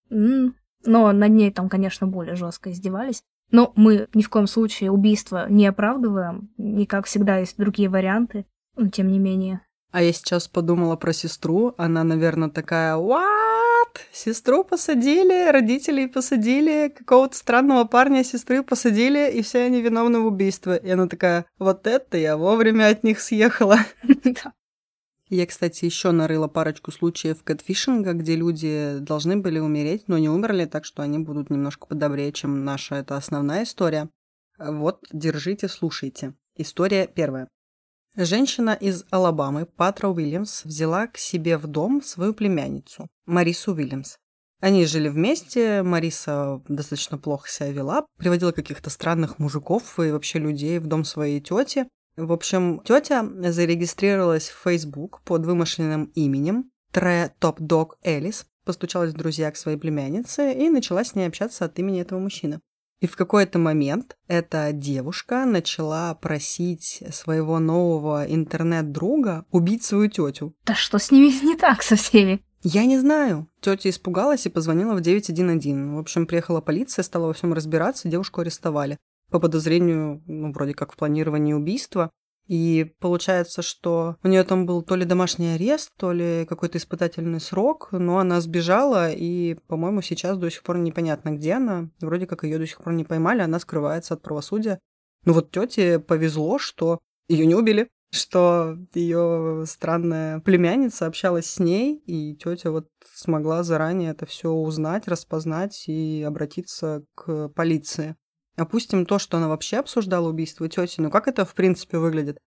М 0.10 0.48
-м, 0.48 0.54
но 0.88 1.12
над 1.12 1.32
ней 1.32 1.52
там, 1.52 1.70
конечно, 1.70 2.08
более 2.08 2.36
жестко 2.36 2.72
издевались. 2.72 3.22
Но 3.52 3.72
мы 3.76 4.08
ни 4.14 4.22
в 4.24 4.30
коем 4.30 4.48
случае 4.48 4.92
убийство 4.92 5.48
не 5.50 5.68
оправдываем. 5.68 6.50
И, 6.58 6.86
как 6.86 7.06
всегда, 7.06 7.38
есть 7.38 7.58
другие 7.58 7.90
варианты. 7.90 8.46
Но 8.76 8.90
тем 8.90 9.12
не 9.12 9.20
менее. 9.20 9.62
А 9.92 10.02
я 10.02 10.12
сейчас 10.12 10.48
подумала 10.48 10.96
про 10.96 11.14
сестру. 11.14 11.74
Она, 11.78 12.04
наверное, 12.04 12.50
такая 12.50 12.96
«What? 12.96 13.98
Сестру 14.12 14.64
посадили, 14.64 15.50
родителей 15.50 16.08
посадили, 16.08 16.94
какого-то 16.96 17.38
странного 17.38 17.86
парня 17.86 18.24
сестры 18.24 18.64
посадили, 18.64 19.32
и 19.32 19.42
все 19.42 19.64
они 19.64 19.82
виновны 19.82 20.20
в 20.20 20.26
убийстве». 20.26 20.80
И 20.84 20.90
она 20.90 21.08
такая 21.08 21.46
«Вот 21.58 21.88
это 21.88 22.18
я 22.18 22.38
вовремя 22.38 22.90
от 22.90 23.04
них 23.04 23.22
съехала». 23.22 23.80
Я, 25.30 25.46
кстати, 25.46 25.84
еще 25.84 26.12
нарыла 26.12 26.48
парочку 26.48 26.92
случаев 26.92 27.44
кэтфишинга, 27.44 28.14
где 28.14 28.36
люди 28.36 28.98
должны 29.00 29.36
были 29.36 29.60
умереть, 29.60 30.08
но 30.08 30.18
не 30.18 30.30
умерли, 30.30 30.66
так 30.66 30.86
что 30.86 31.04
они 31.04 31.20
будут 31.20 31.50
немножко 31.50 31.86
подобрее, 31.86 32.32
чем 32.32 32.64
наша 32.64 32.96
это 32.96 33.18
основная 33.18 33.64
история. 33.64 34.10
Вот, 34.58 35.06
держите, 35.12 35.68
слушайте. 35.68 36.34
История 36.56 37.08
первая. 37.08 37.50
Женщина 38.16 38.72
из 38.72 39.06
Алабамы, 39.12 39.66
Патра 39.66 40.08
Уильямс, 40.08 40.64
взяла 40.64 41.08
к 41.08 41.18
себе 41.18 41.58
в 41.58 41.68
дом 41.68 42.02
свою 42.02 42.34
племянницу, 42.34 43.08
Марису 43.26 43.74
Уильямс. 43.74 44.16
Они 44.60 44.86
жили 44.88 45.08
вместе, 45.08 45.84
Мариса 45.84 46.64
достаточно 46.68 47.20
плохо 47.20 47.48
себя 47.48 47.72
вела, 47.72 48.06
приводила 48.18 48.52
каких-то 48.52 48.90
странных 48.90 49.38
мужиков 49.38 50.00
и 50.00 50.10
вообще 50.10 50.40
людей 50.40 50.80
в 50.80 50.88
дом 50.88 51.04
своей 51.06 51.40
тети, 51.42 51.88
в 52.18 52.32
общем, 52.32 52.82
тетя 52.84 53.24
зарегистрировалась 53.52 54.50
в 54.50 54.60
Facebook 54.64 55.22
под 55.24 55.46
вымышленным 55.46 56.06
именем 56.16 56.72
Тре 56.92 57.32
Топ 57.40 57.60
Дог 57.60 58.00
Элис, 58.04 58.48
постучалась 58.66 59.14
в 59.14 59.18
друзья 59.18 59.52
к 59.52 59.56
своей 59.56 59.78
племяннице 59.78 60.52
и 60.52 60.70
начала 60.70 61.04
с 61.04 61.14
ней 61.14 61.28
общаться 61.28 61.66
от 61.66 61.78
имени 61.78 62.02
этого 62.02 62.20
мужчины. 62.20 62.60
И 63.00 63.06
в 63.06 63.16
какой-то 63.16 63.60
момент 63.60 64.18
эта 64.28 64.72
девушка 64.74 65.46
начала 65.46 66.16
просить 66.16 67.04
своего 67.12 67.60
нового 67.60 68.26
интернет-друга 68.26 69.46
убить 69.52 69.84
свою 69.84 70.10
тетю. 70.10 70.56
Да 70.66 70.74
что 70.74 70.98
с 70.98 71.12
ними 71.12 71.28
не 71.46 71.56
так 71.56 71.84
со 71.84 71.96
всеми? 71.96 72.42
Я 72.64 72.86
не 72.86 72.98
знаю. 72.98 73.48
Тетя 73.62 73.92
испугалась 73.92 74.48
и 74.48 74.50
позвонила 74.50 74.96
в 74.96 75.02
911. 75.02 75.94
В 75.94 76.00
общем, 76.00 76.26
приехала 76.26 76.62
полиция, 76.62 77.04
стала 77.04 77.28
во 77.28 77.34
всем 77.34 77.54
разбираться, 77.54 78.10
девушку 78.10 78.42
арестовали 78.42 78.98
по 79.30 79.40
подозрению, 79.40 80.22
ну, 80.26 80.52
вроде 80.52 80.74
как 80.74 80.94
в 80.94 80.98
планировании 80.98 81.54
убийства. 81.54 82.12
И 82.48 82.94
получается, 83.00 83.62
что 83.62 84.16
у 84.24 84.28
нее 84.30 84.44
там 84.44 84.66
был 84.66 84.82
то 84.82 84.96
ли 84.96 85.04
домашний 85.04 85.56
арест, 85.56 85.92
то 85.98 86.14
ли 86.14 86.46
какой-то 86.46 86.78
испытательный 86.78 87.42
срок, 87.42 87.90
но 87.92 88.20
она 88.20 88.40
сбежала, 88.40 89.12
и, 89.12 89.56
по-моему, 89.68 90.02
сейчас 90.02 90.38
до 90.38 90.50
сих 90.50 90.64
пор 90.64 90.78
непонятно, 90.78 91.32
где 91.32 91.54
она. 91.54 91.90
Вроде 92.00 92.26
как 92.26 92.44
ее 92.44 92.58
до 92.58 92.66
сих 92.66 92.82
пор 92.82 92.94
не 92.94 93.04
поймали, 93.04 93.42
она 93.42 93.60
скрывается 93.60 94.14
от 94.14 94.22
правосудия. 94.22 94.80
Ну 95.26 95.34
вот 95.34 95.52
тете 95.52 96.00
повезло, 96.00 96.58
что 96.58 97.00
ее 97.28 97.46
не 97.46 97.56
убили, 97.56 97.90
что 98.12 98.78
ее 98.94 99.66
странная 99.68 100.40
племянница 100.40 101.06
общалась 101.06 101.48
с 101.48 101.60
ней, 101.60 101.98
и 102.06 102.34
тетя 102.36 102.72
вот 102.72 102.88
смогла 103.14 103.64
заранее 103.64 104.12
это 104.12 104.26
все 104.26 104.52
узнать, 104.52 105.10
распознать 105.10 105.84
и 105.88 106.24
обратиться 106.26 107.04
к 107.16 107.50
полиции. 107.50 108.16
Опустим 108.58 109.06
то, 109.06 109.20
что 109.20 109.38
она 109.38 109.48
вообще 109.48 109.78
обсуждала 109.78 110.28
убийство 110.28 110.68
тети, 110.68 111.00
ну 111.00 111.12
как 111.12 111.28
это 111.28 111.46
в 111.46 111.54
принципе 111.54 112.00
выглядит? 112.00 112.40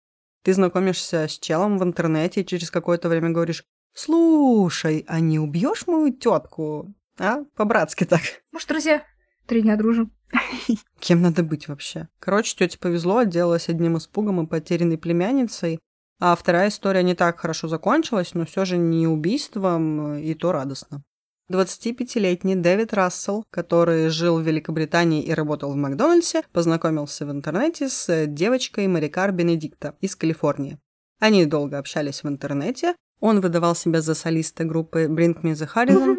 Ты 0.42 0.52
знакомишься 0.54 1.28
с 1.28 1.38
челом 1.38 1.78
в 1.78 1.84
интернете 1.84 2.40
и 2.40 2.46
через 2.46 2.70
какое-то 2.70 3.08
время 3.08 3.30
говоришь, 3.30 3.64
слушай, 3.94 5.04
а 5.06 5.20
не 5.20 5.38
убьешь 5.38 5.86
мою 5.86 6.12
тетку? 6.12 6.92
А? 7.18 7.44
По-братски 7.54 8.04
так. 8.04 8.22
Может, 8.50 8.68
друзья? 8.68 9.04
Три 9.46 9.62
дня 9.62 9.76
дружим. 9.76 10.12
Кем 10.98 11.22
надо 11.22 11.42
быть 11.42 11.68
вообще? 11.68 12.08
Короче, 12.18 12.56
тете 12.56 12.78
повезло, 12.78 13.18
отделалась 13.18 13.68
одним 13.68 13.98
испугом 13.98 14.40
и 14.40 14.46
потерянной 14.46 14.98
племянницей. 14.98 15.78
А 16.18 16.34
вторая 16.34 16.68
история 16.68 17.02
не 17.02 17.14
так 17.14 17.38
хорошо 17.38 17.68
закончилась, 17.68 18.34
но 18.34 18.44
все 18.46 18.64
же 18.64 18.76
не 18.76 19.06
убийством, 19.06 20.16
и 20.18 20.34
то 20.34 20.52
радостно. 20.52 21.02
25-летний 21.50 22.54
Дэвид 22.54 22.94
Рассел, 22.94 23.44
который 23.50 24.08
жил 24.08 24.38
в 24.38 24.42
Великобритании 24.42 25.22
и 25.22 25.34
работал 25.34 25.72
в 25.72 25.76
Макдональдсе, 25.76 26.42
познакомился 26.52 27.26
в 27.26 27.30
интернете 27.32 27.88
с 27.88 28.26
девочкой 28.26 28.86
Марикар 28.86 29.32
Бенедикта 29.32 29.96
из 30.00 30.14
Калифорнии. 30.14 30.78
Они 31.18 31.44
долго 31.46 31.78
общались 31.78 32.22
в 32.22 32.28
интернете, 32.28 32.94
он 33.18 33.40
выдавал 33.40 33.74
себя 33.74 34.00
за 34.00 34.14
солиста 34.14 34.64
группы 34.64 35.04
Bring 35.04 35.42
Me 35.42 35.52
The 35.52 35.68
Horizon, 35.74 36.16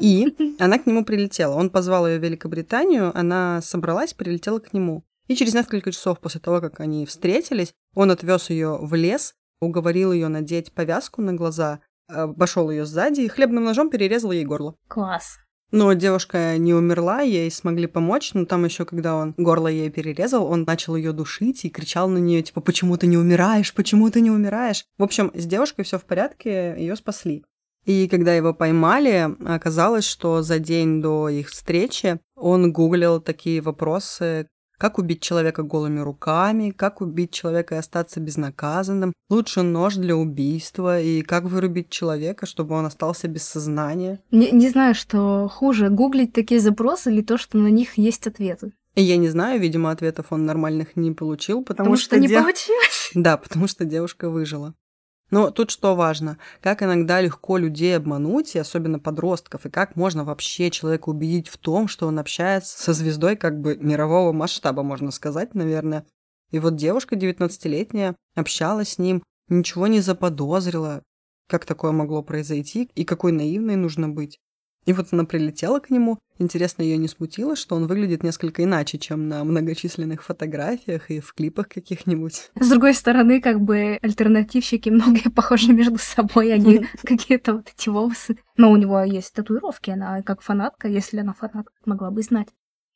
и 0.00 0.56
она 0.58 0.78
к 0.78 0.86
нему 0.86 1.04
прилетела. 1.04 1.54
Он 1.54 1.68
позвал 1.68 2.06
ее 2.08 2.18
в 2.18 2.22
Великобританию, 2.24 3.12
она 3.16 3.60
собралась, 3.62 4.14
прилетела 4.14 4.58
к 4.58 4.72
нему. 4.72 5.04
И 5.28 5.36
через 5.36 5.54
несколько 5.54 5.92
часов 5.92 6.18
после 6.18 6.40
того, 6.40 6.60
как 6.60 6.80
они 6.80 7.04
встретились, 7.04 7.74
он 7.94 8.10
отвез 8.10 8.48
ее 8.48 8.78
в 8.80 8.94
лес, 8.94 9.34
уговорил 9.60 10.12
ее 10.12 10.28
надеть 10.28 10.72
повязку 10.72 11.22
на 11.22 11.34
глаза, 11.34 11.80
обошел 12.08 12.70
ее 12.70 12.86
сзади 12.86 13.22
и 13.22 13.28
хлебным 13.28 13.64
ножом 13.64 13.90
перерезал 13.90 14.32
ей 14.32 14.44
горло. 14.44 14.76
Класс. 14.88 15.38
Но 15.72 15.92
девушка 15.94 16.56
не 16.58 16.74
умерла, 16.74 17.22
ей 17.22 17.50
смогли 17.50 17.86
помочь, 17.86 18.32
но 18.34 18.44
там 18.44 18.64
еще, 18.64 18.84
когда 18.84 19.16
он 19.16 19.34
горло 19.36 19.66
ей 19.66 19.90
перерезал, 19.90 20.46
он 20.46 20.62
начал 20.62 20.94
ее 20.94 21.12
душить 21.12 21.64
и 21.64 21.70
кричал 21.70 22.08
на 22.08 22.18
нее, 22.18 22.42
типа, 22.42 22.60
почему 22.60 22.96
ты 22.96 23.08
не 23.08 23.16
умираешь, 23.16 23.74
почему 23.74 24.08
ты 24.10 24.20
не 24.20 24.30
умираешь. 24.30 24.84
В 24.96 25.02
общем, 25.02 25.32
с 25.34 25.44
девушкой 25.44 25.84
все 25.84 25.98
в 25.98 26.04
порядке, 26.04 26.76
ее 26.78 26.94
спасли. 26.94 27.44
И 27.84 28.08
когда 28.08 28.34
его 28.34 28.52
поймали, 28.52 29.30
оказалось, 29.44 30.04
что 30.04 30.42
за 30.42 30.58
день 30.58 31.00
до 31.00 31.28
их 31.28 31.50
встречи 31.50 32.20
он 32.34 32.72
гуглил 32.72 33.20
такие 33.20 33.60
вопросы, 33.60 34.48
как 34.78 34.98
убить 34.98 35.20
человека 35.20 35.62
голыми 35.62 36.00
руками, 36.00 36.70
как 36.70 37.00
убить 37.00 37.32
человека 37.32 37.74
и 37.74 37.78
остаться 37.78 38.20
безнаказанным, 38.20 39.12
лучше 39.30 39.62
нож 39.62 39.96
для 39.96 40.16
убийства 40.16 41.00
и 41.00 41.22
как 41.22 41.44
вырубить 41.44 41.90
человека, 41.90 42.46
чтобы 42.46 42.74
он 42.74 42.86
остался 42.86 43.28
без 43.28 43.42
сознания. 43.44 44.20
Не, 44.30 44.50
не 44.50 44.68
знаю, 44.68 44.94
что 44.94 45.48
хуже, 45.52 45.88
гуглить 45.88 46.32
такие 46.32 46.60
запросы 46.60 47.10
или 47.10 47.22
то, 47.22 47.38
что 47.38 47.58
на 47.58 47.68
них 47.68 47.98
есть 47.98 48.26
ответы. 48.26 48.72
И 48.94 49.02
я 49.02 49.16
не 49.18 49.28
знаю, 49.28 49.60
видимо, 49.60 49.90
ответов 49.90 50.26
он 50.30 50.46
нормальных 50.46 50.96
не 50.96 51.12
получил, 51.12 51.62
потому, 51.62 51.90
Потому 51.90 51.96
что, 51.96 52.18
не 52.18 52.28
дев- 52.28 52.42
получилось. 52.42 53.10
Да, 53.14 53.36
потому 53.36 53.66
что 53.68 53.84
девушка 53.84 54.30
выжила. 54.30 54.74
Но 55.30 55.50
тут 55.50 55.70
что 55.70 55.96
важно, 55.96 56.38
как 56.60 56.82
иногда 56.82 57.20
легко 57.20 57.56
людей 57.56 57.96
обмануть, 57.96 58.54
и 58.54 58.60
особенно 58.60 59.00
подростков, 59.00 59.66
и 59.66 59.70
как 59.70 59.96
можно 59.96 60.24
вообще 60.24 60.70
человека 60.70 61.08
убедить 61.08 61.48
в 61.48 61.58
том, 61.58 61.88
что 61.88 62.06
он 62.06 62.18
общается 62.18 62.80
со 62.80 62.92
звездой 62.92 63.36
как 63.36 63.60
бы 63.60 63.76
мирового 63.76 64.32
масштаба, 64.32 64.82
можно 64.82 65.10
сказать, 65.10 65.54
наверное. 65.54 66.06
И 66.52 66.60
вот 66.60 66.76
девушка 66.76 67.16
19-летняя 67.16 68.14
общалась 68.36 68.90
с 68.90 68.98
ним, 68.98 69.22
ничего 69.48 69.88
не 69.88 70.00
заподозрила, 70.00 71.02
как 71.48 71.64
такое 71.64 71.90
могло 71.90 72.22
произойти, 72.22 72.88
и 72.94 73.04
какой 73.04 73.32
наивной 73.32 73.76
нужно 73.76 74.08
быть. 74.08 74.38
И 74.84 74.92
вот 74.92 75.08
она 75.10 75.24
прилетела 75.24 75.80
к 75.80 75.90
нему. 75.90 76.18
Интересно, 76.38 76.82
ее 76.82 76.98
не 76.98 77.08
смутило, 77.08 77.56
что 77.56 77.76
он 77.76 77.86
выглядит 77.86 78.22
несколько 78.22 78.62
иначе, 78.62 78.98
чем 78.98 79.28
на 79.28 79.42
многочисленных 79.44 80.22
фотографиях 80.22 81.10
и 81.10 81.20
в 81.20 81.32
клипах 81.32 81.68
каких-нибудь. 81.68 82.50
С 82.58 82.68
другой 82.68 82.94
стороны, 82.94 83.40
как 83.40 83.60
бы 83.60 83.98
альтернативщики 84.02 84.90
многие 84.90 85.30
похожи 85.30 85.72
между 85.72 85.98
собой, 85.98 86.52
они 86.52 86.86
какие-то 87.02 87.54
вот 87.54 87.72
эти 87.74 87.88
волосы. 87.88 88.38
Но 88.56 88.70
у 88.70 88.76
него 88.76 89.00
есть 89.00 89.32
татуировки, 89.32 89.90
она 89.90 90.22
как 90.22 90.42
фанатка, 90.42 90.88
если 90.88 91.20
она 91.20 91.32
фанатка, 91.32 91.72
могла 91.84 92.10
бы 92.10 92.22
знать. 92.22 92.48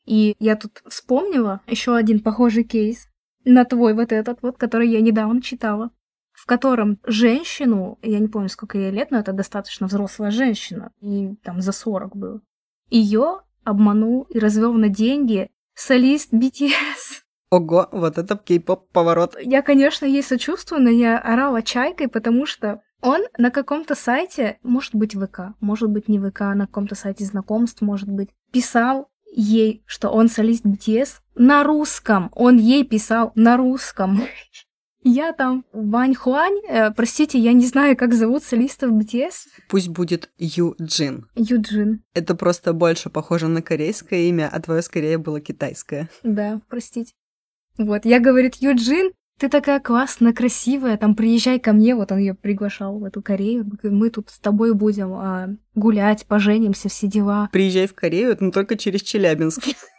И 0.04 0.34
я 0.38 0.56
тут 0.56 0.82
вспомнила 0.86 1.60
еще 1.66 1.94
один 1.94 2.20
похожий 2.20 2.64
кейс 2.64 3.06
на 3.44 3.64
твой 3.64 3.94
вот 3.94 4.12
этот 4.12 4.42
вот, 4.42 4.58
который 4.58 4.88
я 4.88 5.00
недавно 5.00 5.40
читала, 5.40 5.90
в 6.32 6.46
котором 6.46 6.98
женщину, 7.06 7.98
я 8.02 8.18
не 8.18 8.28
помню, 8.28 8.48
сколько 8.48 8.78
ей 8.78 8.90
лет, 8.90 9.10
но 9.10 9.18
это 9.18 9.32
достаточно 9.32 9.86
взрослая 9.86 10.30
женщина, 10.30 10.92
и 11.00 11.34
там 11.42 11.60
за 11.60 11.72
40 11.72 12.16
было, 12.16 12.40
ее 12.90 13.40
обманул 13.64 14.26
и 14.30 14.38
развел 14.38 14.72
на 14.72 14.88
деньги 14.88 15.50
солист 15.74 16.32
BTS. 16.32 17.22
Ого, 17.50 17.88
вот 17.90 18.18
это 18.18 18.36
кей-поп 18.36 18.90
поворот. 18.92 19.36
Я, 19.40 19.62
конечно, 19.62 20.04
ей 20.04 20.22
сочувствую, 20.22 20.82
но 20.82 20.90
я 20.90 21.18
орала 21.18 21.62
чайкой, 21.62 22.08
потому 22.08 22.46
что 22.46 22.80
он 23.02 23.22
на 23.38 23.50
каком-то 23.50 23.94
сайте, 23.94 24.58
может 24.62 24.94
быть, 24.94 25.14
ВК, 25.14 25.54
может 25.60 25.90
быть, 25.90 26.08
не 26.08 26.18
ВК, 26.18 26.40
на 26.40 26.66
каком-то 26.66 26.94
сайте 26.94 27.24
знакомств, 27.24 27.80
может 27.80 28.08
быть, 28.08 28.28
писал 28.52 29.08
ей, 29.32 29.82
что 29.86 30.10
он 30.10 30.28
солист 30.28 30.64
BTS 30.64 31.20
на 31.34 31.64
русском. 31.64 32.30
Он 32.34 32.56
ей 32.56 32.84
писал 32.84 33.32
на 33.34 33.56
русском. 33.56 34.22
Я 35.02 35.32
там 35.32 35.64
Вань 35.72 36.14
Хуань, 36.14 36.60
э, 36.68 36.90
простите, 36.90 37.38
я 37.38 37.52
не 37.54 37.64
знаю, 37.64 37.96
как 37.96 38.12
зовут 38.12 38.42
солистов 38.44 38.92
BTS. 38.92 39.48
Пусть 39.68 39.88
будет 39.88 40.30
Юджин. 40.38 41.26
Юджин. 41.34 42.02
Это 42.12 42.34
просто 42.34 42.74
больше 42.74 43.08
похоже 43.08 43.48
на 43.48 43.62
корейское 43.62 44.20
имя, 44.28 44.50
а 44.52 44.60
твое 44.60 44.82
скорее 44.82 45.16
было 45.16 45.40
китайское. 45.40 46.08
Да, 46.22 46.60
простите. 46.68 47.12
Вот, 47.78 48.04
я, 48.04 48.20
говорит, 48.20 48.56
Юджин, 48.56 49.12
ты 49.38 49.48
такая 49.48 49.80
классная, 49.80 50.34
красивая, 50.34 50.98
там, 50.98 51.14
приезжай 51.14 51.58
ко 51.58 51.72
мне, 51.72 51.94
вот 51.94 52.12
он 52.12 52.18
ее 52.18 52.34
приглашал 52.34 52.98
в 52.98 53.04
эту 53.04 53.22
Корею, 53.22 53.66
мы 53.82 54.10
тут 54.10 54.28
с 54.28 54.38
тобой 54.38 54.74
будем 54.74 55.14
а, 55.14 55.48
гулять, 55.74 56.26
поженимся, 56.26 56.90
все 56.90 57.06
дела. 57.06 57.48
Приезжай 57.50 57.86
в 57.86 57.94
Корею, 57.94 58.36
но 58.38 58.50
только 58.50 58.76
через 58.76 59.00
Челябинск. 59.00 59.62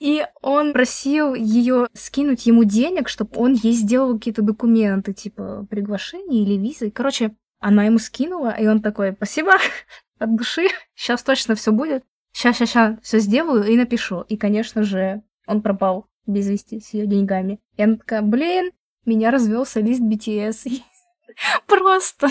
И 0.00 0.26
он 0.40 0.72
просил 0.72 1.34
ее 1.34 1.86
скинуть 1.92 2.46
ему 2.46 2.64
денег, 2.64 3.08
чтобы 3.08 3.38
он 3.38 3.52
ей 3.52 3.74
сделал 3.74 4.14
какие-то 4.14 4.40
документы, 4.40 5.12
типа 5.12 5.66
приглашение 5.68 6.42
или 6.42 6.54
визы. 6.54 6.90
Короче, 6.90 7.36
она 7.58 7.84
ему 7.84 7.98
скинула, 7.98 8.56
и 8.58 8.66
он 8.66 8.80
такой, 8.80 9.12
спасибо 9.12 9.52
от 10.18 10.34
души, 10.34 10.68
сейчас 10.94 11.22
точно 11.22 11.54
все 11.54 11.70
будет. 11.70 12.02
Сейчас, 12.32 12.56
сейчас, 12.56 12.70
сейчас, 12.70 12.98
все 13.02 13.18
сделаю 13.18 13.64
и 13.64 13.76
напишу. 13.76 14.22
И, 14.22 14.38
конечно 14.38 14.82
же, 14.82 15.22
он 15.46 15.60
пропал 15.60 16.06
без 16.26 16.48
вести 16.48 16.80
с 16.80 16.94
ее 16.94 17.06
деньгами. 17.06 17.60
И 17.76 17.82
она 17.82 17.96
такая, 17.96 18.22
блин, 18.22 18.70
меня 19.04 19.30
развел 19.30 19.66
солист 19.66 20.00
BTS. 20.00 20.80
Просто. 21.66 22.28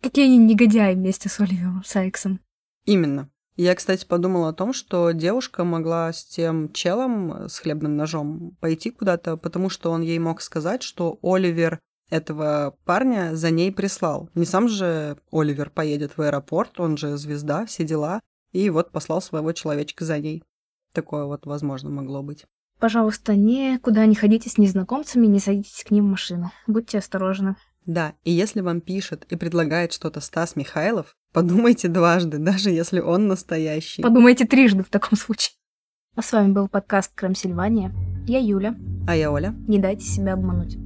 Какие 0.00 0.26
они 0.26 0.38
негодяи 0.38 0.94
вместе 0.94 1.28
с 1.28 1.40
Оливером 1.40 1.82
Сайксом. 1.84 2.40
Именно. 2.84 3.30
Я, 3.56 3.74
кстати, 3.74 4.06
подумала 4.06 4.48
о 4.48 4.54
том, 4.54 4.72
что 4.72 5.10
девушка 5.12 5.64
могла 5.64 6.12
с 6.12 6.24
тем 6.24 6.72
челом, 6.72 7.48
с 7.48 7.58
хлебным 7.58 7.96
ножом, 7.96 8.56
пойти 8.60 8.90
куда-то, 8.90 9.36
потому 9.36 9.68
что 9.68 9.90
он 9.90 10.00
ей 10.00 10.18
мог 10.18 10.40
сказать, 10.40 10.82
что 10.82 11.18
Оливер 11.22 11.78
этого 12.08 12.76
парня 12.84 13.34
за 13.34 13.50
ней 13.50 13.72
прислал. 13.72 14.30
Не 14.34 14.46
сам 14.46 14.68
же 14.68 15.18
Оливер 15.30 15.70
поедет 15.70 16.16
в 16.16 16.22
аэропорт, 16.22 16.80
он 16.80 16.96
же 16.96 17.16
звезда, 17.16 17.66
все 17.66 17.84
дела, 17.84 18.20
и 18.52 18.70
вот 18.70 18.90
послал 18.90 19.20
своего 19.20 19.52
человечка 19.52 20.04
за 20.04 20.18
ней. 20.18 20.42
Такое 20.92 21.24
вот, 21.24 21.46
возможно, 21.46 21.90
могло 21.90 22.22
быть. 22.22 22.44
Пожалуйста, 22.78 23.34
никуда 23.36 24.06
не 24.06 24.14
ходите 24.14 24.50
с 24.50 24.58
незнакомцами, 24.58 25.26
не 25.26 25.40
садитесь 25.40 25.84
к 25.84 25.90
ним 25.90 26.06
в 26.06 26.10
машину. 26.10 26.50
Будьте 26.66 26.98
осторожны. 26.98 27.56
Да, 27.86 28.14
и 28.24 28.30
если 28.30 28.60
вам 28.60 28.80
пишет 28.80 29.24
и 29.30 29.36
предлагает 29.36 29.92
что-то 29.92 30.20
Стас 30.20 30.56
Михайлов, 30.56 31.16
подумайте 31.32 31.88
дважды, 31.88 32.38
даже 32.38 32.70
если 32.70 33.00
он 33.00 33.28
настоящий. 33.28 34.02
Подумайте 34.02 34.46
трижды 34.46 34.82
в 34.82 34.88
таком 34.88 35.18
случае. 35.18 35.54
А 36.14 36.22
с 36.22 36.32
вами 36.32 36.52
был 36.52 36.68
подкаст 36.68 37.12
Крем 37.14 37.34
Сильвания. 37.34 37.92
Я 38.26 38.38
Юля. 38.38 38.76
А 39.08 39.16
я 39.16 39.32
Оля. 39.32 39.54
Не 39.66 39.78
дайте 39.78 40.04
себя 40.04 40.34
обмануть. 40.34 40.76